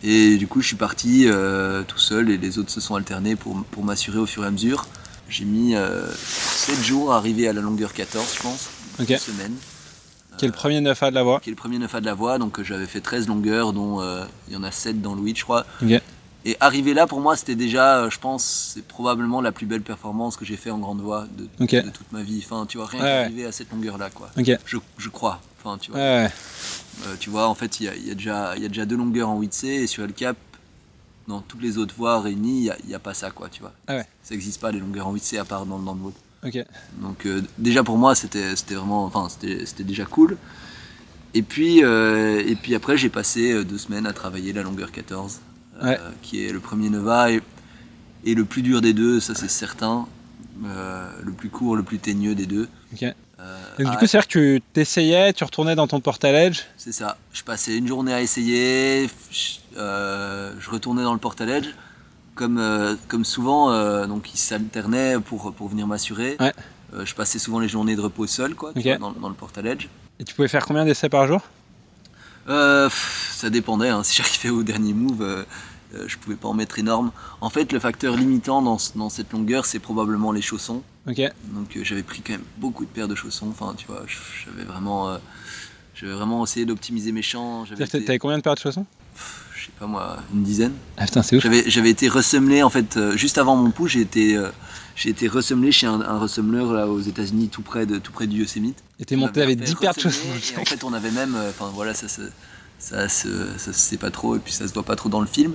et 0.04 0.36
du 0.36 0.46
coup, 0.46 0.60
je 0.60 0.66
suis 0.68 0.76
parti 0.76 1.24
euh, 1.26 1.82
tout 1.82 1.98
seul 1.98 2.30
et 2.30 2.36
les 2.36 2.58
autres 2.58 2.70
se 2.70 2.80
sont 2.80 2.94
alternés 2.94 3.36
pour, 3.36 3.64
pour 3.70 3.82
m'assurer 3.84 4.18
au 4.18 4.26
fur 4.26 4.44
et 4.44 4.46
à 4.46 4.50
mesure. 4.50 4.86
J'ai 5.28 5.44
mis 5.44 5.74
7 5.74 6.84
jours 6.84 7.12
à 7.12 7.16
arriver 7.16 7.48
à 7.48 7.52
la 7.52 7.60
longueur 7.60 7.92
14, 7.92 8.34
je 8.36 8.42
pense. 8.42 8.68
Ok. 9.00 9.10
Une 9.10 9.18
semaine. 9.18 9.54
Qui 10.38 10.44
est 10.44 10.48
le 10.48 10.54
premier 10.54 10.80
9A 10.80 11.10
de 11.10 11.14
la 11.14 11.22
voie 11.22 11.40
Qui 11.40 11.48
est 11.48 11.52
le 11.52 11.56
premier 11.56 11.78
9A 11.78 12.00
de 12.00 12.06
la 12.06 12.14
voie. 12.14 12.38
Donc 12.38 12.58
euh, 12.60 12.64
j'avais 12.64 12.86
fait 12.86 13.00
13 13.00 13.26
longueurs, 13.26 13.72
dont 13.72 14.00
euh, 14.02 14.24
il 14.48 14.54
y 14.54 14.56
en 14.56 14.62
a 14.62 14.70
7 14.70 15.00
dans 15.00 15.14
le 15.14 15.22
8, 15.22 15.38
je 15.38 15.44
crois. 15.44 15.64
Et 16.48 16.56
arriver 16.60 16.94
là, 16.94 17.08
pour 17.08 17.20
moi, 17.20 17.34
c'était 17.36 17.56
déjà, 17.56 17.98
euh, 17.98 18.10
je 18.10 18.20
pense, 18.20 18.72
c'est 18.74 18.86
probablement 18.86 19.40
la 19.40 19.50
plus 19.50 19.66
belle 19.66 19.82
performance 19.82 20.36
que 20.36 20.44
j'ai 20.44 20.56
fait 20.56 20.70
en 20.70 20.78
grande 20.78 21.00
voie 21.00 21.26
de, 21.36 21.48
toute 21.90 22.12
ma 22.12 22.22
vie. 22.22 22.40
Enfin, 22.44 22.66
tu 22.66 22.78
vois, 22.78 22.86
rien 22.86 23.02
Ouais. 23.02 23.06
qu'arriver 23.06 23.46
à 23.46 23.52
cette 23.52 23.72
longueur-là, 23.72 24.10
quoi. 24.10 24.30
Je, 24.36 24.78
je 24.96 25.08
crois. 25.08 25.40
Enfin, 25.58 25.76
tu 25.76 25.90
vois. 25.90 26.00
Ouais, 26.00 26.30
Euh, 27.06 27.14
tu 27.18 27.28
vois, 27.28 27.48
en 27.48 27.54
fait, 27.54 27.80
il 27.80 27.86
y 27.86 27.88
a, 27.88 27.96
il 27.96 28.06
y 28.06 28.10
a 28.10 28.14
déjà, 28.14 28.56
il 28.56 28.62
y 28.62 28.64
a 28.64 28.68
déjà 28.68 28.86
deux 28.86 28.96
longueurs 28.96 29.28
en 29.28 29.38
8C 29.40 29.66
et 29.66 29.86
sur 29.86 30.04
El 30.04 30.12
Cap, 30.12 30.36
dans 31.28 31.40
toutes 31.40 31.62
les 31.62 31.78
autres 31.78 31.94
voies 31.96 32.20
réunies, 32.20 32.70
il 32.84 32.88
n'y 32.88 32.94
a, 32.94 32.98
pas 33.00 33.12
ça, 33.12 33.30
quoi, 33.30 33.48
tu 33.48 33.60
vois. 33.60 33.72
Ah 33.88 33.96
ouais. 33.96 34.06
Ça 34.22 34.34
n'existe 34.34 34.60
pas 34.60 34.70
les 34.70 34.78
longueurs 34.78 35.08
en 35.08 35.14
8C 35.14 35.38
à 35.38 35.44
part 35.44 35.66
dans, 35.66 35.78
le 35.78 35.82
mode. 35.82 36.14
ok. 36.44 36.64
Donc 37.02 37.26
euh, 37.26 37.42
déjà 37.58 37.82
pour 37.82 37.98
moi, 37.98 38.14
c'était 38.14 38.54
vraiment, 38.70 39.04
enfin, 39.04 39.28
c'était 39.28 39.84
déjà 39.84 40.04
cool. 40.04 40.36
Et 41.34 41.42
puis, 41.42 41.84
euh, 41.84 42.42
et 42.46 42.54
puis 42.54 42.74
après, 42.74 42.96
j'ai 42.96 43.10
passé 43.10 43.64
deux 43.64 43.78
semaines 43.78 44.06
à 44.06 44.12
travailler 44.12 44.52
la 44.52 44.62
longueur 44.62 44.92
14, 44.92 45.34
euh, 45.34 45.55
Ouais. 45.82 45.98
qui 46.22 46.44
est 46.44 46.52
le 46.52 46.60
premier 46.60 46.88
Nova 46.90 47.30
et, 47.30 47.40
et 48.24 48.34
le 48.34 48.44
plus 48.44 48.62
dur 48.62 48.80
des 48.80 48.92
deux, 48.92 49.20
ça 49.20 49.34
c'est 49.34 49.50
certain. 49.50 50.06
Euh, 50.64 51.10
le 51.22 51.32
plus 51.32 51.50
court, 51.50 51.76
le 51.76 51.82
plus 51.82 51.98
teigneux 51.98 52.34
des 52.34 52.46
deux. 52.46 52.68
Euh, 53.38 53.58
Et 53.78 53.84
du 53.84 53.90
coup, 53.90 54.06
c'est-à-dire 54.06 54.26
que 54.26 54.56
tu 54.56 54.62
t'essayais, 54.72 55.34
tu 55.34 55.44
retournais 55.44 55.74
dans 55.74 55.86
ton 55.86 56.00
portaledge 56.00 56.62
C'est 56.78 56.92
ça. 56.92 57.18
Je 57.34 57.42
passais 57.42 57.76
une 57.76 57.86
journée 57.86 58.14
à 58.14 58.22
essayer, 58.22 59.10
je, 59.30 59.58
euh, 59.76 60.54
je 60.58 60.70
retournais 60.70 61.02
dans 61.02 61.12
le 61.12 61.18
portaledge. 61.18 61.68
Comme, 62.34 62.58
euh, 62.58 62.96
comme 63.08 63.24
souvent, 63.24 63.70
euh, 63.70 64.06
donc 64.06 64.32
ils 64.34 64.38
s'alternaient 64.38 65.18
pour, 65.20 65.52
pour 65.52 65.68
venir 65.68 65.86
m'assurer. 65.86 66.36
Ouais. 66.40 66.52
Euh, 66.94 67.04
je 67.04 67.14
passais 67.14 67.38
souvent 67.38 67.58
les 67.60 67.68
journées 67.68 67.96
de 67.96 68.00
repos 68.00 68.26
seul, 68.26 68.54
quoi, 68.54 68.72
vois, 68.74 68.96
dans, 68.96 69.12
dans 69.12 69.28
le 69.28 69.34
portaledge. 69.34 69.88
Et 70.18 70.24
tu 70.24 70.34
pouvais 70.34 70.48
faire 70.48 70.64
combien 70.66 70.84
d'essais 70.86 71.08
par 71.10 71.26
jour? 71.26 71.42
Euh, 72.48 72.88
pff, 72.88 73.32
ça 73.36 73.50
dépendait. 73.50 73.88
hein. 73.88 74.02
Si 74.02 74.16
j'arrivais 74.16 74.50
au 74.50 74.62
dernier 74.62 74.92
move, 74.92 75.22
euh, 75.22 75.42
euh, 75.94 76.04
je 76.06 76.16
pouvais 76.18 76.36
pas 76.36 76.48
en 76.48 76.54
mettre 76.54 76.78
énorme. 76.78 77.10
En 77.40 77.50
fait, 77.50 77.72
le 77.72 77.78
facteur 77.80 78.16
limitant 78.16 78.62
dans, 78.62 78.78
ce- 78.78 78.96
dans 78.96 79.08
cette 79.08 79.32
longueur, 79.32 79.66
c'est 79.66 79.78
probablement 79.78 80.32
les 80.32 80.42
chaussons. 80.42 80.82
Ok. 81.08 81.20
Donc 81.52 81.76
euh, 81.76 81.80
j'avais 81.84 82.02
pris 82.02 82.20
quand 82.22 82.32
même 82.34 82.44
beaucoup 82.58 82.84
de 82.84 82.90
paires 82.90 83.08
de 83.08 83.14
chaussons. 83.14 83.48
Enfin, 83.50 83.74
tu 83.76 83.86
vois, 83.86 84.04
j'avais 84.44 84.64
vraiment, 84.64 85.08
euh, 85.08 85.18
j'avais 85.94 86.12
vraiment 86.12 86.44
essayé 86.44 86.66
d'optimiser 86.66 87.12
mes 87.12 87.22
champs. 87.22 87.64
Que 87.64 87.82
été- 87.82 88.04
t'avais 88.04 88.18
combien 88.18 88.38
de 88.38 88.42
paires 88.42 88.54
de 88.54 88.60
chaussons? 88.60 88.86
Je 89.56 89.64
sais 89.66 89.70
pas 89.80 89.86
moi, 89.86 90.18
une 90.34 90.42
dizaine. 90.44 90.72
Ah 90.96 91.04
putain, 91.06 91.22
c'est 91.22 91.36
ouf. 91.36 91.42
J'avais, 91.66 91.90
été 91.90 92.08
ressemelé 92.08 92.62
en 92.62 92.70
fait, 92.70 92.98
juste 93.16 93.38
avant 93.38 93.56
mon 93.56 93.70
pouls, 93.70 93.88
j'ai 93.88 94.00
été, 94.02 94.38
j'ai 94.96 95.10
été 95.10 95.28
ressemelé 95.28 95.70
chez 95.70 95.86
un, 95.86 96.00
un 96.00 96.18
ressemeleur 96.18 96.72
là 96.72 96.88
aux 96.88 97.00
États-Unis, 97.00 97.48
tout 97.48 97.62
près 97.62 97.86
de, 97.86 97.98
tout 97.98 98.12
près 98.12 98.26
du 98.26 98.40
Yosemite. 98.40 98.82
Et 98.98 99.04
t'es 99.04 99.14
On 99.14 99.20
monté 99.20 99.42
avec 99.42 99.58
fait 99.58 99.66
10 99.66 99.74
paires 99.76 99.94
de 99.94 100.00
Et 100.00 100.58
en 100.58 100.64
fait, 100.64 100.82
on 100.82 100.92
avait 100.94 101.10
même, 101.10 101.34
euh, 101.36 101.50
enfin 101.50 101.70
voilà, 101.74 101.92
ça 101.92 102.08
se, 102.08 102.22
ça 102.78 103.08
se, 103.08 103.28
ça 103.58 103.72
se 103.72 103.78
sait 103.78 103.98
pas 103.98 104.10
trop, 104.10 104.36
et 104.36 104.38
puis 104.38 104.54
ça 104.54 104.66
se 104.66 104.72
voit 104.72 104.82
pas 104.82 104.96
trop 104.96 105.10
dans 105.10 105.20
le 105.20 105.26
film. 105.26 105.52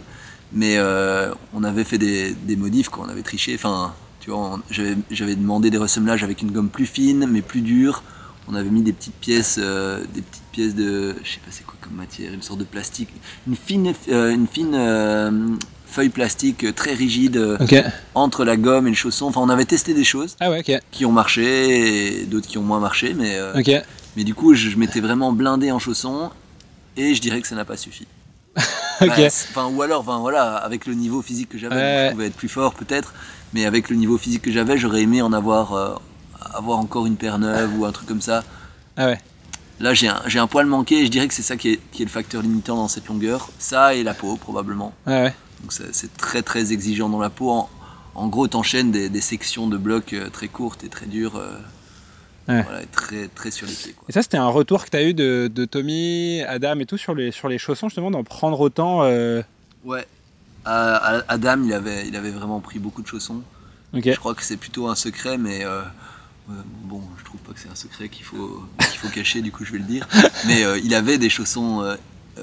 Mais 0.54 0.78
euh, 0.78 1.34
on 1.54 1.64
avait 1.64 1.84
fait 1.84 1.98
des, 1.98 2.34
des 2.34 2.56
modifs, 2.56 2.90
quoi. 2.90 3.06
On 3.06 3.10
avait 3.10 3.24
triché. 3.24 3.56
Enfin, 3.56 3.94
tu 4.20 4.30
vois, 4.30 4.60
j'avais, 4.70 5.36
demandé 5.36 5.72
des 5.72 5.78
ressemblages 5.78 6.24
avec 6.24 6.42
une 6.42 6.52
gomme 6.52 6.70
plus 6.70 6.86
fine, 6.86 7.26
mais 7.28 7.42
plus 7.42 7.62
dure. 7.62 8.04
On 8.48 8.54
avait 8.54 8.70
mis 8.70 8.84
des 8.84 8.94
petites 8.94 9.16
pièces, 9.16 9.60
euh, 9.62 10.04
des 10.14 10.22
petites 10.22 10.44
pièces 10.52 10.76
de, 10.76 11.16
je 11.24 11.32
sais 11.32 11.40
pas 11.40 11.52
c'est 11.52 11.66
quoi 11.66 11.76
comme 11.80 11.94
matière, 11.94 12.34
une 12.34 12.42
sorte 12.42 12.60
de 12.60 12.66
plastique, 12.66 13.10
une 13.48 13.56
fine, 13.56 13.94
euh, 14.10 14.34
une 14.34 14.48
fine 14.48 14.76
feuille 15.92 16.10
plastique 16.10 16.74
très 16.76 16.94
rigide 16.94 17.38
euh, 17.38 17.58
entre 18.16 18.44
la 18.46 18.58
gomme 18.58 18.88
et 18.88 18.92
le 18.92 18.96
chausson. 18.96 19.26
Enfin, 19.28 19.42
on 19.42 19.50
avait 19.50 19.66
testé 19.66 19.94
des 19.94 20.04
choses 20.04 20.36
Ah 20.40 20.50
ouais, 20.50 20.64
qui 20.92 21.06
ont 21.06 21.12
marché 21.12 22.22
et 22.22 22.26
d'autres 22.26 22.48
qui 22.48 22.58
ont 22.58 22.64
moins 22.64 22.80
marché, 22.80 23.14
mais 23.14 23.36
euh, 23.36 23.54
mais 24.18 24.24
du 24.24 24.34
coup, 24.34 24.54
je, 24.54 24.70
je 24.70 24.78
m'étais 24.78 25.00
vraiment 25.02 25.32
blindé 25.32 25.72
en 25.72 25.80
chaussons 25.80 26.32
et 26.98 27.14
je 27.16 27.22
dirais 27.22 27.42
que 27.42 27.48
ça 27.48 27.56
n'a 27.56 27.66
pas 27.66 27.78
suffi. 27.78 28.08
Bah, 29.02 29.16
Enfin, 29.18 29.66
ou 29.68 29.82
alors, 29.82 30.02
enfin, 30.02 30.20
voilà, 30.20 30.58
avec 30.58 30.86
le 30.86 30.94
niveau 30.94 31.24
physique 31.24 31.50
que 31.50 31.58
j'avais, 31.58 31.76
Ouais. 31.76 32.06
je 32.10 32.12
pouvais 32.12 32.28
être 32.28 32.36
plus 32.36 32.50
fort 32.50 32.76
peut-être, 32.76 33.14
mais 33.52 33.66
avec 33.66 33.90
le 33.90 33.96
niveau 33.96 34.16
physique 34.20 34.44
que 34.44 34.52
j'avais, 34.52 34.78
j'aurais 34.78 35.02
aimé 35.02 35.24
en 35.24 35.34
avoir, 35.34 35.74
euh, 35.74 35.96
avoir 36.54 36.78
encore 36.78 37.08
une 37.08 37.16
paire 37.16 37.40
neuve 37.40 37.72
ou 37.80 37.86
un 37.86 37.92
truc 37.92 38.08
comme 38.08 38.22
ça. 38.22 38.44
Ah 38.98 39.08
ouais. 39.08 39.18
Là, 39.80 39.96
j'ai 39.96 40.08
un, 40.08 40.22
un 40.36 40.46
poil 40.48 40.68
manqué 40.68 41.00
et 41.00 41.06
je 41.06 41.10
dirais 41.10 41.28
que 41.28 41.34
c'est 41.34 41.42
ça 41.42 41.58
qui 41.58 41.70
est, 41.70 41.80
qui 41.92 42.04
est 42.04 42.06
le 42.06 42.12
facteur 42.12 42.44
limitant 42.44 42.76
dans 42.76 42.88
cette 42.88 43.08
longueur. 43.08 43.50
Ça 43.58 43.96
et 43.96 44.04
la 44.04 44.14
peau, 44.14 44.36
probablement. 44.36 44.94
Ah 45.08 45.24
ouais. 45.24 45.34
Donc 45.62 45.72
c'est 45.74 46.18
très 46.18 46.42
très 46.42 46.74
exigeant 46.74 47.10
dans 47.10 47.20
la 47.20 47.30
peau. 47.30 47.50
En, 47.52 47.70
en 48.16 48.28
gros, 48.28 48.48
t'enchaînes 48.48 48.92
des, 48.92 49.10
des 49.10 49.22
sections 49.22 49.68
de 49.68 49.78
blocs 49.78 50.14
euh, 50.14 50.30
très 50.30 50.48
courtes 50.48 50.84
et 50.84 50.90
très 50.90 51.06
dures. 51.06 51.36
euh, 51.38 51.58
Ouais. 52.48 52.64
voilà, 52.64 52.82
et 52.82 52.88
très, 52.88 53.28
très 53.28 53.52
sur 53.52 53.68
les 53.68 53.74
pieds. 53.74 53.94
Quoi. 53.94 54.06
Et 54.10 54.12
ça, 54.12 54.24
c'était 54.24 54.38
un 54.38 54.48
retour 54.48 54.84
que 54.84 54.90
tu 54.90 54.98
as 54.98 55.04
eu 55.04 55.14
de, 55.14 55.50
de 55.54 55.64
Tommy, 55.64 56.42
Adam 56.48 56.80
et 56.80 56.86
tout 56.88 56.98
sur 56.98 57.14
les, 57.14 57.32
sur 57.32 57.48
les 57.48 57.60
chaussons, 57.60 57.88
justement, 57.88 58.10
d'en 58.10 58.24
prendre 58.24 58.60
autant. 58.60 59.04
euh, 59.04 59.44
Ouais. 59.86 60.06
Adam, 60.66 61.62
il 61.64 61.72
avait, 61.74 62.08
il 62.08 62.16
avait 62.16 62.32
vraiment 62.32 62.60
pris 62.60 62.80
beaucoup 62.80 63.02
de 63.04 63.08
chaussons. 63.08 63.42
Je 64.14 64.20
crois 64.20 64.34
que 64.36 64.44
c'est 64.44 64.58
plutôt 64.58 64.88
un 64.88 64.96
secret, 64.96 65.38
mais 65.38 65.64
euh, 65.64 65.82
bon, 66.84 67.02
je 67.20 67.24
trouve 67.26 67.40
pas 67.42 67.54
que 67.54 67.60
c'est 67.60 67.70
un 67.70 67.76
secret 67.76 68.10
qu'il 68.10 68.26
faut, 68.26 68.64
qu'il 68.80 69.00
faut 69.00 69.10
cacher, 69.10 69.42
du 69.42 69.52
coup 69.52 69.64
je 69.64 69.74
vais 69.74 69.78
le 69.80 69.84
dire. 69.86 70.08
Mais 70.48 70.64
il 70.84 70.94
avait 70.96 71.18
des 71.20 71.30
chaussons 71.30 71.96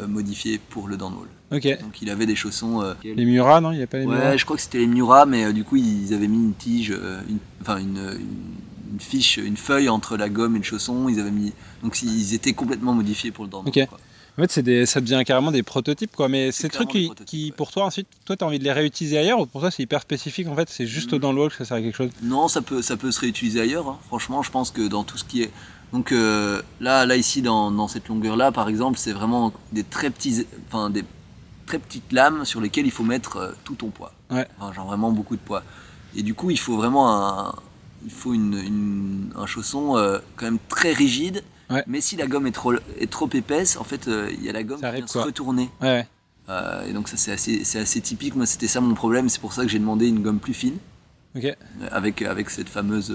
modifiés 0.06 0.58
pour 0.70 0.88
le 0.88 0.96
downwall. 0.96 1.28
Ok. 1.50 1.62
Donc 1.80 2.02
il 2.02 2.10
avait 2.10 2.26
des 2.26 2.36
chaussons. 2.36 2.82
euh, 2.82 2.94
Les 3.04 3.24
Murat, 3.24 3.60
non 3.60 3.72
Il 3.72 3.78
n'y 3.78 3.82
a 3.82 3.86
pas 3.86 3.98
les 3.98 4.06
Murat 4.06 4.30
ouais, 4.30 4.38
je 4.38 4.44
crois 4.44 4.56
que 4.56 4.62
c'était 4.62 4.78
les 4.78 4.86
Miura, 4.86 5.24
mais 5.26 5.44
euh, 5.44 5.52
du 5.52 5.64
coup 5.64 5.76
ils 5.76 6.12
avaient 6.12 6.28
mis 6.28 6.36
une 6.44 6.54
tige, 6.54 6.90
euh, 6.92 7.20
une- 7.28 7.38
enfin 7.62 7.78
une, 7.78 7.96
une- 7.96 8.92
une 8.94 9.00
fiche, 9.00 9.36
une 9.38 9.56
feuille 9.56 9.88
entre 9.88 10.16
la 10.16 10.28
gomme 10.28 10.56
et 10.56 10.58
le 10.58 10.64
chausson. 10.64 11.08
Ils 11.08 11.20
avaient 11.20 11.30
mis, 11.30 11.52
donc 11.82 12.02
ils 12.02 12.34
étaient 12.34 12.52
complètement 12.54 12.92
modifiés 12.92 13.30
pour 13.30 13.44
le 13.44 13.50
downwall. 13.50 13.68
Ok. 13.68 13.86
quoi. 13.88 13.98
En 14.36 14.42
fait, 14.42 14.52
c'est 14.52 14.62
des, 14.62 14.86
ça 14.86 15.00
devient 15.00 15.20
carrément 15.26 15.50
des 15.50 15.64
prototypes, 15.64 16.14
quoi. 16.14 16.28
Mais 16.28 16.52
ces 16.52 16.68
trucs 16.68 16.88
qui, 16.90 17.08
ouais. 17.48 17.52
pour 17.56 17.72
toi, 17.72 17.86
ensuite, 17.86 18.06
toi, 18.24 18.36
tu 18.36 18.44
as 18.44 18.46
envie 18.46 18.60
de 18.60 18.64
les 18.64 18.70
réutiliser 18.72 19.18
ailleurs 19.18 19.40
ou 19.40 19.46
pour 19.46 19.60
toi, 19.62 19.70
c'est 19.72 19.82
hyper 19.82 20.00
spécifique 20.00 20.46
En 20.46 20.54
fait, 20.54 20.68
c'est 20.70 20.86
juste 20.86 21.10
Mm. 21.12 21.16
au 21.16 21.18
downwall 21.18 21.50
que 21.50 21.56
ça 21.56 21.64
sert 21.64 21.76
à 21.78 21.80
quelque 21.80 21.96
chose 21.96 22.10
Non, 22.22 22.46
ça 22.46 22.62
peut, 22.62 22.80
ça 22.80 22.96
peut 22.96 23.10
se 23.10 23.18
réutiliser 23.20 23.60
ailleurs. 23.60 23.88
hein. 23.88 23.98
Franchement, 24.06 24.42
je 24.44 24.50
pense 24.52 24.70
que 24.70 24.86
dans 24.86 25.02
tout 25.02 25.18
ce 25.18 25.24
qui 25.24 25.42
est. 25.42 25.50
Donc 25.92 26.12
euh, 26.12 26.62
là, 26.80 27.04
là 27.04 27.16
ici, 27.16 27.42
dans, 27.42 27.70
dans 27.72 27.88
cette 27.88 28.06
longueur-là, 28.08 28.52
par 28.52 28.68
exemple, 28.68 28.96
c'est 28.98 29.12
vraiment 29.12 29.52
des 29.72 29.82
très 29.82 30.08
petits, 30.10 30.46
enfin 30.68 30.88
des 30.90 31.02
très 31.68 31.78
petites 31.78 32.10
lames 32.12 32.44
sur 32.44 32.60
lesquelles 32.60 32.86
il 32.86 32.90
faut 32.90 33.04
mettre 33.04 33.36
euh, 33.36 33.52
tout 33.64 33.74
ton 33.74 33.90
poids. 33.90 34.12
Ouais. 34.30 34.46
Enfin, 34.58 34.72
genre 34.72 34.86
vraiment 34.86 35.12
beaucoup 35.12 35.36
de 35.36 35.40
poids. 35.40 35.62
Et 36.16 36.22
du 36.22 36.34
coup, 36.34 36.50
il 36.50 36.58
faut 36.58 36.76
vraiment 36.76 37.14
un, 37.14 37.54
il 38.04 38.10
faut 38.10 38.32
une, 38.34 38.54
une- 38.54 39.32
un 39.36 39.46
chausson 39.46 39.96
euh, 39.96 40.18
quand 40.36 40.46
même 40.46 40.58
très 40.68 40.92
rigide. 40.92 41.44
Ouais. 41.70 41.84
Mais 41.86 42.00
si 42.00 42.16
la 42.16 42.26
gomme 42.26 42.46
est 42.46 42.52
trop, 42.52 42.72
est 42.98 43.10
trop 43.10 43.28
épaisse, 43.34 43.76
en 43.76 43.84
fait, 43.84 44.08
euh, 44.08 44.30
il 44.32 44.42
y 44.42 44.48
a 44.48 44.52
la 44.52 44.62
gomme 44.62 44.80
Ça 44.80 44.90
qui 44.90 44.96
vient 44.96 45.06
se 45.06 45.18
retourner. 45.18 45.68
Ouais. 45.82 46.06
Euh, 46.48 46.86
et 46.88 46.92
donc 46.94 47.08
ça, 47.08 47.18
c'est 47.18 47.30
assez, 47.32 47.62
c'est 47.64 47.78
assez 47.78 48.00
typique. 48.00 48.34
Moi, 48.34 48.46
c'était 48.46 48.68
ça 48.68 48.80
mon 48.80 48.94
problème. 48.94 49.28
C'est 49.28 49.40
pour 49.40 49.52
ça 49.52 49.62
que 49.62 49.68
j'ai 49.68 49.78
demandé 49.78 50.06
une 50.08 50.22
gomme 50.22 50.38
plus 50.40 50.54
fine 50.54 50.78
Ok. 51.36 51.54
avec, 51.90 52.22
avec 52.22 52.48
cette 52.48 52.70
fameuse 52.70 53.08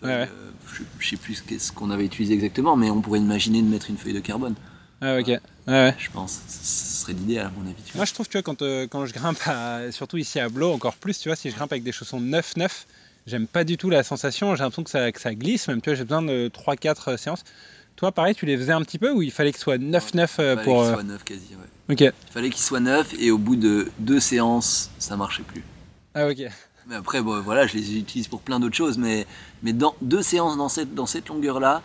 feuille, 0.00 0.10
Ouais, 0.22 0.28
je, 0.72 0.82
je 0.98 1.08
sais 1.10 1.16
plus 1.16 1.44
ce 1.58 1.72
qu'on 1.72 1.90
avait 1.90 2.06
utilisé 2.06 2.32
exactement, 2.32 2.74
mais 2.74 2.90
on 2.90 3.02
pourrait 3.02 3.18
imaginer 3.20 3.60
de 3.60 3.68
mettre 3.68 3.90
une 3.90 3.98
feuille 3.98 4.14
de 4.14 4.20
carbone, 4.20 4.54
Ah, 5.00 5.16
ok. 5.18 5.26
Ouais, 5.28 5.40
ouais. 5.68 5.94
je 5.98 6.10
pense. 6.10 6.40
Ce 6.48 7.02
serait 7.02 7.12
l'idéal 7.12 7.46
à 7.46 7.50
mon 7.56 7.62
avis. 7.64 7.74
tu 7.82 7.92
vois. 7.92 7.98
Moi, 8.00 8.04
je 8.04 8.12
trouve, 8.14 8.28
tu 8.28 8.32
vois, 8.32 8.42
quand, 8.42 8.60
euh, 8.62 8.86
quand 8.86 9.06
je 9.06 9.12
grimpe, 9.14 9.38
à- 9.46 9.90
surtout 9.92 10.16
ici 10.18 10.38
à 10.40 10.48
Blo, 10.48 10.72
encore 10.72 10.94
plus, 10.94 11.18
tu 11.18 11.28
vois, 11.28 11.36
si 11.36 11.50
je 11.50 11.54
grimpe 11.56 11.72
avec 11.72 11.82
des 11.84 11.92
chaussons 11.92 12.20
9-9, 12.20 12.86
j'aime 13.26 13.46
pas 13.46 13.64
du 13.64 13.76
tout 13.76 13.88
la 13.90 14.02
sensation. 14.02 14.54
J'ai 14.56 14.62
l'impression 14.62 14.84
que 14.84 14.90
ça, 14.90 15.10
que 15.12 15.20
ça 15.20 15.34
glisse, 15.34 15.68
même, 15.68 15.80
tu 15.80 15.90
vois, 15.90 15.96
j'ai 15.96 16.04
besoin 16.04 16.22
de 16.22 16.48
3-4 16.52 17.16
séances. 17.18 17.44
Toi, 17.96 18.12
pareil, 18.12 18.34
tu 18.34 18.46
les 18.46 18.56
faisais 18.56 18.72
un 18.72 18.82
petit 18.82 18.98
peu 18.98 19.10
ou 19.10 19.20
il 19.22 19.30
fallait 19.30 19.52
que 19.52 19.58
ce 19.58 19.64
soit 19.64 19.76
9-9 19.78 20.36
euh, 20.40 20.52
Il 20.52 20.56
fallait 20.56 20.64
pour. 20.64 20.82
qu'il 20.82 20.90
euh, 20.90 20.94
soit 20.94 21.02
neuf 21.02 21.24
quasi. 21.24 21.40
Ouais. 21.88 21.92
Ok. 21.94 22.00
Il 22.00 22.32
fallait 22.32 22.50
qu'il 22.50 22.62
soit 22.62 22.80
neuf 22.80 23.14
et 23.18 23.30
au 23.30 23.38
bout 23.38 23.56
de 23.56 23.90
deux 23.98 24.20
séances, 24.20 24.90
ça 24.98 25.16
marchait 25.16 25.42
plus. 25.42 25.62
Ah, 26.14 26.26
ok. 26.28 26.38
Mais 26.88 26.96
après, 26.96 27.20
bon, 27.22 27.40
voilà, 27.42 27.66
je 27.66 27.74
les 27.76 27.96
utilise 27.98 28.26
pour 28.28 28.40
plein 28.40 28.58
d'autres 28.58 28.76
choses, 28.76 28.96
mais, 28.98 29.26
mais 29.62 29.72
dans 29.72 29.94
deux 30.02 30.22
séances 30.22 30.56
dans 30.56 30.68
cette, 30.68 30.94
dans 30.94 31.06
cette 31.06 31.28
longueur-là, 31.28 31.82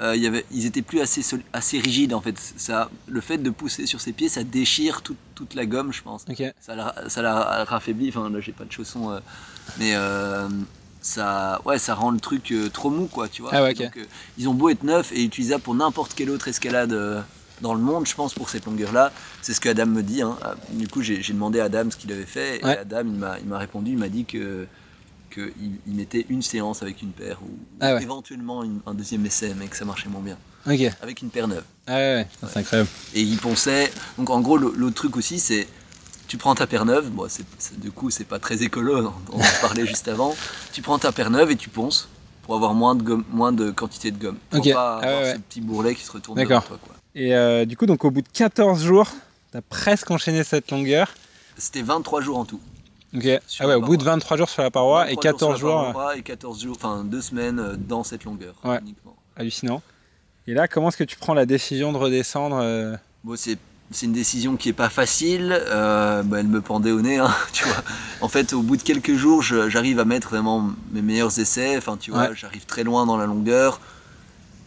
euh, 0.00 0.16
il 0.16 0.22
y 0.22 0.26
avait, 0.26 0.44
ils 0.50 0.66
étaient 0.66 0.82
plus 0.82 1.00
assez, 1.00 1.22
assez 1.52 1.78
rigides 1.78 2.14
en 2.14 2.20
fait. 2.20 2.34
Ça, 2.56 2.90
le 3.06 3.20
fait 3.20 3.38
de 3.38 3.50
pousser 3.50 3.86
sur 3.86 4.00
ses 4.00 4.12
pieds, 4.12 4.28
ça 4.28 4.42
déchire 4.44 5.02
toute, 5.02 5.18
toute 5.34 5.54
la 5.54 5.66
gomme, 5.66 5.92
je 5.92 6.02
pense. 6.02 6.24
Ça 6.60 6.74
la, 6.74 6.94
ça 7.08 7.22
la 7.22 7.64
raffaiblit. 7.64 8.08
Enfin, 8.08 8.30
là, 8.30 8.40
j'ai 8.40 8.52
pas 8.52 8.64
de 8.64 8.72
chaussons, 8.72 9.10
euh, 9.10 9.20
mais 9.78 9.92
euh, 9.94 10.48
ça, 11.02 11.60
ouais, 11.64 11.78
ça 11.78 11.94
rend 11.94 12.10
le 12.10 12.20
truc 12.20 12.52
trop 12.72 12.90
mou, 12.90 13.06
quoi, 13.06 13.28
tu 13.28 13.42
vois. 13.42 13.50
Ah 13.54 13.62
ouais, 13.62 13.70
ok. 13.72 13.82
Donc, 13.82 13.98
ils 14.38 14.48
ont 14.48 14.54
beau 14.54 14.68
être 14.68 14.82
neufs 14.84 15.12
et 15.12 15.22
utilisables 15.24 15.62
pour 15.62 15.74
n'importe 15.74 16.14
quelle 16.14 16.30
autre 16.30 16.48
escalade 16.48 17.24
dans 17.62 17.74
le 17.74 17.80
monde, 17.80 18.06
je 18.06 18.14
pense, 18.14 18.32
pour 18.32 18.48
cette 18.48 18.64
longueur-là. 18.66 19.12
C'est 19.42 19.52
ce 19.52 19.60
que 19.60 19.68
Adam 19.68 19.86
me 19.86 20.02
dit. 20.02 20.22
hein. 20.22 20.36
Ah, 20.42 20.54
Du 20.70 20.88
coup, 20.88 21.02
j'ai 21.02 21.18
demandé 21.20 21.60
à 21.60 21.64
Adam 21.64 21.90
ce 21.90 21.96
qu'il 21.96 22.10
avait 22.12 22.24
fait 22.26 22.58
et 22.60 22.64
Ouais. 22.64 22.78
Adam, 22.78 23.00
il 23.04 23.12
m'a 23.12 23.38
il 23.38 23.46
m'a 23.46 23.58
répondu, 23.58 23.90
il 23.92 23.98
m'a 23.98 24.08
dit 24.08 24.24
que 24.24 24.66
qu'il 25.30 25.52
il 25.86 25.94
mettait 25.94 26.26
une 26.28 26.42
séance 26.42 26.82
avec 26.82 27.00
une 27.02 27.12
paire 27.12 27.38
ou 27.42 27.50
Ah 27.80 27.94
ouais. 27.94 28.02
éventuellement 28.02 28.62
une- 28.64 28.80
un 28.86 28.94
deuxième 28.94 29.24
essai, 29.26 29.54
mais 29.56 29.66
que 29.68 29.76
ça 29.76 29.84
marchait 29.84 30.08
moins 30.08 30.20
bien 30.22 30.36
avec 31.02 31.22
une 31.22 31.30
paire 31.30 31.48
neuve. 31.48 31.64
Ah, 31.86 31.94
ouais, 31.94 32.14
ouais. 32.16 32.26
C'est 32.48 32.58
incroyable. 32.58 32.90
Et 33.14 33.22
il 33.22 33.38
pensait. 33.38 33.90
Donc 34.18 34.28
en 34.30 34.40
gros, 34.40 34.58
l'autre 34.58 34.94
truc 34.94 35.16
aussi, 35.16 35.38
c'est. 35.38 35.66
Tu 36.28 36.36
prends 36.36 36.54
ta 36.54 36.66
paire 36.66 36.84
neuve, 36.84 37.08
bon, 37.10 37.26
c'est, 37.28 37.44
c'est- 37.58 37.80
du 37.80 37.90
coup, 37.90 38.10
c'est 38.10 38.24
pas 38.24 38.38
très 38.38 38.62
écolo, 38.62 38.98
on 39.32 39.36
on 39.36 39.40
en 39.40 39.60
parlait 39.60 39.86
juste 39.86 40.06
avant. 40.06 40.36
Tu 40.72 40.80
prends 40.82 40.98
ta 40.98 41.10
paire 41.12 41.30
neuve 41.30 41.50
et 41.50 41.56
tu 41.56 41.68
ponces 41.70 42.08
pour 42.42 42.54
avoir 42.54 42.72
moins 42.74 42.94
de, 42.94 43.02
gomme, 43.02 43.24
moins 43.32 43.52
de 43.52 43.70
quantité 43.70 44.10
de 44.12 44.18
gomme. 44.18 44.36
Pour 44.50 44.60
Ok. 44.60 44.72
pas 44.72 45.00
Ah 45.02 45.06
avoir 45.06 45.22
ouais, 45.22 45.32
ce 45.34 45.38
petit 45.38 45.60
bourrelet 45.60 45.94
qui 45.94 46.04
se 46.04 46.12
retourne 46.12 46.38
devant 46.38 46.60
toi. 46.60 46.78
Quoi. 46.84 46.94
Et 47.16 47.34
euh, 47.34 47.64
du 47.64 47.76
coup, 47.76 47.86
donc 47.86 48.04
au 48.04 48.10
bout 48.12 48.22
de 48.22 48.28
14 48.32 48.82
jours, 48.84 49.08
t'as 49.50 49.60
presque 49.62 50.10
enchaîné 50.12 50.44
cette 50.44 50.70
longueur. 50.70 51.12
C'était 51.56 51.82
23 51.82 52.20
jours 52.20 52.38
en 52.38 52.44
tout. 52.44 52.60
Ok. 53.14 53.26
Sur 53.46 53.64
Ah 53.64 53.68
ouais, 53.68 53.74
au 53.74 53.80
bout 53.80 53.96
de 53.96 54.04
paroi. 54.04 54.14
23 54.14 54.36
jours 54.36 54.48
sur 54.48 54.62
la 54.62 54.70
paroi 54.70 55.04
23 55.06 55.12
et 55.12 55.16
14 55.16 55.40
sur 55.40 55.50
la 55.68 55.72
jours. 55.74 55.92
paroi 55.92 56.16
Et 56.16 56.22
14 56.22 56.62
jours, 56.62 56.76
enfin 56.78 57.04
deux 57.04 57.20
semaines 57.20 57.58
euh, 57.58 57.76
dans 57.76 58.04
cette 58.04 58.24
longueur 58.24 58.54
Ouais. 58.64 58.78
uniquement. 58.82 59.16
hallucinant. 59.36 59.82
Et 60.46 60.54
là, 60.54 60.68
comment 60.68 60.88
est-ce 60.88 60.96
que 60.96 61.04
tu 61.04 61.16
prends 61.16 61.34
la 61.34 61.46
décision 61.46 61.92
de 61.92 61.98
redescendre 61.98 62.58
euh, 62.62 62.96
Bon, 63.24 63.34
c'est, 63.36 63.58
c'est 63.90 64.06
une 64.06 64.12
décision 64.12 64.56
qui 64.56 64.68
est 64.68 64.72
pas 64.74 64.88
facile. 64.88 65.52
euh, 65.52 66.22
bah, 66.22 66.38
elle 66.40 66.46
me 66.48 66.60
pendait 66.60 66.92
au 66.92 67.00
nez, 67.00 67.18
hein, 67.18 67.30
tu 67.52 67.64
vois. 67.64 67.82
En 68.20 68.28
fait, 68.28 68.52
au 68.52 68.62
bout 68.62 68.76
de 68.76 68.82
quelques 68.82 69.14
jours, 69.16 69.42
j'arrive 69.42 69.98
à 70.00 70.04
mettre 70.04 70.28
vraiment 70.30 70.70
mes 70.92 71.02
meilleurs 71.02 71.38
essais. 71.38 71.76
Enfin, 71.76 71.96
tu 71.98 72.10
vois, 72.12 72.28
Ouais. 72.28 72.34
j'arrive 72.34 72.64
très 72.66 72.84
loin 72.84 73.06
dans 73.06 73.16
la 73.16 73.26
longueur. 73.26 73.80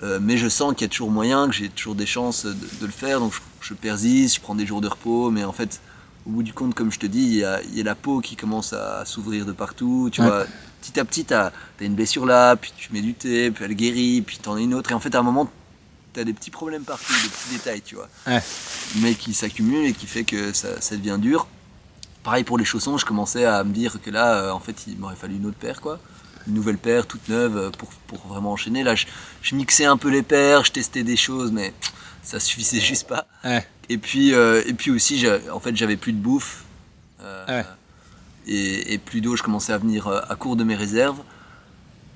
Euh, 0.04 0.20
mais 0.22 0.36
je 0.36 0.50
sens 0.50 0.74
qu'il 0.74 0.82
y 0.82 0.90
a 0.90 0.90
toujours 0.90 1.12
moyen, 1.12 1.48
que 1.48 1.56
j'ai 1.56 1.70
toujours 1.70 1.96
des 1.96 2.06
chances 2.06 2.46
de, 2.46 2.52
de 2.54 2.86
le 2.86 2.92
faire. 2.92 3.20
Donc, 3.22 3.32
je, 3.34 3.40
je 3.62 3.74
persiste, 3.74 4.36
je 4.36 4.42
prends 4.42 4.56
des 4.56 4.66
jours 4.66 4.82
de 4.82 4.88
repos. 4.90 5.32
Mais 5.32 5.46
en 5.46 5.54
fait, 5.54 5.80
au 6.26 6.30
bout 6.32 6.44
du 6.44 6.54
compte, 6.54 6.74
comme 6.74 6.92
je 6.92 7.00
te 7.00 7.06
dis, 7.06 7.20
il 7.24 7.36
y 7.36 7.44
a, 7.44 7.62
il 7.64 7.78
y 7.78 7.82
a 7.82 7.84
la 7.84 7.96
peau 7.96 8.22
qui 8.22 8.36
commence 8.36 8.74
à 8.74 9.04
s'ouvrir 9.06 9.46
de 9.46 9.52
partout. 9.52 10.10
Tu 10.12 10.22
Ouais. 10.22 10.28
vois, 10.28 10.46
petit 10.82 11.00
à 11.00 11.06
petit, 11.06 11.26
tu 11.26 11.34
as, 11.34 11.52
une 11.82 11.96
blessure 11.96 12.26
là, 12.26 12.56
puis 12.56 12.72
tu 12.78 12.94
mets 12.94 13.02
du 13.02 13.14
thé, 13.14 13.52
puis 13.52 13.66
elle 13.66 13.74
guérit, 13.76 14.22
puis 14.22 14.40
tu 14.42 14.48
en 14.50 14.56
as 14.56 14.62
une 14.62 14.74
autre. 14.74 14.92
Et 14.92 14.94
en 14.94 15.00
fait, 15.00 15.14
à 15.16 15.20
un 15.20 15.24
moment, 15.24 15.52
tu 16.14 16.20
as 16.20 16.24
des 16.24 16.34
petits 16.34 16.52
problèmes 16.52 16.84
partout, 16.84 17.12
des 17.24 17.30
petits 17.30 17.50
détails, 17.54 17.82
tu 17.82 17.96
vois 17.96 18.08
Ouais. 18.28 18.42
mais 19.02 19.16
qui 19.16 19.34
s'accumule 19.34 19.86
et 19.88 19.94
qui 19.94 20.08
fait 20.08 20.24
que 20.24 20.54
ça, 20.54 20.80
ça 20.80 20.96
devient 20.96 21.18
dur. 21.20 21.48
Pareil 22.24 22.46
pour 22.46 22.58
les 22.58 22.64
chaussons, 22.66 22.98
je 22.98 23.06
commençais 23.06 23.44
à 23.46 23.64
me 23.66 23.74
dire 23.74 23.98
que 24.02 24.10
là, 24.10 24.36
euh, 24.36 24.52
en 24.52 24.60
fait, 24.62 24.86
il 24.88 24.98
m'aurait 24.98 25.16
fallu 25.18 25.36
une 25.36 25.46
autre 25.46 25.58
paire, 25.58 25.82
quoi. 25.82 26.00
Une 26.48 26.54
nouvelle 26.54 26.78
paire, 26.78 27.06
toute 27.06 27.28
neuve, 27.28 27.58
euh, 27.58 27.70
pour, 27.72 27.90
pour 28.08 28.26
vraiment 28.28 28.54
enchaîner. 28.54 28.84
Là, 28.84 28.96
je, 28.96 29.08
je 29.42 29.56
mixais 29.56 29.84
un 29.86 29.98
peu 29.98 30.10
les 30.10 30.24
paires, 30.24 30.64
je 30.64 30.72
testais 30.72 31.04
des 31.04 31.18
choses, 31.18 31.52
mais 31.52 31.74
ça 32.22 32.40
suffisait 32.40 32.80
juste 32.80 33.08
pas. 33.08 33.28
Ouais. 33.44 33.68
Et 33.90 33.98
puis, 33.98 34.34
euh, 34.34 34.62
et 34.66 34.74
puis 34.74 34.92
aussi, 34.92 35.26
en 35.52 35.60
fait, 35.60 35.76
j'avais 35.76 35.98
plus 35.98 36.14
de 36.14 36.20
bouffe. 36.20 36.64
euh, 37.22 37.46
Ouais. 37.48 37.66
et, 38.48 38.94
et 38.94 38.98
plus 38.98 39.22
d'eau, 39.22 39.36
je 39.36 39.44
commençais 39.44 39.74
à 39.74 39.78
venir 39.78 40.08
euh, 40.08 40.20
à 40.30 40.36
court 40.36 40.56
de 40.56 40.64
mes 40.64 40.76
réserves. 40.76 41.20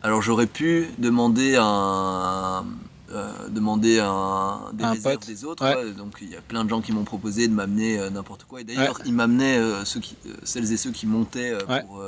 Alors 0.04 0.22
j'aurais 0.22 0.48
pu 0.48 0.88
demander 1.00 1.56
un, 1.60 2.66
euh, 3.12 3.32
demander 3.50 4.00
un, 4.00 4.60
des 4.74 4.84
Un 4.84 4.92
réserves 4.92 5.16
pote. 5.18 5.28
des 5.28 5.44
autres. 5.46 5.64
Ouais. 5.66 5.76
ouais. 5.76 5.92
Donc 5.94 6.18
il 6.22 6.30
y 6.30 6.36
a 6.36 6.42
plein 6.42 6.64
de 6.64 6.70
gens 6.70 6.82
qui 6.82 6.92
m'ont 6.92 7.04
proposé 7.04 7.48
de 7.48 7.54
m'amener 7.54 7.98
euh, 8.00 8.10
n'importe 8.10 8.44
quoi. 8.46 8.62
Et 8.62 8.64
d'ailleurs, 8.64 9.00
ils 9.06 9.14
m'amenaient 9.14 9.58
euh, 9.58 9.84
ceux 9.86 10.00
qui, 10.00 10.16
celles 10.44 10.72
et 10.72 10.78
ceux 10.78 10.92
qui 10.92 11.08
montaient 11.08 11.54
pour, 11.88 12.04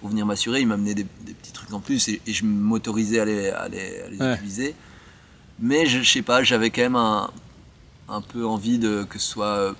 pour 0.00 0.08
venir 0.08 0.26
m'assurer. 0.26 0.60
Ils 0.60 0.66
m'amenaient 0.66 0.94
des, 0.94 1.06
des 1.24 1.32
petits 1.34 1.52
trucs 1.52 1.72
en 1.72 1.80
plus 1.80 2.08
et, 2.08 2.20
et 2.26 2.32
je 2.32 2.44
m'autorisais 2.44 3.20
à 3.20 3.24
les, 3.24 3.48
à 3.50 3.68
les, 3.68 4.00
à 4.02 4.08
les 4.10 4.18
Ouais. 4.18 4.34
utiliser. 4.34 4.74
Mais 5.60 5.86
je, 5.86 6.00
je 6.02 6.10
sais 6.12 6.22
pas, 6.22 6.42
j'avais 6.42 6.70
quand 6.70 6.82
même 6.82 6.96
un, 6.96 7.30
un 8.08 8.20
peu 8.20 8.46
envie 8.46 8.78
de 8.78 9.04
que 9.04 9.18
ce 9.18 9.26
soit 9.28 9.46
euh, 9.46 9.72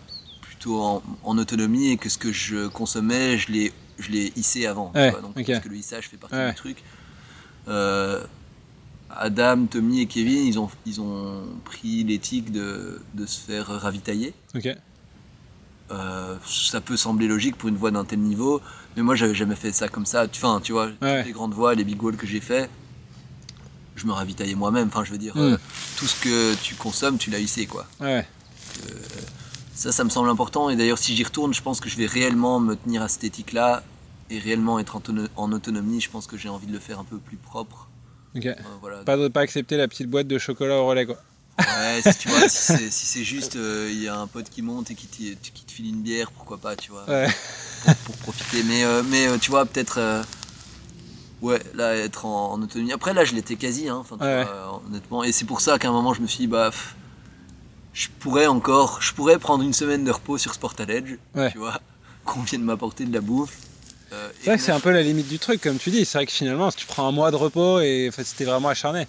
plutôt 0.43 0.81
en, 0.81 1.03
en 1.25 1.39
autonomie 1.39 1.89
et 1.91 1.97
que 1.97 2.09
ce 2.09 2.19
que 2.19 2.33
je 2.33 2.67
consommais, 2.69 3.39
je 3.39 3.51
l'ai 3.53 3.73
je 3.99 4.11
l'ai 4.11 4.33
hissé 4.37 4.67
avant. 4.67 4.93
Ouais. 4.95 5.13
Donc. 5.23 5.35
Parce 5.47 5.59
que 5.61 5.69
le 5.69 5.77
hissage 5.77 6.09
fait 6.09 6.17
partie 6.17 6.37
Ouais. 6.37 6.51
du 6.51 6.55
truc. 6.57 6.83
Euh, 7.69 8.23
Adam, 9.11 9.67
Tommy 9.67 10.03
et 10.03 10.07
Kevin, 10.07 10.47
ils 10.47 10.59
ont, 10.59 10.71
ils 10.87 11.01
ont 11.01 11.43
pris 11.65 12.05
l'éthique 12.05 12.53
de, 12.53 13.01
de 13.15 13.27
se 13.27 13.41
faire 13.41 13.67
ravitailler. 13.67 14.35
Euh, 15.91 16.37
ça 16.47 16.81
peut 16.83 16.97
sembler 16.99 17.27
logique 17.29 17.57
pour 17.57 17.71
une 17.71 17.77
voie 17.77 17.91
d'un 17.91 18.05
tel 18.05 18.19
niveau, 18.19 18.61
mais 18.95 19.03
moi 19.03 19.15
j'avais 19.15 19.35
jamais 19.35 19.57
fait 19.57 19.73
ça 19.73 19.89
comme 19.89 20.05
ça. 20.05 20.27
Enfin, 20.31 20.61
tu 20.63 20.73
vois, 20.73 20.91
Ouais. 21.01 21.19
toutes 21.19 21.27
les 21.27 21.33
grandes 21.33 21.55
voies, 21.55 21.75
les 21.75 21.85
big 21.85 22.01
walls 22.03 22.17
que 22.19 22.27
j'ai 22.27 22.41
fait, 22.41 22.69
je 23.99 24.07
me 24.07 24.13
ravitaillais 24.13 24.55
moi-même. 24.55 24.89
Enfin, 24.89 25.05
je 25.05 25.11
veux 25.13 25.19
dire, 25.19 25.37
Mm. 25.37 25.41
euh, 25.41 25.57
tout 25.97 26.07
ce 26.07 26.21
que 26.23 26.55
tu 26.63 26.75
consommes, 26.75 27.19
tu 27.19 27.31
l'as 27.31 27.39
hissé, 27.41 27.67
quoi. 27.67 27.87
Ouais. 28.01 28.27
Ça, 29.75 29.93
ça 29.93 30.03
me 30.05 30.11
semble 30.11 30.29
important. 30.29 30.71
Et 30.71 30.77
d'ailleurs, 30.77 30.99
si 30.99 31.15
j'y 31.15 31.23
retourne, 31.25 31.55
je 31.55 31.63
pense 31.63 31.81
que 31.81 31.89
je 31.89 31.97
vais 31.97 32.07
réellement 32.07 32.59
me 32.61 32.75
tenir 32.75 33.03
à 33.03 33.09
cette 33.09 33.25
éthique-là 33.25 33.83
et 34.31 34.39
réellement 34.39 34.79
être 34.79 34.97
en, 34.97 35.01
tono- 35.01 35.29
en 35.37 35.53
autonomie. 35.53 36.01
Je 36.01 36.11
pense 36.11 36.27
que 36.27 36.37
j'ai 36.37 36.49
envie 36.49 36.67
de 36.67 36.73
le 36.73 36.81
faire 36.81 36.99
un 36.99 37.05
peu 37.05 37.19
plus 37.19 37.37
propre. 37.37 37.89
Ok. 38.37 38.47
Euh, 38.47 38.55
voilà. 38.81 38.99
Pas, 38.99 39.17
de, 39.17 39.29
pas 39.29 39.41
accepter 39.41 39.77
la 39.77 39.87
petite 39.89 40.09
boîte 40.11 40.27
de 40.27 40.39
chocolat 40.39 40.77
au 40.79 40.87
relais, 40.87 41.07
quoi. 41.07 41.17
Ouais, 41.61 42.01
si 42.03 42.19
tu 42.19 42.29
vois, 42.29 42.49
si 42.49 42.57
c'est 42.73 42.91
si 42.91 43.25
juste, 43.25 43.57
euh, 43.57 43.89
il 43.91 44.01
y 44.03 44.09
a 44.09 44.17
un 44.19 44.27
pote 44.29 44.49
qui 44.51 44.63
monte 44.63 44.91
et 44.91 44.95
qui, 44.95 45.07
qui 45.09 45.65
te 45.65 45.73
file 45.73 45.87
une 45.89 46.03
bière, 46.03 46.31
pourquoi 46.33 46.59
pas, 46.59 46.77
tu 46.77 46.91
vois. 46.93 47.05
Ouais. 47.09 47.29
pour, 47.85 47.95
pour 47.97 48.17
profiter. 48.17 48.63
Mais, 48.65 48.85
euh, 48.85 49.03
mais 49.09 49.27
euh, 49.29 49.39
tu 49.39 49.51
vois, 49.51 49.65
peut-être. 49.67 49.99
Ouais, 51.43 51.61
là, 51.75 51.97
être 51.97 52.27
en, 52.27 52.53
en 52.53 52.63
autonomie. 52.63 52.93
Après, 52.93 53.15
là, 53.15 53.25
je 53.25 53.35
l'étais 53.35 53.57
quasi, 53.57 53.89
hein, 53.89 54.03
tu 54.07 54.15
Ouais, 54.15 54.21
euh, 54.23 54.45
honnêtement. 54.89 55.25
Et 55.25 55.33
c'est 55.33 55.45
pour 55.45 55.61
ça 55.61 55.79
qu'à 55.79 55.89
un 55.89 55.93
moment, 55.93 56.15
je 56.15 56.21
me 56.23 56.27
suis 56.27 56.39
dit, 56.41 56.47
bah. 56.47 56.71
pff, 56.71 56.95
je 57.95 58.09
pourrais 58.21 58.47
encore. 58.47 58.99
Je 59.03 59.13
pourrais 59.13 59.39
prendre 59.39 59.65
une 59.65 59.73
semaine 59.73 60.05
de 60.05 60.11
repos 60.11 60.39
sur 60.39 60.55
Sport 60.55 60.75
Edge, 60.89 61.15
Ouais. 61.35 61.51
tu 61.53 61.59
vois, 61.59 61.81
qu'on 62.25 62.41
vienne 62.43 62.63
m'apporter 62.63 63.05
de 63.05 63.13
la 63.13 63.21
bouffe. 63.21 63.57
euh, 64.13 64.29
C'est 64.41 64.47
vrai 64.51 64.57
que 64.57 64.63
c'est 64.63 64.73
un 64.73 64.81
peu 64.81 64.91
la 64.93 65.03
limite 65.03 65.29
du 65.29 65.39
truc, 65.39 65.61
comme 65.61 65.79
tu 65.79 65.91
dis. 65.91 66.05
C'est 66.05 66.19
vrai 66.19 66.27
que 66.27 66.33
finalement, 66.33 66.71
si 66.71 66.77
tu 66.79 66.87
prends 66.87 67.09
un 67.09 67.13
mois 67.13 67.31
de 67.31 67.37
repos 67.37 67.81
et 67.81 68.07
enfin, 68.09 68.23
c'était 68.25 68.45
vraiment 68.45 68.69
acharné. 68.69 69.07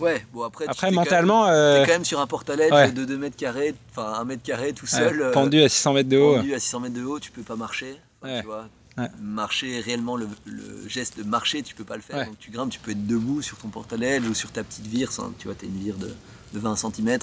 Ouais, 0.00 0.24
bon, 0.32 0.44
après. 0.44 0.64
tu- 0.66 0.70
Après, 0.70 0.90
t'es 0.90 0.94
quand 0.94 1.00
même- 1.00 1.04
mentalement, 1.10 1.46
T'es 1.46 1.50
euh, 1.52 1.84
quand 1.84 1.92
même 1.92 2.04
sur 2.04 2.20
un 2.20 2.26
portaledge 2.28 2.70
ouais. 2.72 2.92
de 2.92 3.04
2 3.04 3.18
mètres 3.18 3.36
carrés, 3.36 3.74
enfin 3.90 4.12
1 4.20 4.24
mètre 4.26 4.42
carré 4.44 4.72
tout 4.72 4.84
ouais, 4.84 4.90
seul. 4.92 5.22
euh, 5.22 5.32
pendu 5.32 5.60
à 5.62 5.68
600 5.68 5.92
mètres 5.94 6.08
de 6.08 6.18
haut. 6.18 6.36
pendu 6.36 6.54
à 6.54 6.60
600 6.60 6.80
mètres 6.80 6.94
de 6.94 7.02
haut, 7.02 7.18
tu 7.18 7.32
peux 7.32 7.42
pas 7.42 7.56
marcher. 7.56 7.96
Ouais. 8.22 8.40
Tu 8.40 8.46
vois, 8.46 8.68
Ouais. 8.98 9.08
marcher 9.20 9.80
réellement, 9.80 10.16
le, 10.16 10.28
le 10.46 10.88
geste 10.88 11.16
de 11.18 11.22
marcher, 11.22 11.62
tu 11.62 11.74
peux 11.74 11.84
pas 11.84 11.96
le 11.96 12.02
faire. 12.02 12.16
Ouais. 12.16 12.26
Donc 12.26 12.38
tu 12.38 12.50
grimpes, 12.50 12.70
tu 12.70 12.80
peux 12.80 12.90
être 12.90 13.06
debout 13.06 13.42
sur 13.42 13.56
ton 13.58 13.68
portaledge 13.68 14.26
ou 14.26 14.34
sur 14.34 14.50
ta 14.52 14.64
petite 14.64 14.86
vire. 14.86 15.10
tu 15.38 15.46
vois, 15.46 15.54
t'as 15.54 15.66
une 15.66 15.78
vire 15.78 15.96
de, 15.96 16.08
de 16.54 16.58
20 16.58 16.76
cm. 16.76 17.18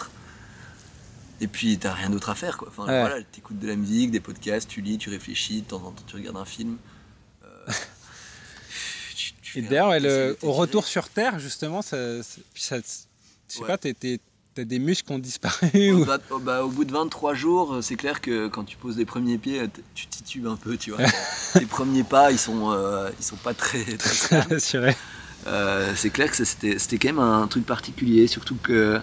Et 1.42 1.48
puis 1.48 1.78
t'as 1.78 1.94
rien 1.94 2.10
d'autre 2.10 2.30
à 2.30 2.36
faire 2.36 2.58
quoi. 2.58 2.70
Enfin, 2.70 2.84
Ouais. 2.84 3.00
voilà, 3.02 3.22
t'écoutes 3.24 3.60
de 3.60 3.68
la 3.68 3.76
musique, 3.76 4.10
des 4.12 4.22
podcasts, 4.22 4.70
tu 4.70 4.80
lis, 4.82 4.98
tu 4.98 5.10
réfléchis, 5.10 5.62
de 5.64 5.68
temps 5.68 5.84
en 5.84 5.92
temps 5.92 6.04
tu 6.08 6.16
regardes 6.16 6.38
un 6.38 6.46
film. 6.46 6.78
Euh, 7.44 7.48
tu- 9.16 9.34
tu 9.42 9.60
Et 9.60 9.62
d'ailleurs, 9.64 10.36
au 10.44 10.52
retour 10.54 10.86
sur 10.86 11.10
Terre, 11.10 11.40
justement, 11.40 11.82
ça, 11.82 12.24
ça- 12.24 12.42
puis 12.54 12.64
ça- 12.64 12.78
je 12.78 13.54
sais 13.54 13.66
pas, 13.66 13.78
t'es- 13.78 14.20
t'as 14.56 14.64
des 14.64 14.80
muscles 14.80 15.08
qui 15.08 15.14
ont 15.14 15.20
disparu 15.20 15.92
Au, 15.92 15.98
ou... 16.00 16.06
bah, 16.06 16.18
au- 16.32 16.40
bah, 16.40 16.64
au 16.64 16.70
bout 16.70 16.86
de 16.86 16.92
23 16.92 17.34
jours, 17.34 17.74
euh, 17.76 17.82
c'est 17.82 17.96
clair 17.98 18.22
que 18.22 18.48
quand 18.48 18.64
tu 18.64 18.78
poses 18.78 18.98
les 18.98 19.06
premiers 19.06 19.38
pieds, 19.38 19.60
euh, 19.60 19.68
tu 19.94 20.08
titubes 20.08 20.48
un 20.48 20.56
peu, 20.56 20.78
tu 20.78 20.92
vois. 20.92 21.02
les 21.56 21.66
premiers 21.66 22.04
pas, 22.04 22.32
ils 22.32 22.40
sont, 22.40 22.72
euh, 22.72 23.10
ils 23.20 23.26
sont 23.26 23.36
pas 23.36 23.54
très, 23.54 23.84
très 23.84 24.10
stables. 24.14 24.54
assuré. 24.56 24.96
Euh, 25.48 25.92
c'est 25.96 26.10
clair 26.10 26.32
que 26.32 26.44
c'était, 26.44 26.98
quand 26.98 27.10
même 27.10 27.20
un 27.20 27.46
truc 27.48 27.66
particulier, 27.66 28.28
surtout 28.28 28.56
que, 28.64 29.00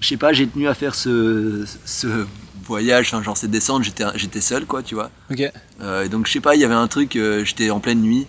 je 0.00 0.06
sais 0.08 0.16
pas, 0.18 0.32
j'ai 0.32 0.46
tenu 0.46 0.68
à 0.68 0.74
faire 0.74 0.94
ce, 0.94 1.64
ce 1.86 2.26
voyage, 2.64 3.08
enfin, 3.08 3.22
genre 3.22 3.36
cette 3.36 3.50
descente, 3.50 3.82
j'étais, 3.84 4.40
seul, 4.40 4.66
quoi, 4.66 4.82
tu 4.82 4.94
vois. 4.94 5.10
Ok. 5.30 5.42
Euh, 5.80 6.06
donc, 6.08 6.26
je 6.26 6.32
sais 6.32 6.40
pas, 6.40 6.54
il 6.54 6.60
y 6.60 6.64
avait 6.64 6.74
un 6.74 6.86
truc, 6.86 7.18
j'étais 7.44 7.70
en 7.70 7.80
pleine 7.80 8.00
nuit, 8.02 8.26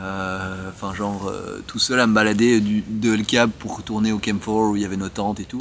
euh, 0.00 0.68
enfin, 0.70 0.92
genre, 0.94 1.28
euh, 1.28 1.62
tout 1.66 1.78
seul 1.78 2.00
à 2.00 2.06
me 2.06 2.14
balader 2.14 2.60
du, 2.60 2.82
de 2.86 3.14
El 3.14 3.24
Cap 3.24 3.50
pour 3.50 3.76
retourner 3.76 4.12
au 4.12 4.18
Camp 4.18 4.38
4 4.38 4.48
où 4.48 4.76
il 4.76 4.82
y 4.82 4.84
avait 4.84 4.96
nos 4.96 5.08
tentes 5.08 5.40
et 5.40 5.44
tout. 5.44 5.60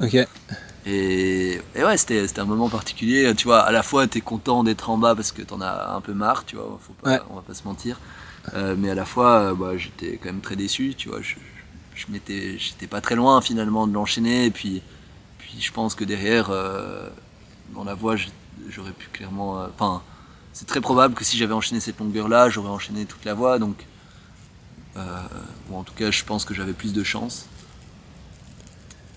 Et, 0.86 1.62
et 1.76 1.84
ouais, 1.84 1.98
c'était, 1.98 2.40
un 2.40 2.46
moment 2.46 2.68
particulier. 2.68 3.34
Tu 3.36 3.46
vois, 3.46 3.62
à 3.62 3.72
la 3.72 3.84
fois, 3.84 4.08
tu 4.08 4.18
es 4.18 4.22
content 4.22 4.64
d'être 4.64 4.90
en 4.90 4.98
bas 4.98 5.16
parce 5.16 5.32
que 5.32 5.42
t'en 5.42 5.62
as 5.62 5.94
un 5.96 6.02
peu 6.02 6.14
marre, 6.14 6.46
tu 6.46 6.56
vois, 6.56 6.78
faut 6.82 6.94
pas, 6.94 7.12
Ouais. 7.12 7.20
on 7.30 7.36
va 7.36 7.42
pas 7.42 7.54
se 7.54 7.64
mentir. 7.64 8.00
Euh, 8.54 8.76
mais 8.78 8.90
à 8.90 8.96
la 8.96 9.06
fois, 9.06 9.54
bah, 9.54 9.78
j'étais 9.78 10.18
quand 10.18 10.26
même 10.30 10.42
très 10.42 10.56
déçu, 10.58 10.94
tu 10.98 11.08
vois. 11.10 11.22
Je, 11.22 11.36
je 11.96 12.06
j'étais 12.58 12.88
pas 12.88 13.00
très 13.02 13.16
loin 13.16 13.40
finalement 13.40 13.88
de 13.88 13.94
l'enchaîner. 13.94 14.46
Et 14.46 14.52
puis, 14.52 14.82
puis 15.38 15.56
je 15.62 15.72
pense 15.72 15.96
que 15.96 16.04
derrière, 16.04 16.50
dans 17.74 17.84
la 17.86 17.94
voie, 17.94 18.16
j'aurais 18.70 18.92
pu 18.92 19.08
clairement. 19.14 19.66
Enfin, 19.74 20.02
c'est 20.52 20.68
très 20.68 20.82
probable 20.82 21.14
que 21.16 21.24
si 21.24 21.38
j'avais 21.38 21.54
enchaîné 21.54 21.80
cette 21.80 22.00
longueur-là, 22.00 22.50
j'aurais 22.50 22.70
enchaîné 22.70 23.06
toute 23.06 23.24
la 23.24 23.34
voie. 23.36 23.58
Donc, 23.58 23.78
ou 24.96 25.76
en 25.76 25.84
tout 25.84 25.94
cas, 25.94 26.12
je 26.12 26.24
pense 26.24 26.46
que 26.46 26.54
j'avais 26.54 26.74
plus 26.74 26.94
de 26.94 27.04
chance. 27.04 27.48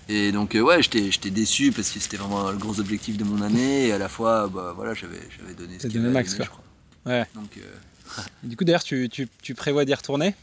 Et 0.09 0.31
donc 0.31 0.55
euh, 0.55 0.61
ouais, 0.61 0.81
j'étais 0.81 1.29
déçu 1.31 1.71
parce 1.71 1.89
que 1.91 1.99
c'était 1.99 2.17
vraiment 2.17 2.49
le 2.49 2.57
gros 2.57 2.79
objectif 2.79 3.17
de 3.17 3.25
mon 3.25 3.41
année 3.41 3.87
et 3.87 3.91
à 3.91 3.97
la 3.97 4.07
fois 4.07 4.47
bah 4.47 4.71
voilà, 4.73 4.93
j'avais 4.93 5.19
j'avais 5.37 5.53
donné 5.53 5.79
ce 5.79 5.87
qu'il 5.87 6.01
donné 6.01 6.13
max, 6.13 6.31
donner, 6.31 6.37
quoi. 6.37 6.45
je 6.45 6.49
crois. 6.49 7.13
Ouais. 7.13 7.25
Donc 7.35 7.57
euh, 7.57 8.21
du 8.43 8.55
coup, 8.55 8.63
d'ailleurs, 8.63 8.83
tu, 8.83 9.09
tu, 9.09 9.27
tu 9.41 9.53
prévois 9.53 9.85
d'y 9.85 9.93
retourner? 9.93 10.33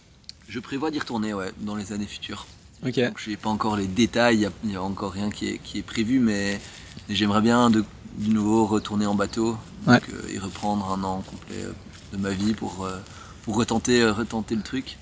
Je 0.48 0.60
prévois 0.60 0.90
d'y 0.90 0.98
retourner 0.98 1.32
ouais, 1.32 1.50
dans 1.60 1.76
les 1.76 1.92
années 1.92 2.06
futures. 2.06 2.46
Ok. 2.86 3.00
Donc 3.00 3.18
je 3.18 3.30
n'ai 3.30 3.36
pas 3.36 3.48
encore 3.48 3.76
les 3.76 3.86
détails, 3.86 4.50
il 4.62 4.68
n'y 4.68 4.76
a, 4.76 4.82
encore 4.82 5.12
rien 5.12 5.30
qui 5.30 5.48
est, 5.48 5.58
qui 5.58 5.78
est 5.78 5.82
prévu, 5.82 6.18
mais, 6.18 6.60
j'aimerais 7.08 7.40
bien 7.40 7.70
de, 7.70 7.84
de 8.18 8.32
nouveau 8.32 8.66
retourner 8.66 9.06
en 9.06 9.14
bateau 9.14 9.56
Ouais. 9.86 10.00
euh, 10.14 10.32
et 10.34 10.38
reprendre 10.38 10.90
un 10.92 11.02
an 11.04 11.22
complet 11.22 11.62
euh, 11.62 11.72
de 12.12 12.16
ma 12.16 12.30
vie 12.30 12.54
pour, 12.54 12.84
euh, 12.84 12.98
pour 13.42 13.56
retenter, 13.56 14.00
euh, 14.00 14.12
retenter 14.12 14.54
le 14.54 14.62
truc. 14.62 14.96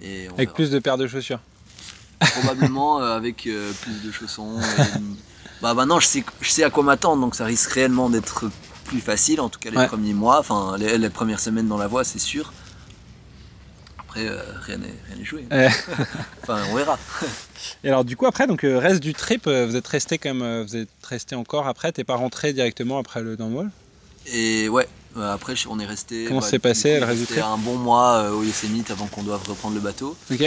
Et 0.00 0.26
Avec 0.26 0.38
verra. 0.38 0.54
plus 0.54 0.70
de 0.70 0.78
paires 0.78 0.96
de 0.98 1.06
chaussures. 1.06 1.40
Probablement 2.20 3.00
euh, 3.00 3.16
avec 3.16 3.46
euh, 3.46 3.72
plus 3.82 4.02
de 4.04 4.10
chaussons. 4.12 4.60
et- 4.60 5.00
bah 5.60 5.74
maintenant 5.74 5.98
je 5.98 6.06
sais, 6.06 6.24
je 6.40 6.48
sais 6.50 6.62
à 6.62 6.70
quoi 6.70 6.84
m'attendre, 6.84 7.20
donc 7.20 7.34
ça 7.34 7.44
risque 7.44 7.70
réellement 7.70 8.08
d'être 8.10 8.44
plus 8.84 9.00
facile, 9.00 9.40
en 9.40 9.48
tout 9.48 9.58
cas 9.58 9.70
les 9.70 9.76
Ouais. 9.76 9.86
premiers 9.88 10.14
mois, 10.14 10.38
enfin 10.38 10.76
les, 10.78 10.98
les 10.98 11.10
premières 11.10 11.40
semaines 11.40 11.66
dans 11.68 11.78
la 11.78 11.88
voie, 11.88 12.04
c'est 12.04 12.20
sûr. 12.20 12.52
Après, 13.98 14.26
euh, 14.28 14.40
rien 14.62 14.78
n'est 14.78 15.24
joué. 15.24 15.46
Ouais. 15.50 15.68
enfin, 16.42 16.62
on 16.70 16.76
verra. 16.76 16.98
Et 17.84 17.88
alors, 17.88 18.04
du 18.04 18.16
coup, 18.16 18.26
après, 18.26 18.46
donc, 18.46 18.60
reste 18.62 19.00
du 19.02 19.12
trip, 19.14 19.46
vous 19.46 19.76
êtes 19.76 19.86
resté 19.86 20.18
euh, 20.24 20.64
vous 20.66 20.76
êtes 20.76 20.88
resté 21.02 21.34
encore 21.34 21.66
après, 21.66 21.92
t'es 21.92 22.04
pas 22.04 22.14
rentré 22.16 22.52
directement 22.52 22.98
après 22.98 23.20
le 23.20 23.36
downwall 23.36 23.70
Et 24.26 24.68
ouais, 24.68 24.88
euh, 25.16 25.32
après 25.34 25.54
on 25.68 25.78
est 25.78 25.86
resté. 25.86 26.26
Comment 26.26 26.40
bah, 26.40 26.46
s'est 26.46 26.58
passé, 26.58 27.00
le 27.00 27.24
trip 27.26 27.42
un 27.42 27.56
bon 27.58 27.76
mois 27.76 28.18
euh, 28.18 28.32
au 28.32 28.42
Yosemite 28.42 28.90
avant 28.90 29.06
qu'on 29.06 29.22
doive 29.22 29.42
reprendre 29.48 29.74
le 29.74 29.80
bateau. 29.80 30.16
Ok. 30.30 30.42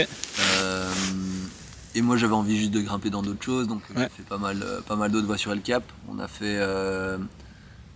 Euh, 0.60 0.90
et 1.94 2.02
moi 2.02 2.16
j'avais 2.16 2.34
envie 2.34 2.58
juste 2.58 2.70
de 2.70 2.80
grimper 2.80 3.10
dans 3.10 3.22
d'autres 3.22 3.42
choses, 3.44 3.66
donc 3.68 3.82
Ouais. 3.96 4.08
j'ai 4.16 4.22
fait 4.22 4.28
pas 4.28 4.38
mal, 4.38 4.64
pas 4.86 4.96
mal 4.96 5.10
d'autres 5.10 5.26
voies 5.26 5.38
sur 5.38 5.52
El 5.52 5.60
Cap. 5.60 5.82
On 6.08 6.18
a 6.18 6.28
fait, 6.28 6.58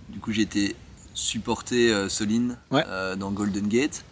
du 0.09 0.19
coup 0.19 0.33
j'ai 0.33 0.43
été 0.43 0.77
supporter 1.15 1.91
euh, 1.93 2.09
Soline 2.09 2.57
Ouais. 2.71 2.85
dans 3.17 3.31
Golden 3.31 3.69
Gate, 3.69 4.05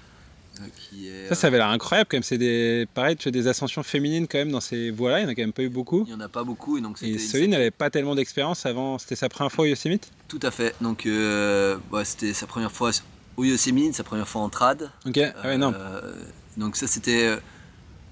qui 0.77 1.09
est. 1.09 1.29
Ça, 1.29 1.35
ça 1.35 1.47
avait 1.49 1.59
l'air 1.59 1.69
incroyable 1.69 2.09
quand 2.11 2.17
même. 2.17 2.23
C'est 2.23 2.39
des, 2.39 2.87
pareil, 2.95 3.17
tu 3.17 3.29
as 3.29 3.31
des 3.31 3.47
ascensions 3.49 3.83
féminines 3.83 4.27
quand 4.29 4.39
même 4.39 4.51
dans 4.53 4.61
ces 4.61 4.91
voies-là. 4.91 5.21
Il 5.21 5.23
n'y 5.25 5.29
en 5.29 5.33
a 5.33 5.35
quand 5.35 5.43
même 5.43 5.53
pas 5.53 5.63
eu 5.63 5.69
beaucoup. 5.69 6.05
Il 6.07 6.15
n'y 6.15 6.21
en 6.21 6.25
a 6.25 6.29
pas 6.29 6.45
beaucoup 6.45 6.79
et 6.79 6.81
donc 6.81 7.03
Et. 7.03 7.19
Soline, 7.19 7.51
n'avait 7.51 7.71
pas 7.71 7.91
tellement 7.91 8.15
d'expérience 8.15 8.65
avant. 8.67 8.99
C'était 8.99 9.17
sa 9.17 9.29
première 9.29 9.51
fois 9.53 9.65
au 9.65 9.69
Yosemite? 9.69 10.11
Tout 10.29 10.41
à 10.43 10.51
fait. 10.51 10.75
Donc 10.81 11.07
euh, 11.07 11.77
c'était 12.05 12.33
sa 12.33 12.47
première 12.47 12.73
fois 12.73 12.91
au 13.37 13.45
Yosemite, 13.45 13.95
sa 13.95 14.05
première 14.05 14.29
fois 14.29 14.43
en 14.43 14.49
trad. 14.49 14.91
Ok. 15.07 15.19
Ah 15.19 15.49
ouais, 15.49 15.59
non. 15.59 15.73
Euh, 15.75 16.15
donc 16.57 16.77
ça 16.77 16.87
c'était 16.87 17.27
euh, 17.27 17.37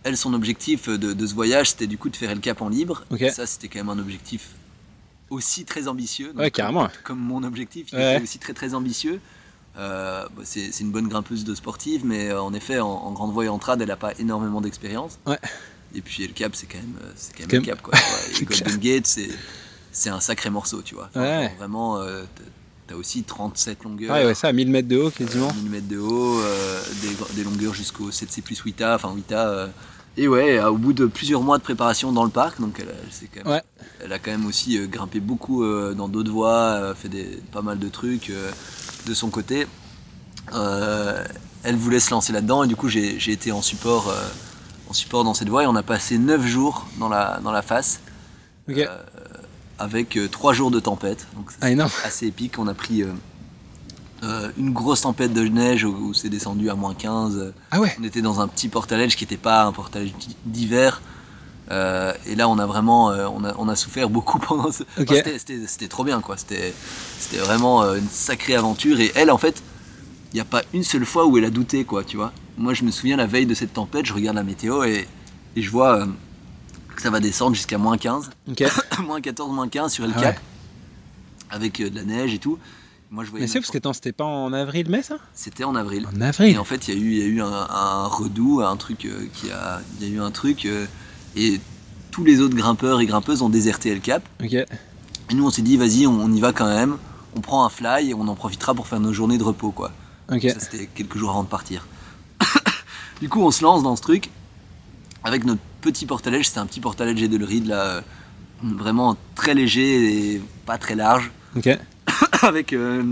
elle 0.02 0.16
son 0.16 0.34
objectif 0.34 0.88
de, 0.88 1.12
de 1.12 1.26
ce 1.26 1.34
voyage 1.34 1.70
c'était 1.70 1.86
du 1.86 1.96
coup 1.98 2.08
de 2.10 2.16
faire 2.16 2.34
le 2.34 2.40
cap 2.40 2.60
en 2.60 2.68
libre. 2.68 3.04
Ok. 3.10 3.22
Et 3.22 3.30
ça 3.30 3.46
c'était 3.46 3.68
quand 3.68 3.78
même 3.78 3.88
un 3.90 3.98
objectif 4.00 4.48
aussi 5.30 5.64
très 5.64 5.88
ambitieux. 5.88 6.28
Donc, 6.28 6.38
Ouais, 6.38 6.50
carrément. 6.50 6.88
Comme, 6.88 7.02
comme 7.04 7.18
mon 7.20 7.42
objectif, 7.42 7.86
il 7.92 7.98
Ouais. 7.98 8.14
était 8.16 8.22
aussi 8.22 8.38
très 8.38 8.52
très 8.52 8.74
ambitieux. 8.74 9.18
Euh, 9.78 10.26
bah, 10.36 10.42
c'est 10.44 10.80
une 10.80 10.90
bonne 10.90 11.08
grimpeuse 11.08 11.44
de 11.44 11.54
sportive, 11.54 12.02
mais 12.04 12.28
euh, 12.28 12.42
en 12.42 12.52
effet 12.52 12.78
en, 12.80 12.88
en 12.90 13.12
grande 13.12 13.32
voie 13.32 13.46
et 13.46 13.48
en 13.48 13.58
trad 13.58 13.80
elle 13.80 13.88
n'a 13.88 13.96
pas 13.96 14.12
énormément 14.18 14.60
d'expérience. 14.60 15.18
Ouais. 15.26 15.38
Et 15.94 16.02
puis 16.02 16.26
le 16.26 16.32
cap 16.34 16.54
c'est 16.54 16.66
quand 16.66 16.78
même 16.78 16.94
euh, 17.02 17.10
c'est 17.16 17.32
quand 17.36 17.50
même 17.50 17.60
le 17.62 17.66
cap 17.66 17.80
quoi. 17.80 17.94
Et 18.40 18.44
Golden 18.44 18.76
Gate 18.76 19.06
c'est 19.06 19.30
c'est 19.90 20.10
un 20.10 20.20
sacré 20.20 20.50
morceau 20.50 20.82
tu 20.82 20.94
vois. 20.94 21.08
Enfin, 21.10 21.20
Ouais. 21.22 21.42
genre, 21.48 21.56
vraiment 21.58 21.96
euh, 21.98 22.22
t'as- 22.36 22.96
aussi 22.96 23.22
37 23.22 23.84
longueurs. 23.84 24.14
Ouais, 24.14 24.26
ouais, 24.26 24.34
ça, 24.34 24.48
à 24.48 24.52
1000 24.52 24.68
mètres 24.68 24.88
de 24.88 24.98
haut 24.98 25.10
quasiment. 25.10 25.50
1000 25.62 25.70
mètres 25.70 25.88
de 25.88 25.96
haut, 25.96 26.38
euh, 26.40 26.82
des, 27.00 27.36
des 27.36 27.44
longueurs 27.44 27.72
jusqu'au 27.72 28.10
7C 28.10 28.42
plus 28.42 28.62
8A, 28.62 28.96
enfin 28.96 29.14
8A. 29.16 29.32
euh, 29.34 29.66
et 30.18 30.28
ouais, 30.28 30.58
euh, 30.58 30.68
au 30.70 30.76
bout 30.76 30.92
de 30.92 31.06
plusieurs 31.06 31.40
mois 31.40 31.56
de 31.56 31.62
préparation 31.62 32.12
dans 32.12 32.24
le 32.24 32.28
parc, 32.30 32.60
donc 32.60 32.76
elle, 32.80 32.88
elle 33.06 33.10
s'est 33.12 33.30
quand 33.34 33.44
même- 33.48 33.54
Ouais. 33.54 33.62
elle 34.04 34.12
a 34.12 34.18
quand 34.18 34.30
même 34.30 34.44
aussi 34.44 34.76
euh, 34.76 34.86
grimpé 34.86 35.20
beaucoup 35.20 35.64
euh, 35.64 35.94
dans 35.94 36.06
d'autres 36.08 36.30
voies, 36.30 36.50
euh, 36.74 36.94
fait 36.94 37.08
des, 37.08 37.24
pas 37.50 37.62
mal 37.62 37.78
de 37.78 37.88
trucs 37.88 38.28
euh, 38.28 38.50
de 39.06 39.14
son 39.14 39.30
côté. 39.30 39.66
Euh, 40.52 41.24
elle 41.62 41.76
voulait 41.76 42.00
se 42.00 42.10
lancer 42.10 42.32
là-dedans 42.32 42.64
et 42.64 42.66
du 42.68 42.74
coup 42.76 42.88
j'ai 42.88 43.30
été 43.30 43.52
en 43.52 43.62
support, 43.62 44.08
euh, 44.08 44.28
en 44.88 44.92
support 44.92 45.22
dans 45.24 45.34
cette 45.34 45.48
voie 45.48 45.62
et 45.62 45.66
on 45.66 45.76
a 45.76 45.82
passé 45.82 46.18
9 46.18 46.44
jours 46.46 46.86
dans 46.98 47.08
la, 47.08 47.38
dans 47.44 47.52
la 47.52 47.62
face 47.62 48.00
euh, 48.88 49.02
avec 49.78 50.18
3 50.30 50.52
jours 50.52 50.70
de 50.70 50.80
tempête. 50.80 51.26
Donc 51.36 51.50
Ah, 51.60 51.68
assez 52.04 52.26
épique. 52.26 52.58
On 52.58 52.66
a 52.68 52.74
pris 52.74 53.04
une 54.56 54.72
grosse 54.72 55.00
tempête 55.00 55.32
de 55.32 55.42
neige 55.48 55.84
où, 55.84 55.88
où 55.90 56.14
c'est 56.14 56.28
descendu 56.28 56.70
à 56.70 56.74
moins 56.74 56.94
15. 56.94 57.52
Ah 57.72 57.80
ouais. 57.80 57.94
On 58.00 58.04
était 58.04 58.22
dans 58.22 58.40
un 58.40 58.46
petit 58.48 58.68
portaledge 58.68 59.16
qui 59.16 59.24
n'était 59.24 59.36
pas 59.36 59.64
un 59.64 59.72
portaledge 59.72 60.12
d'hi- 60.18 60.36
d'hiver. 60.44 61.02
Euh, 61.72 62.12
et 62.26 62.34
là, 62.36 62.48
on 62.48 62.58
a 62.58 62.66
vraiment 62.66 63.10
euh, 63.10 63.26
on 63.34 63.44
a, 63.44 63.54
on 63.58 63.68
a 63.68 63.74
souffert 63.76 64.08
beaucoup 64.10 64.38
pendant 64.48 64.70
ce. 64.70 64.82
Ok. 65.00 65.10
Enfin, 65.10 65.30
c'était- 65.66 65.88
trop 65.88 66.04
bien, 66.04 66.20
quoi. 66.20 66.36
C'était 66.36 66.72
vraiment 67.38 67.82
euh, 67.82 67.96
une 67.96 68.08
sacrée 68.08 68.54
aventure. 68.54 69.00
Et 69.00 69.10
elle, 69.14 69.30
en 69.30 69.38
fait, 69.38 69.62
il 70.32 70.36
n'y 70.36 70.40
a 70.40 70.44
pas 70.44 70.62
une 70.74 70.84
seule 70.84 71.04
fois 71.06 71.26
où 71.26 71.38
elle 71.38 71.44
a 71.46 71.50
douté, 71.50 71.84
quoi, 71.84 72.04
tu 72.04 72.16
vois. 72.16 72.32
Moi, 72.58 72.74
je 72.74 72.84
me 72.84 72.90
souviens 72.90 73.16
la 73.16 73.26
veille 73.26 73.46
de 73.46 73.54
cette 73.54 73.72
tempête, 73.72 74.04
je 74.06 74.12
regarde 74.12 74.36
la 74.36 74.42
météo 74.42 74.84
et, 74.84 75.08
et 75.56 75.62
je 75.62 75.70
vois 75.70 76.06
que 76.94 77.00
ça 77.00 77.08
va 77.10 77.20
descendre 77.20 77.54
jusqu'à 77.56 77.78
moins 77.78 77.96
15 77.96 78.30
Ok. 78.50 78.62
moins 79.06 79.20
14, 79.22 79.50
moins 79.52 79.68
15 79.68 79.92
sur 79.92 80.04
El 80.04 80.12
Ah 80.16 80.20
Cap, 80.20 80.36
ouais. 80.36 80.42
avec 81.50 81.80
de 81.80 81.94
la 81.96 82.04
neige 82.04 82.34
et 82.34 82.38
tout. 82.38 82.58
Moi, 83.10 83.24
je 83.24 83.30
voyais 83.30 83.44
Mais 83.44 83.48
c'est 83.50 83.60
parce 83.60 83.70
que 83.70 83.78
c'était 83.94 84.12
pas 84.12 84.24
en 84.24 84.52
avril, 84.52 84.88
mai 84.90 85.02
ça? 85.02 85.16
C'était 85.34 85.64
en 85.64 85.74
avril. 85.74 86.06
En 86.14 86.20
Et 86.20 86.24
avril 86.24 86.58
en 86.58 86.64
fait, 86.64 86.88
il 86.88 86.94
y 86.94 86.96
a 86.98 87.00
eu, 87.00 87.10
il 87.12 87.18
y 87.18 87.22
a 87.22 87.26
eu 87.26 87.40
un, 87.42 87.46
un 87.70 88.06
redout, 88.06 88.60
un 88.62 88.76
truc 88.76 89.06
qui 89.34 89.50
a, 89.50 89.80
il 90.00 90.08
y 90.08 90.10
a 90.10 90.14
eu 90.14 90.20
un 90.20 90.30
truc 90.30 90.66
et 91.36 91.60
tous 92.10 92.24
les 92.24 92.40
autres 92.40 92.54
grimpeurs 92.54 93.00
et 93.00 93.06
grimpeuses 93.06 93.42
ont 93.42 93.48
déserté 93.48 93.90
El 93.90 94.00
Cap. 94.00 94.22
Ok. 94.42 94.52
Et 94.52 94.66
nous, 95.34 95.46
on 95.46 95.50
s'est 95.50 95.62
dit, 95.62 95.76
vas-y, 95.76 96.06
on, 96.06 96.20
on 96.20 96.32
y 96.32 96.40
va 96.40 96.52
quand 96.52 96.68
même. 96.68 96.96
On 97.34 97.40
prend 97.40 97.64
un 97.64 97.70
fly 97.70 98.10
et 98.10 98.14
on 98.14 98.28
en 98.28 98.34
profitera 98.34 98.74
pour 98.74 98.86
faire 98.86 99.00
nos 99.00 99.12
journées 99.12 99.38
de 99.38 99.44
repos, 99.44 99.70
quoi. 99.70 99.92
Ça, 100.28 100.60
c'était 100.60 100.86
quelques 100.86 101.16
jours 101.16 101.30
avant 101.30 101.42
de 101.42 101.48
partir. 101.48 101.86
du 103.20 103.28
coup, 103.28 103.40
on 103.42 103.50
se 103.50 103.62
lance 103.62 103.82
dans 103.82 103.96
ce 103.96 104.02
truc 104.02 104.30
avec 105.24 105.44
notre 105.44 105.60
petit 105.80 106.06
portaledge. 106.06 106.46
C'était 106.46 106.58
un 106.58 106.66
petit 106.66 106.80
portaledge 106.80 107.20
de 107.22 107.44
ride 107.44 107.66
là, 107.66 107.84
euh, 107.84 108.00
vraiment 108.62 109.16
très 109.34 109.54
léger 109.54 110.34
et 110.34 110.42
pas 110.66 110.78
très 110.78 110.94
large, 110.94 111.30
Ok. 111.56 111.68
avec 112.42 112.72
euh, 112.72 113.02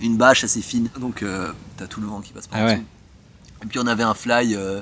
une 0.00 0.16
bâche 0.16 0.44
assez 0.44 0.62
fine. 0.62 0.88
Donc, 0.98 1.22
euh, 1.22 1.50
t'as 1.76 1.86
tout 1.86 2.00
le 2.00 2.06
vent 2.06 2.20
qui 2.20 2.32
passe 2.32 2.46
par 2.46 2.60
Ah 2.60 2.66
ouais. 2.66 2.82
Et 3.62 3.66
puis, 3.66 3.78
on 3.78 3.86
avait 3.86 4.02
un 4.02 4.14
fly, 4.14 4.54
euh, 4.54 4.80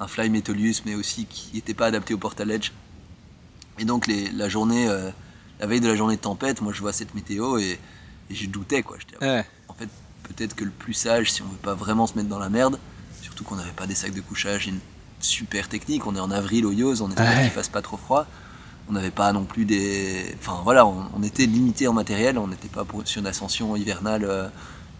un 0.00 0.06
fly 0.06 0.30
Metolius, 0.30 0.82
mais 0.86 0.94
aussi 0.94 1.26
qui 1.26 1.50
n'était 1.54 1.74
pas 1.74 1.86
adapté 1.86 2.14
au 2.14 2.18
portaledge. 2.18 2.72
Et 3.78 3.84
donc, 3.84 4.06
les- 4.06 4.30
la 4.30 4.48
journée, 4.48 4.88
euh, 4.88 5.10
la 5.60 5.66
veille 5.66 5.80
de 5.80 5.88
la 5.88 5.96
journée 5.96 6.16
de 6.16 6.20
tempête, 6.20 6.60
moi, 6.60 6.72
je 6.72 6.80
vois 6.80 6.92
cette 6.92 7.14
météo 7.14 7.58
et, 7.58 7.78
et 8.30 8.34
je 8.34 8.46
doutais 8.46 8.82
quoi. 8.82 8.96
J'étais, 8.98 9.24
Ouais. 9.24 9.44
en 9.68 9.74
fait, 9.74 9.88
peut-être 10.24 10.54
que 10.54 10.64
le 10.64 10.70
plus 10.70 10.94
sage, 10.94 11.32
si 11.32 11.42
on 11.42 11.46
veut 11.46 11.56
pas 11.56 11.74
vraiment 11.74 12.06
se 12.06 12.14
mettre 12.16 12.28
dans 12.28 12.38
la 12.38 12.48
merde, 12.48 12.78
surtout 13.22 13.44
qu'on 13.44 13.56
n'avait 13.56 13.70
pas 13.72 13.86
des 13.86 13.94
sacs 13.94 14.14
de 14.14 14.20
couchage 14.20 14.66
et 14.66 14.70
une 14.70 14.80
super 15.20 15.68
technique, 15.68 16.06
on 16.06 16.14
est 16.14 16.20
en 16.20 16.30
avril 16.30 16.64
au 16.66 16.72
Yoz, 16.72 17.00
on 17.02 17.08
espère 17.08 17.26
Ouais. 17.36 17.42
qu'il 17.42 17.50
fasse 17.50 17.68
pas 17.68 17.82
trop 17.82 17.96
froid. 17.96 18.26
On 18.88 18.92
n'avait 18.92 19.10
pas 19.10 19.32
non 19.32 19.44
plus 19.44 19.64
des. 19.66 20.34
Enfin 20.40 20.60
voilà, 20.64 20.86
on, 20.86 21.06
on 21.14 21.22
était 21.22 21.44
limité 21.44 21.88
en 21.88 21.92
matériel, 21.92 22.38
on 22.38 22.46
n'était 22.48 22.68
pas 22.68 22.84
pour- 22.84 23.06
sur 23.06 23.20
une 23.20 23.26
ascension 23.26 23.76
hivernale 23.76 24.24
euh, 24.24 24.48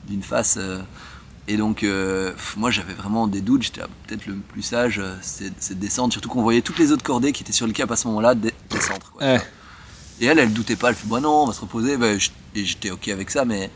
d'une 0.06 0.22
face. 0.22 0.56
euh, 0.58 0.82
et 1.48 1.56
donc, 1.56 1.82
euh, 1.82 2.32
moi 2.56 2.70
j'avais 2.70 2.92
vraiment 2.92 3.26
des 3.26 3.40
doutes, 3.40 3.62
j'étais 3.62 3.80
ah, 3.82 3.88
peut-être 4.06 4.26
le 4.26 4.34
plus 4.36 4.62
sage, 4.62 4.98
euh, 5.00 5.14
c'est 5.22 5.50
de 5.50 5.74
descendre, 5.74 6.12
surtout 6.12 6.28
qu'on 6.28 6.42
voyait 6.42 6.60
toutes 6.62 6.78
les 6.78 6.92
autres 6.92 7.02
cordées 7.02 7.32
qui 7.32 7.42
étaient 7.42 7.52
sur 7.52 7.66
le 7.66 7.72
cap 7.72 7.90
à 7.90 7.96
ce 7.96 8.06
moment-là 8.08 8.34
dé- 8.34 8.54
descendre. 8.70 9.10
quoi. 9.12 9.26
Ouais. 9.26 9.40
Et 10.20 10.26
elle, 10.26 10.38
elle 10.38 10.52
doutait 10.52 10.76
pas, 10.76 10.90
elle 10.90 10.94
fait 10.94 11.06
bah 11.08 11.20
non, 11.20 11.42
on 11.42 11.46
va 11.46 11.52
se 11.52 11.60
reposer, 11.60 11.96
Bah, 11.96 12.16
je- 12.18 12.30
et 12.54 12.64
j'étais 12.64 12.90
ok 12.90 13.08
avec 13.08 13.30
ça, 13.30 13.44
mais, 13.44 13.70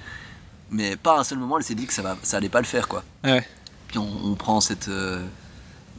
mais 0.70 0.96
pas 0.96 1.16
à 1.16 1.20
un 1.20 1.24
seul 1.24 1.38
moment, 1.38 1.58
elle 1.58 1.64
s'est 1.64 1.74
dit 1.74 1.86
que 1.86 1.92
ça, 1.92 2.02
va, 2.02 2.16
ça 2.22 2.36
allait 2.36 2.48
pas 2.48 2.60
le 2.60 2.66
faire 2.66 2.88
quoi. 2.88 3.02
Ouais. 3.24 3.46
Puis 3.88 3.98
on, 3.98 4.08
on 4.24 4.34
prend 4.34 4.60
cette, 4.60 4.88
euh, 4.88 5.24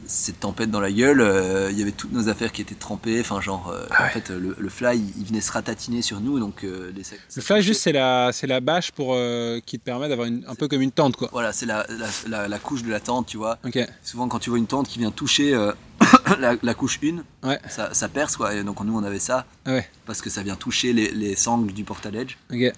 cette 0.06 0.40
tempête 0.40 0.70
dans 0.70 0.80
la 0.80 0.90
gueule, 0.92 1.20
euh, 1.20 1.70
il 1.70 1.78
y 1.78 1.82
avait 1.82 1.92
toutes 1.92 2.12
nos 2.12 2.28
affaires 2.28 2.52
qui 2.52 2.62
étaient 2.62 2.74
trempées, 2.74 3.20
enfin 3.20 3.40
genre, 3.40 3.68
euh, 3.70 3.86
Ah 3.90 4.02
ouais. 4.04 4.08
en 4.08 4.12
fait 4.12 4.30
le, 4.30 4.54
le 4.58 4.68
fly 4.68 5.02
il 5.18 5.24
venait 5.24 5.40
se 5.40 5.52
ratatiner 5.52 6.02
sur 6.02 6.20
nous, 6.20 6.38
donc 6.38 6.64
euh, 6.64 6.92
les 6.94 7.02
Le 7.36 7.42
fly, 7.42 7.62
juste, 7.62 7.82
c'est 7.82 7.92
la, 7.92 8.30
c'est 8.32 8.46
la 8.46 8.60
bâche 8.60 8.92
pour, 8.92 9.14
euh, 9.14 9.60
qui 9.64 9.78
te 9.78 9.84
permet 9.84 10.08
d'avoir 10.08 10.26
une- 10.28 10.44
un 10.48 10.54
peu 10.54 10.68
comme 10.68 10.80
une 10.82 10.92
tente, 10.92 11.16
quoi. 11.16 11.28
Voilà, 11.32 11.52
c'est 11.52 11.66
la, 11.66 11.86
la, 11.88 12.06
la- 12.28 12.48
la 12.48 12.58
couche 12.58 12.82
de 12.82 12.90
la 12.90 13.00
tente, 13.00 13.26
tu 13.26 13.36
vois. 13.36 13.58
Ok. 13.64 13.78
Souvent 14.02 14.28
quand 14.28 14.38
tu 14.38 14.50
vois 14.50 14.58
une 14.58 14.66
tente 14.66 14.88
qui 14.88 14.98
vient 14.98 15.10
toucher 15.10 15.54
euh, 15.54 15.72
la, 16.62 16.74
couche 16.74 16.98
1, 17.02 17.48
Ouais. 17.48 17.58
ça, 17.68 17.92
ça 17.94 18.08
perce 18.08 18.36
quoi, 18.36 18.54
et 18.54 18.62
donc 18.64 18.80
nous 18.82 18.96
on 18.96 19.02
avait 19.04 19.18
ça, 19.18 19.46
Ah 19.66 19.72
ouais. 19.72 19.88
parce 20.06 20.20
que 20.22 20.30
ça 20.30 20.42
vient 20.42 20.56
toucher 20.56 20.92
les, 20.92 21.10
les 21.10 21.36
sangles 21.36 21.72
du 21.72 21.84
portaledge, 21.84 22.36
Ok. 22.52 22.72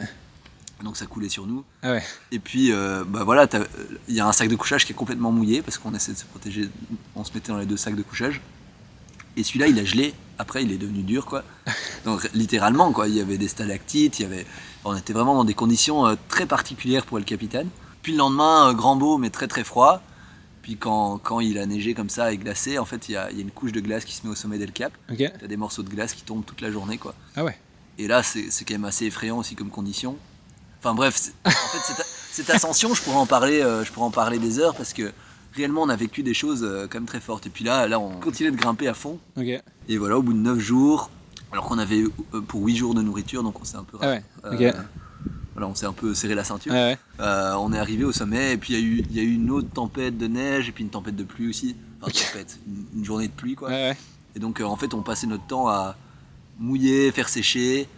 Donc 0.83 0.97
ça 0.97 1.07
coulait 1.07 1.29
sur 1.29 1.47
nous. 1.47 1.65
Ah 1.83 1.93
ouais. 1.93 2.03
Et 2.33 2.39
puis, 2.39 2.73
euh, 2.73 3.05
bah 3.07 3.25
voilà, 3.25 3.49
il 4.09 4.15
y 4.15 4.21
a 4.21 4.27
un 4.27 4.33
sac 4.33 4.49
de 4.49 4.57
couchage 4.57 4.85
qui 4.85 4.93
est 4.93 4.97
complètement 4.97 5.33
mouillé 5.33 5.63
parce 5.63 5.79
qu'on 5.79 5.95
essaie 5.95 6.13
de 6.13 6.19
se 6.19 6.25
protéger. 6.27 6.69
On 7.15 7.25
se 7.25 7.33
mettait 7.33 7.51
dans 7.51 7.59
les 7.59 7.67
deux 7.67 7.77
sacs 7.77 7.97
de 7.97 8.03
couchage. 8.03 8.41
Et 9.37 9.43
celui-là, 9.43 9.69
il 9.69 9.79
a 9.79 9.85
gelé. 9.85 10.15
Après, 10.39 10.63
il 10.63 10.73
est 10.73 10.79
devenu 10.79 11.03
dur, 11.03 11.27
quoi. 11.27 11.45
Donc, 12.05 12.29
littéralement, 12.35 12.93
quoi. 12.93 13.09
Il 13.09 13.15
y 13.15 13.21
avait 13.21 13.39
des 13.39 13.49
stalactites. 13.49 14.19
Il 14.19 14.23
y 14.23 14.27
avait... 14.27 14.47
On 14.85 14.95
était 14.97 15.13
vraiment 15.13 15.35
dans 15.35 15.45
des 15.45 15.55
conditions 15.55 16.07
euh, 16.07 16.15
très 16.29 16.47
particulières 16.47 17.05
pour 17.05 17.19
le 17.19 17.25
capitaine. 17.25 17.69
Puis 18.03 18.13
le 18.13 18.19
lendemain, 18.19 18.71
euh, 18.71 18.73
grand 18.73 18.97
beau, 18.97 19.19
mais 19.19 19.31
très 19.31 19.49
très 19.49 19.65
froid. 19.65 20.03
Puis 20.63 20.77
quand, 20.77 21.19
quand 21.19 21.41
il 21.41 21.59
a 21.59 21.67
neigé 21.67 21.95
comme 21.95 22.11
ça 22.11 22.33
et 22.33 22.39
glacé, 22.39 22.79
en 22.79 22.85
fait, 22.85 23.09
il 23.09 23.13
y 23.13 23.17
a, 23.17 23.31
il 23.31 23.37
y 23.37 23.41
a 23.41 23.43
une 23.43 23.51
couche 23.51 23.73
de 23.73 23.81
glace 23.81 24.05
qui 24.05 24.15
se 24.15 24.27
met 24.27 24.33
au 24.33 24.35
sommet 24.35 24.59
d'El 24.59 24.73
Cap. 24.73 24.93
Ok. 25.11 25.23
T'as 25.41 25.47
des 25.47 25.57
morceaux 25.57 25.83
de 25.83 25.89
glace 25.89 26.13
qui 26.13 26.23
tombent 26.23 26.45
toute 26.45 26.61
la 26.61 26.71
journée, 26.71 26.99
quoi. 26.99 27.15
Ah 27.35 27.45
ouais. 27.45 27.59
Et 27.99 28.09
là, 28.09 28.23
c'est 28.23 28.51
quand 28.67 28.75
même 28.75 28.85
assez 28.85 29.07
effrayant 29.07 29.39
aussi 29.39 29.55
comme 29.55 29.71
condition. 29.71 30.17
Enfin 30.87 30.95
bref, 30.95 31.17
c'est- 31.17 31.33
en 31.45 31.51
fait, 31.51 31.79
cette, 31.95 32.07
cette 32.31 32.51
ascension, 32.51 32.95
je 32.95 33.03
pourrais 33.03 33.17
en 33.17 33.27
parler, 33.27 33.61
euh, 33.61 33.85
je 33.85 33.91
pourrais 33.91 34.07
en 34.07 34.11
parler 34.13 34.39
des 34.39 34.61
heures 34.61 34.75
parce 34.77 34.93
que 34.93 35.13
réellement, 35.55 35.83
on 35.83 35.89
a 35.89 35.97
vécu 35.97 36.23
des 36.23 36.33
choses 36.35 36.63
euh, 36.63 36.87
quand 36.89 36.99
même 36.99 37.07
très 37.07 37.19
fortes. 37.21 37.45
Et 37.47 37.51
puis 37.51 37.65
là, 37.65 37.89
là, 37.89 37.99
on 37.99 38.21
continuait 38.21 38.53
de 38.53 38.57
grimper 38.57 38.87
à 38.87 38.95
fond. 38.95 39.19
Et 39.89 39.97
voilà, 39.99 40.17
au 40.19 40.23
bout 40.23 40.33
de 40.33 40.39
9 40.39 40.59
jours, 40.61 41.11
alors 41.51 41.65
qu'on 41.65 41.79
avait 41.79 42.03
euh, 42.35 42.41
pour 42.41 42.63
8 42.65 42.77
jours 42.77 42.95
de 42.95 43.03
nourriture, 43.03 43.43
donc 43.43 43.61
on 43.61 43.65
s'est 43.65 43.77
un 43.77 43.83
peu, 43.85 43.99
Ah 44.01 44.07
ouais. 44.11 44.23
euh, 44.45 44.51
voilà, 45.55 45.67
on 45.67 45.75
s'est 45.75 45.87
un 45.87 45.93
peu 45.93 46.15
serré 46.15 46.35
la 46.37 46.45
ceinture. 46.45 46.73
Ouais. 46.73 46.97
Euh, 47.19 47.55
on 47.55 47.73
est 47.73 47.79
arrivé 47.79 48.05
au 48.05 48.13
sommet 48.13 48.53
et 48.53 48.57
puis 48.57 48.75
il 48.75 48.79
y, 48.79 48.83
a 48.83 48.87
eu- 48.87 49.05
il 49.11 49.17
y 49.17 49.21
a 49.21 49.23
eu 49.25 49.35
une 49.35 49.51
autre 49.51 49.69
tempête 49.73 50.17
de 50.17 50.29
neige 50.29 50.69
et 50.69 50.73
puis 50.73 50.85
une 50.85 50.91
tempête 50.91 51.17
de 51.17 51.25
pluie 51.25 51.49
aussi. 51.49 51.75
Enfin, 52.01 52.13
tempête, 52.33 52.59
une, 52.69 52.99
une 53.01 53.05
journée 53.05 53.27
de 53.27 53.33
pluie 53.33 53.57
quoi. 53.57 53.71
Ouais. 53.71 53.97
Et 54.37 54.39
donc, 54.39 54.61
en 54.61 54.77
fait, 54.77 54.95
on 54.95 55.03
passait 55.03 55.27
notre 55.27 55.47
temps 55.49 55.67
à 55.67 55.97
mouiller, 56.61 57.11
faire 57.11 57.29
sécher. 57.29 57.89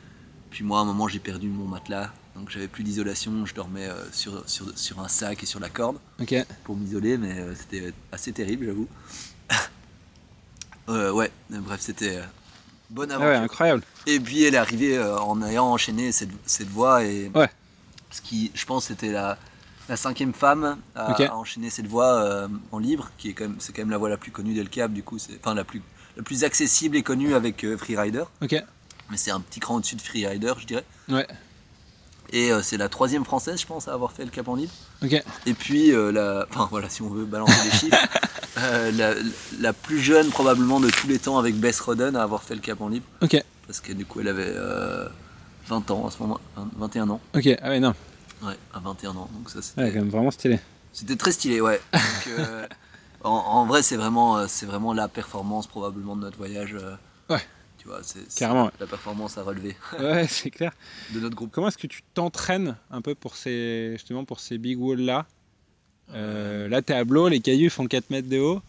Puis 0.50 0.64
moi, 0.64 0.78
à 0.78 0.82
un 0.82 0.84
moment, 0.86 1.08
j'ai 1.08 1.18
perdu 1.18 1.48
mon 1.48 1.66
matelas. 1.66 2.12
Donc, 2.38 2.50
j'avais 2.50 2.68
plus 2.68 2.84
d'isolation. 2.84 3.44
Je 3.46 3.54
dormais 3.54 3.86
euh, 3.86 3.94
sur, 4.12 4.48
sur, 4.48 4.66
sur 4.78 5.00
un 5.00 5.08
sac 5.08 5.42
et 5.42 5.46
sur 5.46 5.60
la 5.60 5.68
corde 5.68 5.98
pour 6.64 6.76
m'isoler. 6.76 7.18
Mais 7.18 7.32
euh, 7.38 7.54
c'était 7.54 7.92
assez 8.12 8.32
terrible, 8.32 8.66
j'avoue. 8.66 8.88
Euh, 10.88 11.12
ouais, 11.12 11.30
bref, 11.50 11.82
c'était 11.82 12.18
bonne 12.88 13.10
Ah 13.10 13.16
aventure. 13.16 13.30
ouais, 13.32 13.36
incroyable. 13.44 13.82
Et 14.06 14.18
puis, 14.18 14.44
elle 14.44 14.54
est 14.54 14.58
arrivée 14.58 14.98
en 14.98 15.42
ayant 15.42 15.66
enchaîné 15.66 16.12
cette, 16.12 16.30
cette 16.46 16.68
voie. 16.68 17.04
Et 17.04 17.30
Ouais. 17.34 17.50
Ce 18.10 18.22
qui, 18.22 18.50
je 18.54 18.64
pense, 18.64 18.86
c'était 18.86 19.12
la, 19.12 19.36
la 19.88 19.96
cinquième 19.96 20.32
femme 20.32 20.78
à, 20.94 21.34
enchaîner 21.34 21.70
cette 21.70 21.86
voie 21.86 22.14
euh, 22.22 22.48
en 22.72 22.78
libre, 22.78 23.10
qui 23.18 23.30
est 23.30 23.32
quand 23.32 23.44
même, 23.44 23.56
c'est 23.58 23.72
quand 23.74 23.82
même 23.82 23.90
la 23.90 23.98
voie 23.98 24.08
la 24.08 24.16
plus 24.16 24.30
connue 24.30 24.54
d'El 24.54 24.68
Cap, 24.68 24.92
du 24.92 25.02
coup, 25.02 25.18
c'est, 25.18 25.38
enfin 25.38 25.54
la 25.54 25.64
plus, 25.64 25.82
la 26.16 26.22
plus 26.22 26.44
accessible 26.44 26.96
et 26.96 27.02
connue 27.02 27.34
avec 27.34 27.64
euh, 27.64 27.76
Freerider. 27.76 28.24
Ok. 28.42 28.54
Mais 29.10 29.16
c'est 29.16 29.30
un 29.30 29.40
petit 29.40 29.60
cran 29.60 29.76
au-dessus 29.76 29.96
de 29.96 30.02
Freerider, 30.02 30.52
je 30.58 30.66
dirais. 30.66 30.84
Ouais. 31.08 31.26
Et 32.30 32.52
euh, 32.52 32.60
c'est 32.62 32.76
la 32.76 32.88
troisième 32.88 33.24
française, 33.24 33.60
je 33.60 33.66
pense, 33.66 33.88
à 33.88 33.94
avoir 33.94 34.12
fait 34.12 34.24
le 34.24 34.30
cap 34.30 34.48
en 34.48 34.54
libre. 34.54 34.72
Et 35.46 35.54
puis, 35.54 35.92
euh, 35.92 36.10
la, 36.12 36.46
enfin 36.50 36.68
voilà, 36.70 36.88
si 36.90 37.00
on 37.02 37.08
veut 37.08 37.24
balancer 37.24 37.54
les 37.64 37.70
chiffres, 37.70 37.96
euh, 38.58 38.90
la, 38.92 39.14
la 39.60 39.72
plus 39.72 39.98
jeune 40.00 40.28
probablement 40.28 40.78
de 40.80 40.90
tous 40.90 41.06
les 41.06 41.18
temps 41.18 41.38
avec 41.38 41.54
Bess 41.56 41.80
Roden 41.80 42.16
à 42.16 42.22
avoir 42.22 42.42
fait 42.42 42.54
le 42.54 42.60
cap 42.60 42.80
en 42.80 42.88
libre. 42.88 43.06
Parce 43.66 43.80
que 43.80 43.92
du 43.92 44.04
coup, 44.04 44.20
elle 44.20 44.28
avait 44.28 44.52
euh, 44.54 45.08
20 45.68 45.90
ans 45.90 46.06
à 46.06 46.10
ce 46.10 46.18
moment, 46.18 46.38
21 46.76 47.08
ans. 47.10 47.20
Ok. 47.34 47.48
Ah 47.62 47.68
ouais, 47.70 47.80
non. 47.80 47.94
Ouais, 48.42 48.54
à 48.74 48.78
21 48.80 49.10
ans. 49.10 49.28
Donc 49.34 49.48
ça, 49.50 49.60
c'était, 49.62 49.80
Ouais, 49.82 49.88
quand 49.90 49.98
même 50.00 50.10
vraiment 50.10 50.30
stylé. 50.30 50.58
c'était 50.92 51.16
très 51.16 51.32
stylé, 51.32 51.60
ouais. 51.60 51.80
Donc, 51.92 52.34
en, 53.24 53.30
en 53.30 53.66
vrai, 53.66 53.82
c'est 53.82 53.96
vraiment, 53.96 54.46
c'est 54.48 54.66
vraiment 54.66 54.92
la 54.92 55.08
performance 55.08 55.66
probablement 55.66 56.14
de 56.14 56.20
notre 56.22 56.36
voyage. 56.38 56.76
Euh, 57.88 57.96
vois, 57.96 58.00
c'est, 58.02 58.34
Carrément, 58.38 58.66
ouais. 58.66 58.70
la 58.80 58.86
performance 58.86 59.38
à 59.38 59.42
relever 59.42 59.76
Ouais, 59.98 60.26
c'est 60.28 60.50
clair. 60.50 60.72
de 61.14 61.20
notre 61.20 61.34
groupe. 61.36 61.50
Comment 61.52 61.68
est-ce 61.68 61.78
que 61.78 61.86
tu 61.86 62.02
t'entraînes 62.14 62.76
un 62.90 63.00
peu 63.00 63.14
pour 63.14 63.36
ces, 63.36 63.90
justement 63.94 64.24
pour 64.24 64.40
ces 64.40 64.58
big 64.58 64.78
walls 64.80 65.00
là 65.00 65.26
Euh, 66.14 66.68
Là, 66.68 66.82
t'es 66.82 66.94
à 66.94 67.04
Blo, 67.04 67.28
les 67.28 67.40
cailloux 67.40 67.70
font 67.70 67.86
4 67.86 68.10
mètres 68.10 68.28
de 68.28 68.38
haut. 68.38 68.62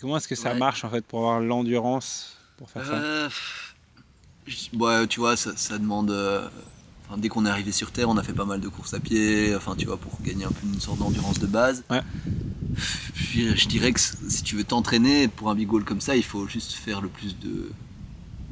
Comment 0.00 0.16
est-ce 0.16 0.28
que 0.28 0.34
ça 0.34 0.52
Ouais. 0.52 0.58
marche 0.58 0.84
en 0.84 0.90
fait 0.90 1.04
pour 1.04 1.20
avoir 1.20 1.40
l'endurance 1.40 2.36
pour 2.56 2.70
faire 2.70 2.86
ça 2.86 2.92
Euh, 2.94 3.28
ouais, 4.74 5.06
tu 5.06 5.20
vois, 5.20 5.36
ça, 5.36 5.56
ça 5.56 5.78
demande. 5.78 6.10
euh, 6.10 6.48
enfin, 7.08 7.18
dès 7.18 7.28
qu'on 7.28 7.44
est 7.46 7.50
arrivé 7.50 7.72
sur 7.72 7.90
Terre, 7.90 8.08
on 8.08 8.16
a 8.16 8.22
fait 8.22 8.32
pas 8.32 8.44
mal 8.46 8.60
de 8.60 8.68
courses 8.68 8.94
à 8.94 9.00
pied, 9.00 9.54
enfin, 9.54 9.74
tu 9.76 9.84
vois, 9.86 9.96
pour 9.98 10.18
gagner 10.22 10.44
un 10.44 10.50
peu 10.52 10.66
une 10.66 10.80
sorte 10.80 10.98
d'endurance 10.98 11.38
de 11.38 11.46
base. 11.46 11.84
Ouais. 11.90 12.00
Puis, 13.14 13.56
je 13.56 13.68
dirais 13.68 13.92
que 13.92 14.00
si 14.00 14.42
tu 14.42 14.56
veux 14.56 14.64
t'entraîner 14.64 15.28
pour 15.28 15.50
un 15.50 15.54
big 15.54 15.70
wall 15.72 15.84
comme 15.84 16.00
ça, 16.00 16.16
il 16.16 16.22
faut 16.24 16.46
juste 16.46 16.72
faire 16.72 17.00
le 17.00 17.08
plus 17.08 17.38
de, 17.38 17.70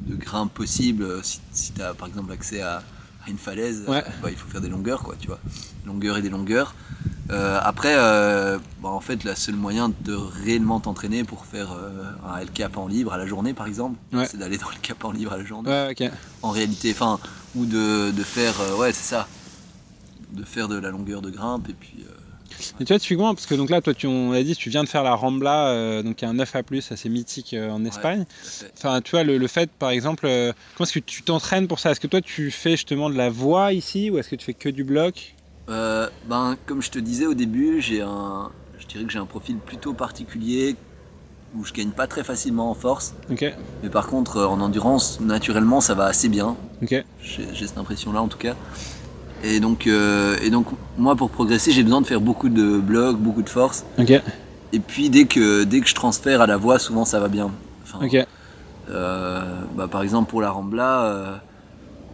de 0.07 0.15
grimpes 0.15 0.53
possible. 0.53 1.23
Si, 1.23 1.39
si 1.51 1.71
tu 1.73 1.81
as 1.81 1.93
par 1.93 2.07
exemple 2.07 2.31
accès 2.31 2.61
à, 2.61 2.77
à 3.25 3.29
une 3.29 3.37
falaise, 3.37 3.83
Ouais. 3.87 4.03
bah, 4.21 4.29
il 4.31 4.37
faut 4.37 4.47
faire 4.49 4.61
des 4.61 4.69
longueurs, 4.69 5.03
quoi, 5.03 5.15
tu 5.19 5.27
vois. 5.27 5.39
Longueurs 5.85 6.17
et 6.17 6.21
des 6.21 6.29
longueurs. 6.29 6.73
Euh, 7.31 7.59
après, 7.61 7.93
euh, 7.95 8.57
bah, 8.81 8.89
en 8.89 8.99
fait, 9.01 9.23
le 9.23 9.35
seul 9.35 9.55
moyen 9.55 9.91
de 10.01 10.13
réellement 10.15 10.79
t'entraîner 10.79 11.23
pour 11.23 11.45
faire 11.45 11.71
euh, 11.73 12.11
un 12.27 12.37
L 12.39 12.49
cap 12.51 12.75
en 12.77 12.87
libre 12.87 13.13
à 13.13 13.17
la 13.17 13.27
journée, 13.27 13.53
par 13.53 13.67
exemple, 13.67 13.97
Ouais. 14.13 14.25
c'est 14.25 14.37
d'aller 14.37 14.57
dans 14.57 14.69
le 14.69 14.77
cap 14.81 15.03
en 15.05 15.11
libre 15.11 15.33
à 15.33 15.37
la 15.37 15.43
journée. 15.45 15.69
Ouais. 15.69 16.11
En 16.41 16.49
réalité, 16.49 16.91
enfin, 16.91 17.19
ou 17.55 17.65
de, 17.65 18.09
de 18.11 18.23
faire, 18.23 18.55
euh, 18.61 18.77
ouais, 18.77 18.93
c'est 18.93 19.03
ça, 19.15 19.27
de 20.33 20.43
faire 20.43 20.67
de 20.67 20.77
la 20.77 20.89
longueur 20.89 21.21
de 21.21 21.29
grimpe 21.29 21.69
et 21.69 21.73
puis. 21.73 22.03
Et 22.79 22.85
tu 22.85 22.93
vois, 22.93 22.99
typiquement, 22.99 23.33
parce 23.33 23.45
que 23.45 23.55
donc 23.55 23.69
là, 23.69 23.81
toi, 23.81 23.93
tu, 23.93 24.07
on 24.07 24.31
a 24.33 24.41
dit, 24.43 24.55
tu 24.55 24.69
viens 24.69 24.83
de 24.83 24.89
faire 24.89 25.03
la 25.03 25.13
Rambla, 25.13 25.67
euh, 25.69 26.03
donc 26.03 26.21
il 26.21 26.25
y 26.25 26.27
a 26.27 26.31
un 26.31 26.33
9 26.33 26.55
A+, 26.55 26.61
assez 26.91 27.09
mythique 27.09 27.53
euh, 27.53 27.69
en 27.71 27.83
Espagne. 27.85 28.25
Enfin, 28.77 29.01
tu 29.01 29.11
vois, 29.11 29.23
le, 29.23 29.37
le 29.37 29.47
fait, 29.47 29.69
par 29.71 29.89
exemple, 29.91 30.25
euh, 30.27 30.51
comment 30.75 30.85
est-ce 30.85 30.93
que 30.99 31.03
tu 31.05 31.23
t'entraînes 31.23 31.67
pour 31.67 31.79
ça? 31.79 31.91
Est-ce 31.91 31.99
que 31.99 32.07
toi, 32.07 32.21
tu 32.21 32.51
fais 32.51 32.71
justement 32.71 33.09
de 33.09 33.15
la 33.15 33.29
voix 33.29 33.73
ici, 33.73 34.09
ou 34.09 34.17
est-ce 34.17 34.29
que 34.29 34.35
tu 34.35 34.45
fais 34.45 34.53
que 34.53 34.69
du 34.69 34.83
bloc? 34.83 35.35
Euh, 35.69 36.09
ben, 36.27 36.57
comme 36.65 36.81
je 36.81 36.89
te 36.89 36.99
disais 36.99 37.25
au 37.27 37.33
début, 37.33 37.81
j'ai 37.81 38.01
un, 38.01 38.49
je 38.79 38.87
dirais 38.87 39.03
que 39.05 39.11
j'ai 39.11 39.19
un 39.19 39.25
profil 39.25 39.57
plutôt 39.57 39.93
particulier 39.93 40.75
où 41.55 41.65
je 41.65 41.73
gagne 41.73 41.89
pas 41.91 42.05
très 42.07 42.23
facilement 42.23 42.69
en 42.69 42.75
force, 42.75 43.15
Ok, 43.31 43.43
mais 43.81 43.89
par 43.89 44.05
contre 44.07 44.39
en 44.45 44.59
endurance, 44.61 45.19
naturellement, 45.19 45.81
ça 45.81 45.95
va 45.95 46.05
assez 46.05 46.29
bien. 46.29 46.55
ok, 46.83 47.03
J'ai 47.23 47.47
j'ai 47.53 47.65
cette 47.67 47.77
impression-là 47.79 48.21
en 48.21 48.27
tout 48.27 48.37
cas. 48.37 48.55
Et 49.43 49.59
donc, 49.59 49.87
euh, 49.87 50.35
et 50.41 50.49
donc, 50.49 50.67
moi, 50.97 51.15
pour 51.15 51.29
progresser, 51.29 51.71
j'ai 51.71 51.83
besoin 51.83 52.01
de 52.01 52.07
faire 52.07 52.21
beaucoup 52.21 52.49
de 52.49 52.77
blocs, 52.79 53.17
beaucoup 53.17 53.41
de 53.41 53.49
force. 53.49 53.85
ok, 53.97 54.21
Et 54.73 54.79
puis, 54.79 55.09
dès 55.09 55.25
que, 55.25 55.63
dès 55.63 55.79
que 55.81 55.87
je 55.87 55.95
transfère 55.95 56.41
à 56.41 56.47
la 56.47 56.57
voix, 56.57 56.77
souvent 56.79 57.05
ça 57.05 57.19
va 57.19 57.27
bien. 57.29 57.49
Enfin, 57.83 58.05
ok. 58.05 58.25
euh, 58.89 59.61
bah, 59.75 59.87
par 59.87 60.01
exemple, 60.03 60.29
pour 60.29 60.41
la 60.41 60.51
Rambla, 60.51 61.03
euh, 61.03 61.35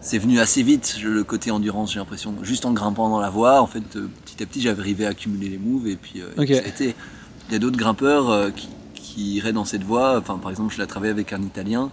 c'est 0.02 0.20
venu 0.20 0.40
assez 0.40 0.62
vite, 0.62 0.98
le 1.04 1.24
côté 1.24 1.50
endurance, 1.52 1.94
j'ai 1.94 2.00
l'impression. 2.00 2.34
Juste 2.44 2.66
en 2.66 2.72
grimpant 2.74 3.10
dans 3.10 3.20
la 3.20 3.30
voie, 3.32 3.62
en 3.62 3.68
fait, 3.68 3.82
petit 3.82 4.44
à 4.44 4.46
petit, 4.46 4.62
j'arrivais 4.62 5.06
à 5.06 5.10
accumuler 5.10 5.50
les 5.50 5.58
moves 5.58 5.88
et 5.88 5.96
puis 5.96 6.22
Ok. 6.38 6.48
ça 6.50 6.62
a 6.64 6.68
été. 6.68 6.96
Il 7.50 7.54
y 7.54 7.56
a 7.56 7.60
d'autres 7.60 7.78
grimpeurs 7.78 8.54
qui, 8.56 8.70
qui 8.94 9.36
iraient 9.36 9.54
dans 9.54 9.66
cette 9.66 9.84
voie. 9.84 10.18
Enfin, 10.20 10.38
par 10.38 10.52
exemple, 10.52 10.74
je 10.76 10.82
l'ai 10.82 10.88
travaillé 10.88 11.12
avec 11.12 11.32
un 11.34 11.42
Italien 11.42 11.90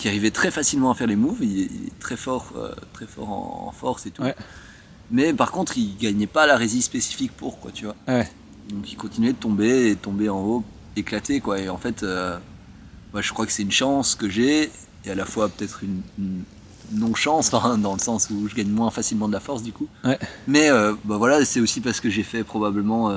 qui 0.00 0.08
arrivait 0.08 0.30
très 0.30 0.50
facilement 0.50 0.90
à 0.90 0.94
faire 0.94 1.06
les 1.06 1.16
moves. 1.16 1.38
Il 1.42 1.60
est, 1.60 1.64
il 1.66 1.86
est 1.88 1.98
très 2.00 2.16
fort, 2.16 2.52
euh, 2.56 2.72
très 2.92 3.06
fort 3.06 3.28
en, 3.30 3.66
en 3.68 3.72
force 3.72 4.06
et 4.06 4.10
tout. 4.10 4.22
Ouais. 4.22 4.34
Mais 5.10 5.32
par 5.34 5.50
contre, 5.52 5.76
il 5.76 5.96
gagnait 5.98 6.26
pas 6.26 6.46
la 6.46 6.56
résiste 6.56 6.86
spécifique 6.86 7.32
pour 7.36 7.60
quoi, 7.60 7.70
tu 7.72 7.84
vois. 7.84 7.96
Ouais. 8.08 8.28
Donc 8.70 8.90
il 8.90 8.96
continuait 8.96 9.32
de 9.32 9.38
tomber 9.38 9.88
et 9.88 9.94
de 9.96 10.00
tomber 10.00 10.28
en 10.28 10.40
haut, 10.40 10.64
éclaté 10.96 11.40
quoi. 11.40 11.58
Et 11.60 11.68
en 11.68 11.76
fait, 11.76 12.02
euh, 12.02 12.38
moi, 13.12 13.20
je 13.20 13.30
crois 13.32 13.44
que 13.44 13.52
c'est 13.52 13.62
une 13.62 13.72
chance 13.72 14.14
que 14.14 14.28
j'ai 14.28 14.70
et 15.04 15.10
à 15.10 15.14
la 15.14 15.24
fois 15.26 15.48
peut-être 15.48 15.82
une, 15.84 16.00
une 16.18 16.44
non-chance, 16.92 17.50
dans 17.78 17.92
le 17.92 17.98
sens 17.98 18.30
où 18.30 18.48
je 18.48 18.54
gagne 18.54 18.68
moins 18.70 18.90
facilement 18.90 19.28
de 19.28 19.32
la 19.34 19.40
force 19.40 19.62
du 19.62 19.72
coup. 19.72 19.88
Ouais. 20.04 20.18
Mais 20.48 20.70
euh, 20.70 20.94
bah 21.04 21.16
voilà, 21.18 21.44
c'est 21.44 21.60
aussi 21.60 21.80
parce 21.80 22.00
que 22.00 22.08
j'ai 22.08 22.22
fait 22.22 22.42
probablement. 22.42 23.12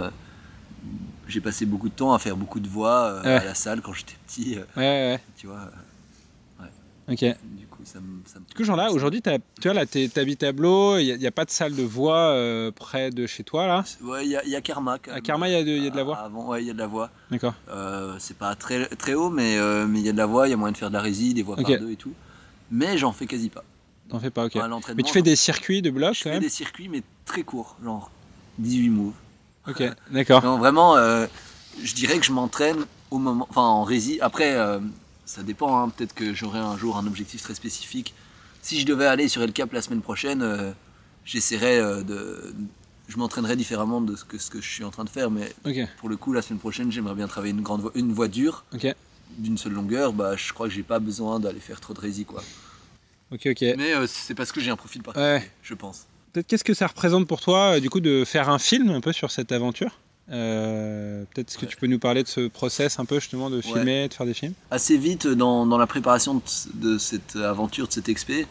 j'ai 1.27 1.39
passé 1.41 1.65
beaucoup 1.65 1.89
de 1.89 1.93
temps 1.95 2.13
à 2.13 2.19
faire 2.19 2.35
beaucoup 2.35 2.59
de 2.59 2.67
voix 2.67 3.03
euh, 3.05 3.21
Ouais. 3.23 3.29
à 3.35 3.43
la 3.45 3.55
salle 3.55 3.81
quand 3.81 3.93
j'étais 3.93 4.15
petit, 4.27 4.57
euh, 4.57 4.63
Ouais, 4.75 5.13
ouais, 5.13 5.19
tu 5.37 5.47
vois. 5.47 5.71
Ok. 7.09 7.19
Du 7.19 7.67
coup, 7.67 7.81
ça 7.83 7.99
me. 7.99 8.21
ça 8.25 8.39
me- 8.39 8.45
Du 8.45 8.53
coup, 8.55 8.63
genre 8.63 8.77
là, 8.77 8.91
aujourd'hui, 8.91 9.21
tu 9.21 9.29
vois, 9.65 9.73
là, 9.73 9.85
t'es- 9.85 10.07
t'habites 10.07 10.43
à 10.43 10.51
Blo, 10.53 10.97
il 10.99 11.17
n'y 11.17 11.27
a, 11.27 11.31
pas 11.31 11.43
de 11.45 11.49
salle 11.51 11.75
de 11.75 11.83
voix 11.83 12.29
euh, 12.31 12.71
près 12.71 13.09
de 13.09 13.27
chez 13.27 13.43
toi, 13.43 13.67
là? 13.67 13.83
Ouais, 14.01 14.25
il 14.25 14.31
y, 14.31 14.35
a- 14.37 14.43
il 14.45 14.49
y 14.51 14.55
a 14.55 14.61
Karma. 14.61 14.97
quand 14.99 15.11
À. 15.11 15.19
Karma, 15.21 15.49
il 15.49 15.53
y 15.53 15.55
a 15.55 15.63
de- 15.63 15.69
il 15.69 15.83
y 15.83 15.87
a 15.87 15.89
de 15.89 15.97
la 15.97 16.03
voix? 16.03 16.17
Avant, 16.17 16.47
ouais, 16.47 16.63
il 16.63 16.67
y 16.67 16.69
a 16.69 16.73
de 16.73 16.79
la 16.79 16.87
voix. 16.87 17.09
D'accord. 17.29 17.53
Euh, 17.69 18.15
c'est 18.19 18.37
pas 18.37 18.55
très, 18.55 18.85
très 18.87 19.13
haut, 19.15 19.29
mais 19.29 19.57
euh, 19.57 19.85
mais 19.85 19.99
il 19.99 20.05
y 20.05 20.09
a 20.09 20.13
de 20.13 20.17
la 20.17 20.25
voix, 20.25 20.47
il 20.47 20.51
y 20.51 20.53
a 20.53 20.57
moyen 20.57 20.71
de 20.71 20.77
faire 20.77 20.89
de 20.89 20.93
la 20.93 21.01
résie, 21.01 21.33
des 21.33 21.43
voix 21.43 21.59
Ok. 21.59 21.67
par 21.69 21.79
deux 21.79 21.91
et 21.91 21.95
tout. 21.97 22.13
Mais 22.71 22.97
j'en 22.97 23.11
fais 23.11 23.25
quasi 23.27 23.49
pas. 23.49 23.63
T'en 24.09 24.19
fais 24.19 24.29
pas, 24.29 24.45
ok. 24.45 24.55
À 24.55 24.67
l'entraînement, 24.67 24.97
Mais 24.97 25.03
tu 25.03 25.11
fais 25.13 25.21
des 25.21 25.35
circuits 25.35 25.81
de 25.81 25.89
blocs, 25.89 26.13
je 26.13 26.19
quand 26.19 26.29
fais 26.29 26.35
même? 26.35 26.41
des 26.41 26.49
circuits, 26.49 26.87
mais 26.89 27.03
très 27.25 27.43
courts, 27.43 27.75
genre 27.83 28.11
18 28.59 28.89
moves. 28.89 29.13
Ok, 29.67 29.83
d'accord. 30.11 30.41
Vraiment, 30.57 30.95
euh, 30.97 31.25
je 31.81 31.93
dirais 31.95 32.17
que 32.19 32.25
je 32.25 32.31
m'entraîne 32.31 32.85
au 33.11 33.17
moment, 33.17 33.47
enfin 33.49 33.61
en 33.61 33.83
rési. 33.83 34.19
Après, 34.21 34.53
euh, 34.55 34.79
ça 35.25 35.43
dépend. 35.43 35.77
hein, 35.83 35.89
Peut-être 35.89 36.13
que 36.13 36.33
j'aurai 36.33 36.59
un 36.59 36.77
jour 36.77 36.97
un 36.97 37.05
objectif 37.07 37.41
très 37.41 37.55
spécifique. 37.55 38.13
Si 38.61 38.79
je 38.79 38.85
devais 38.85 39.05
aller 39.07 39.27
sur 39.27 39.41
El 39.41 39.51
Cap 39.53 39.71
la 39.73 39.81
semaine 39.81 40.01
prochaine, 40.01 40.41
euh, 40.41 40.71
j'essaierais 41.25 41.79
euh, 41.79 42.01
de, 42.03 42.53
je 43.07 43.17
m'entraînerais 43.17 43.55
différemment 43.55 43.99
de 44.01 44.15
ce 44.15 44.23
que 44.23 44.37
ce 44.37 44.49
que 44.49 44.61
je 44.61 44.69
suis 44.69 44.83
en 44.83 44.89
train 44.91 45.03
de 45.03 45.09
faire. 45.09 45.29
Mais 45.31 45.51
pour 45.97 46.09
le 46.09 46.17
coup, 46.17 46.33
la 46.33 46.41
semaine 46.41 46.59
prochaine, 46.59 46.91
j'aimerais 46.91 47.15
bien 47.15 47.27
travailler 47.27 47.53
une 47.53 47.61
grande 47.61 47.81
voie, 47.81 47.91
une 47.95 48.13
voie 48.13 48.27
dure 48.27 48.63
d'une 49.37 49.57
seule 49.57 49.73
longueur. 49.73 50.13
Bah, 50.13 50.35
je 50.35 50.53
crois 50.53 50.67
que 50.67 50.73
j'ai 50.73 50.83
pas 50.83 50.99
besoin 50.99 51.39
d'aller 51.39 51.59
faire 51.59 51.79
trop 51.81 51.93
de 51.93 51.99
rési, 51.99 52.23
quoi. 52.25 52.43
ok, 53.31 53.47
ok. 53.47 53.61
Mais 53.77 53.93
euh, 53.95 54.05
c'est 54.07 54.35
parce 54.35 54.51
que 54.51 54.61
j'ai 54.61 54.71
un 54.71 54.75
profil 54.77 55.01
particulier, 55.03 55.33
Ouais. 55.39 55.51
je 55.61 55.73
pense. 55.73 56.05
Peut-être 56.31 56.47
qu'est-ce 56.47 56.63
que 56.63 56.73
ça 56.73 56.87
représente 56.87 57.27
pour 57.27 57.41
toi, 57.41 57.79
du 57.79 57.89
coup, 57.89 57.99
de 57.99 58.23
faire 58.25 58.49
un 58.49 58.57
film 58.59 58.89
un 58.89 59.01
peu 59.01 59.11
sur 59.13 59.29
cette 59.29 59.51
aventure? 59.51 59.99
Euh, 60.31 61.25
Peut-être 61.33 61.49
est-ce 61.49 61.57
que 61.57 61.65
Ouais. 61.65 61.71
tu 61.71 61.77
peux 61.77 61.87
nous 61.87 61.99
parler 61.99 62.23
de 62.23 62.27
ce 62.27 62.47
process 62.47 62.99
un 62.99 63.05
peu, 63.05 63.19
justement, 63.19 63.49
de 63.49 63.61
filmer, 63.61 64.07
de 64.07 64.13
faire 64.13 64.25
des 64.25 64.33
films? 64.33 64.53
Assez 64.71 64.97
vite 64.97 65.27
dans, 65.27 65.65
dans 65.65 65.77
la 65.77 65.87
préparation 65.87 66.35
de, 66.35 66.41
de 66.75 66.97
cette 66.97 67.35
aventure, 67.35 67.87
de 67.87 67.93
cet 67.93 68.07
expé, 68.09 68.47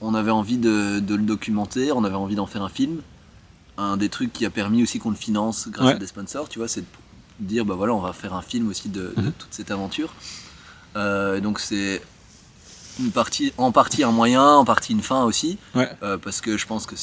on 0.00 0.14
avait 0.14 0.30
envie 0.30 0.56
de, 0.58 1.00
de 1.00 1.14
le 1.14 1.22
documenter, 1.22 1.92
on 1.92 2.04
avait 2.04 2.14
envie 2.14 2.36
d'en 2.36 2.46
faire 2.46 2.62
un 2.62 2.68
film. 2.68 3.00
Un 3.76 3.96
des 3.96 4.08
trucs 4.08 4.32
qui 4.32 4.44
a 4.46 4.50
permis 4.50 4.82
aussi 4.82 4.98
qu'on 4.98 5.10
le 5.10 5.16
finance 5.16 5.68
grâce 5.68 5.86
Ouais. 5.88 5.94
à 5.94 5.98
des 5.98 6.06
sponsors, 6.06 6.48
tu 6.48 6.58
vois, 6.58 6.68
c'est 6.68 6.82
de 6.82 6.86
dire 7.40 7.64
bah 7.64 7.74
voilà, 7.74 7.94
on 7.94 8.00
va 8.00 8.12
faire 8.12 8.34
un 8.34 8.42
film 8.42 8.68
aussi 8.68 8.88
de, 8.88 9.12
de 9.16 9.22
Mhm. 9.22 9.32
toute 9.32 9.52
cette 9.52 9.70
aventure. 9.70 10.12
Euh, 10.96 11.40
donc 11.40 11.58
c'est 11.60 12.02
une 12.98 13.10
partie, 13.12 13.52
en 13.58 13.72
partie 13.72 14.02
un 14.04 14.10
moyen, 14.10 14.44
en 14.46 14.64
partie 14.64 14.92
une 14.92 15.02
fin 15.02 15.24
aussi, 15.24 15.58
Ouais. 15.74 15.88
Euh, 16.02 16.18
parce 16.18 16.40
que 16.40 16.56
je 16.56 16.66
pense 16.66 16.86
que, 16.86 16.94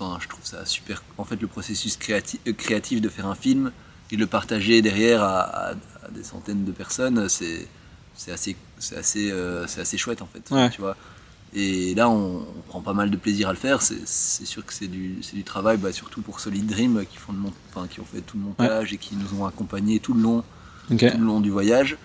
enfin, 0.00 0.18
je 0.20 0.28
trouve 0.28 0.44
ça 0.44 0.64
super. 0.66 1.02
En 1.18 1.24
fait, 1.24 1.40
le 1.40 1.46
processus 1.46 1.96
créatif, 1.96 2.40
euh, 2.48 2.52
créatif 2.52 3.00
de 3.00 3.08
faire 3.08 3.26
un 3.26 3.34
film 3.34 3.70
et 4.10 4.16
de 4.16 4.20
le 4.20 4.26
partager 4.26 4.80
derrière 4.82 5.22
à, 5.22 5.40
à- 5.40 5.70
à 6.04 6.08
des 6.10 6.24
centaines 6.24 6.64
de 6.64 6.72
personnes, 6.72 7.28
c'est 7.28 7.66
c'est 8.16 8.30
assez, 8.30 8.56
c'est 8.78 8.96
assez, 8.96 9.30
euh, 9.32 9.66
c'est 9.66 9.80
assez 9.80 9.98
chouette 9.98 10.22
en 10.22 10.28
fait. 10.32 10.48
Ouais. 10.54 10.70
Tu 10.70 10.80
vois. 10.80 10.96
Et 11.56 11.94
là, 11.94 12.08
on, 12.08 12.38
on 12.38 12.60
prend 12.68 12.80
pas 12.80 12.92
mal 12.94 13.10
de 13.10 13.16
plaisir 13.16 13.48
à 13.48 13.52
le 13.52 13.58
faire. 13.58 13.80
C'est 13.82 14.44
sûr 14.44 14.64
que 14.66 14.72
c'est 14.72 14.88
du, 14.88 15.20
du 15.32 15.44
travail, 15.44 15.76
bah, 15.78 15.92
surtout 15.92 16.20
pour 16.20 16.40
Solid 16.40 16.66
Dream 16.66 17.04
qui 17.10 17.16
font 17.16 17.32
le 17.32 17.38
enfin, 17.70 17.86
qui 17.88 18.00
ont 18.00 18.04
fait 18.04 18.20
tout 18.22 18.36
le 18.36 18.42
montage 18.44 18.92
et 18.92 18.98
qui 18.98 19.14
nous 19.16 19.40
ont 19.40 19.46
accompagnés 19.46 20.00
tout 20.00 20.14
le 20.14 20.20
long 20.22 20.42
tout 21.12 21.18
le 21.18 21.24
long 21.24 21.40
du 21.40 21.50
voyage. 21.50 21.96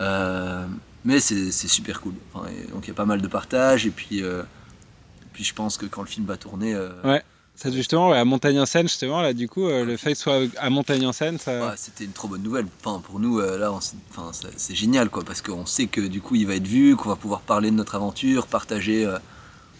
Euh, 0.00 0.66
mais 1.06 1.20
c'est 1.20 1.50
super 1.50 2.00
cool. 2.02 2.12
Enfin, 2.34 2.46
et 2.48 2.70
donc 2.70 2.84
il 2.84 2.88
y 2.88 2.90
a 2.90 2.94
pas 2.94 3.06
mal 3.06 3.22
de 3.22 3.28
partage 3.28 3.86
et 3.86 3.90
puis, 3.90 4.22
euh, 4.22 4.42
et 4.42 5.26
puis 5.32 5.44
je 5.44 5.54
pense 5.54 5.78
que 5.78 5.86
quand 5.86 6.02
le 6.02 6.08
film 6.08 6.26
va 6.26 6.36
tourner, 6.36 6.74
euh, 6.74 6.90
Ouais. 7.02 7.22
Ça, 7.58 7.70
justement, 7.70 8.10
ouais, 8.10 8.18
à 8.18 8.24
Montagne 8.26 8.60
en 8.60 8.66
scène, 8.66 8.86
justement, 8.86 9.22
là, 9.22 9.32
du 9.32 9.48
coup, 9.48 9.66
euh, 9.66 9.82
le 9.82 9.96
fait 9.96 10.10
que 10.12 10.18
ce 10.18 10.24
soit 10.24 10.40
à 10.58 10.68
Montagne 10.68 11.06
en 11.06 11.12
scène, 11.14 11.38
ça. 11.38 11.68
ouais, 11.68 11.72
c'était 11.76 12.04
une 12.04 12.12
trop 12.12 12.28
bonne 12.28 12.42
nouvelle. 12.42 12.66
Enfin, 12.84 13.00
pour 13.00 13.18
nous, 13.18 13.38
euh, 13.40 13.56
là, 13.56 13.72
enfin, 13.72 14.30
c'est 14.58 14.74
génial 14.74 15.08
quoi, 15.08 15.24
parce 15.24 15.40
qu'on 15.40 15.64
sait 15.64 15.86
que 15.86 16.02
du 16.02 16.20
coup 16.20 16.34
il 16.34 16.46
va 16.46 16.54
être 16.56 16.66
vu, 16.66 16.96
qu'on 16.96 17.08
va 17.08 17.16
pouvoir 17.16 17.40
parler 17.40 17.70
de 17.70 17.76
notre 17.76 17.94
aventure, 17.94 18.46
partager 18.46 19.06
euh, 19.06 19.16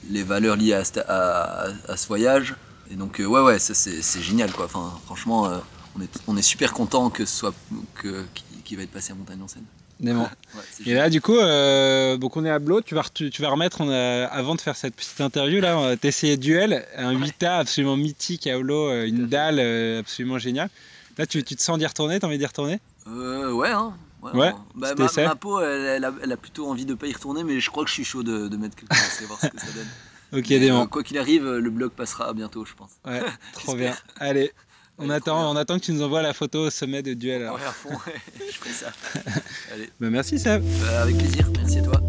les 0.09 0.22
valeurs 0.22 0.57
liées 0.57 0.72
à, 0.72 0.85
ce- 0.85 1.01
à- 1.07 1.97
ce 1.99 2.07
voyage. 2.09 2.55
Et 2.91 2.95
donc, 2.95 3.16
ouais, 3.18 3.27
ouais, 3.27 3.59
ça 3.59 3.74
c'est 3.74 4.22
génial 4.22 4.51
quoi. 4.53 4.64
Enfin, 4.64 4.91
franchement, 5.05 5.47
on, 5.97 6.01
est, 6.01 6.18
on 6.29 6.37
est 6.39 6.43
super 6.43 6.72
content 6.72 7.11
que 7.11 7.27
ce 7.27 7.37
soit 7.41 7.55
qu'il 8.01 8.24
qu'il 8.64 8.79
va 8.79 8.85
être 8.85 8.91
passé 8.91 9.12
à 9.12 9.16
Montagne 9.16 9.43
en 9.43 9.49
scène. 9.49 9.64
Dément. 9.99 10.28
Ouais, 10.55 10.61
Et 10.84 10.92
là, 10.94 11.09
du 11.09 11.20
coup, 11.22 11.36
euh, 11.38 12.18
donc 12.18 12.36
on 12.36 12.44
est 12.44 12.51
à 12.51 12.59
Blo, 12.59 12.82
tu 12.82 12.94
vas, 12.94 13.01
re- 13.03 13.30
tu 13.30 13.40
vas 13.42 13.49
remettre, 13.49 13.80
on 13.80 13.88
a- 13.90 14.26
avant 14.26 14.55
de 14.55 14.61
faire 14.61 14.76
cette 14.76 14.94
petite 14.94 15.20
interview, 15.22 15.61
là, 15.61 15.78
on 15.78 15.82
va 15.82 15.97
t'essayer 15.97 16.36
duel, 16.36 16.84
un 16.97 17.12
8A 17.12 17.59
absolument 17.59 17.97
mythique 17.97 18.47
à 18.47 18.59
Blo, 18.59 18.90
euh, 18.90 19.07
une 19.07 19.26
dalle 19.26 19.59
euh, 19.59 20.01
absolument 20.01 20.38
géniale. 20.38 20.68
Là, 21.16 21.26
tu, 21.26 21.42
tu 21.42 21.57
te 21.57 21.62
sens 21.62 21.78
d'y 21.78 21.86
retourner, 21.86 22.20
t'as 22.20 22.26
envie 22.26 22.36
d'y 22.36 22.44
retourner? 22.44 22.78
Euh, 23.09 23.53
ouais, 23.53 23.70
hein. 23.70 23.94
Ouais, 24.22 24.53
Bah, 24.74 24.92
petit 24.92 25.01
ma, 25.01 25.05
essai. 25.07 25.24
ma 25.24 25.34
peau, 25.36 25.61
elle, 25.61 25.80
elle 25.80 26.05
a, 26.05 26.12
elle 26.22 26.32
a 26.32 26.36
plutôt 26.36 26.68
envie 26.68 26.84
de 26.84 26.94
pas 26.94 27.07
y 27.07 27.12
retourner, 27.12 27.42
mais 27.44 27.61
je 27.61 27.70
crois 27.70 27.84
que 27.84 27.88
je 27.88 27.94
suis 27.94 28.05
chaud 28.05 28.22
de, 28.22 28.49
de 28.49 28.57
mettre 28.57 28.76
quelques 28.76 28.92
essais, 28.92 29.24
voir 29.24 29.40
ce 29.40 29.47
que 29.47 29.59
ça 29.59 29.66
donne. 29.74 29.86
Ok, 30.32 30.47
Mais, 30.51 30.70
euh, 30.70 30.86
quoi 30.86 31.05
qu'il 31.05 31.16
arrive, 31.18 31.49
le 31.49 31.70
blog 31.70 31.92
passera 31.92 32.34
bientôt, 32.34 32.64
je 32.64 32.74
pense. 32.74 32.90
Ouais, 33.07 33.22
trop 33.53 33.76
bien. 33.76 33.94
Allez, 34.18 34.53
on 34.99 35.11
attend, 35.11 35.40
trop 35.42 35.53
on 35.53 35.57
attend 35.57 35.78
que 35.78 35.84
tu 35.84 35.92
nous 35.92 36.03
envoies 36.03 36.22
la 36.22 36.32
photo 36.32 36.66
au 36.66 36.70
sommet 36.70 37.03
de 37.03 37.14
duel. 37.14 37.42
alors. 37.42 37.57
Ouais, 37.57 37.62
à 37.66 37.70
fond, 37.72 37.90
ouais, 37.90 38.14
je 38.51 38.57
ferai 38.57 38.70
ça. 38.70 38.86
Allez, 39.74 39.90
Bah, 40.01 40.09
merci 40.11 40.38
Seb. 40.38 40.62
bah, 40.62 41.03
avec 41.03 41.16
plaisir, 41.18 41.47
merci 41.57 41.78
à 41.78 41.82
toi. 41.82 42.01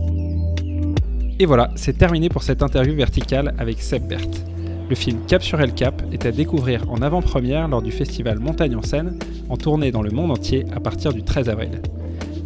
Et 1.39 1.45
voilà, 1.45 1.69
c'est 1.75 1.97
terminé 1.97 2.29
pour 2.29 2.43
cette 2.43 2.63
interview 2.63 2.95
verticale 2.95 3.53
avec 3.59 3.81
Seb 3.81 4.07
Berthe. 4.07 4.43
Le 4.89 4.95
film 4.95 5.19
Cap 5.27 5.43
sur 5.43 5.59
El 5.59 5.73
Cap 5.73 6.01
est 6.13 6.25
à 6.25 6.31
découvrir 6.31 6.89
en 6.89 7.01
avant-première 7.01 7.67
lors 7.67 7.81
du 7.81 7.91
festival 7.91 8.39
Montagne 8.39 8.75
en 8.75 8.81
Seine, 8.81 9.19
en 9.49 9.57
tournée 9.57 9.91
dans 9.91 10.01
le 10.01 10.11
monde 10.11 10.31
entier 10.31 10.65
à 10.73 10.79
partir 10.79 11.13
du 11.13 11.23
13 11.23 11.49
avril. 11.49 11.81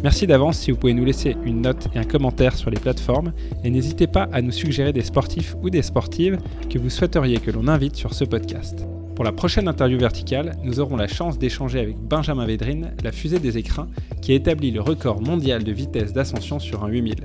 Merci 0.02 0.26
d'avance 0.26 0.58
si 0.58 0.72
vous 0.72 0.76
pouvez 0.76 0.92
nous 0.94 1.04
laisser 1.04 1.36
une 1.44 1.62
note 1.62 1.86
et 1.94 1.98
un 2.00 2.04
commentaire 2.04 2.56
sur 2.56 2.68
les 2.70 2.80
plateformes, 2.80 3.32
et 3.62 3.70
n'hésitez 3.70 4.08
pas 4.08 4.28
à 4.32 4.42
nous 4.42 4.50
suggérer 4.50 4.92
des 4.92 5.02
sportifs 5.04 5.54
ou 5.62 5.70
des 5.70 5.82
sportives 5.82 6.38
que 6.68 6.78
vous 6.80 6.90
souhaiteriez 6.90 7.38
que 7.38 7.52
l'on 7.52 7.68
invite 7.68 7.94
sur 7.94 8.12
ce 8.12 8.24
podcast. 8.24 8.84
Pour 9.14 9.24
la 9.26 9.32
prochaine 9.32 9.68
interview 9.68 9.98
verticale, 9.98 10.56
nous 10.64 10.80
aurons 10.80 10.96
la 10.96 11.06
chance 11.06 11.38
d'échanger 11.38 11.80
avec 11.80 11.98
Benjamin 11.98 12.46
Védrine, 12.46 12.92
la 13.04 13.12
fusée 13.12 13.38
des 13.38 13.58
écrins, 13.58 13.88
qui 14.22 14.32
a 14.32 14.36
établi 14.36 14.70
le 14.70 14.80
record 14.80 15.20
mondial 15.20 15.64
de 15.64 15.72
vitesse 15.72 16.14
d'ascension 16.14 16.58
sur 16.58 16.82
un 16.82 16.88
8000. 16.88 17.16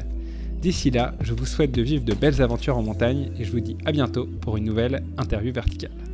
D'ici 0.61 0.91
là, 0.91 1.13
je 1.21 1.33
vous 1.33 1.45
souhaite 1.45 1.71
de 1.71 1.81
vivre 1.81 2.03
de 2.03 2.13
belles 2.13 2.41
aventures 2.41 2.77
en 2.77 2.83
montagne 2.83 3.31
et 3.39 3.45
je 3.45 3.51
vous 3.51 3.61
dis 3.61 3.77
à 3.85 3.93
bientôt 3.93 4.27
pour 4.41 4.57
une 4.57 4.65
nouvelle 4.65 5.03
interview 5.17 5.53
verticale. 5.53 6.07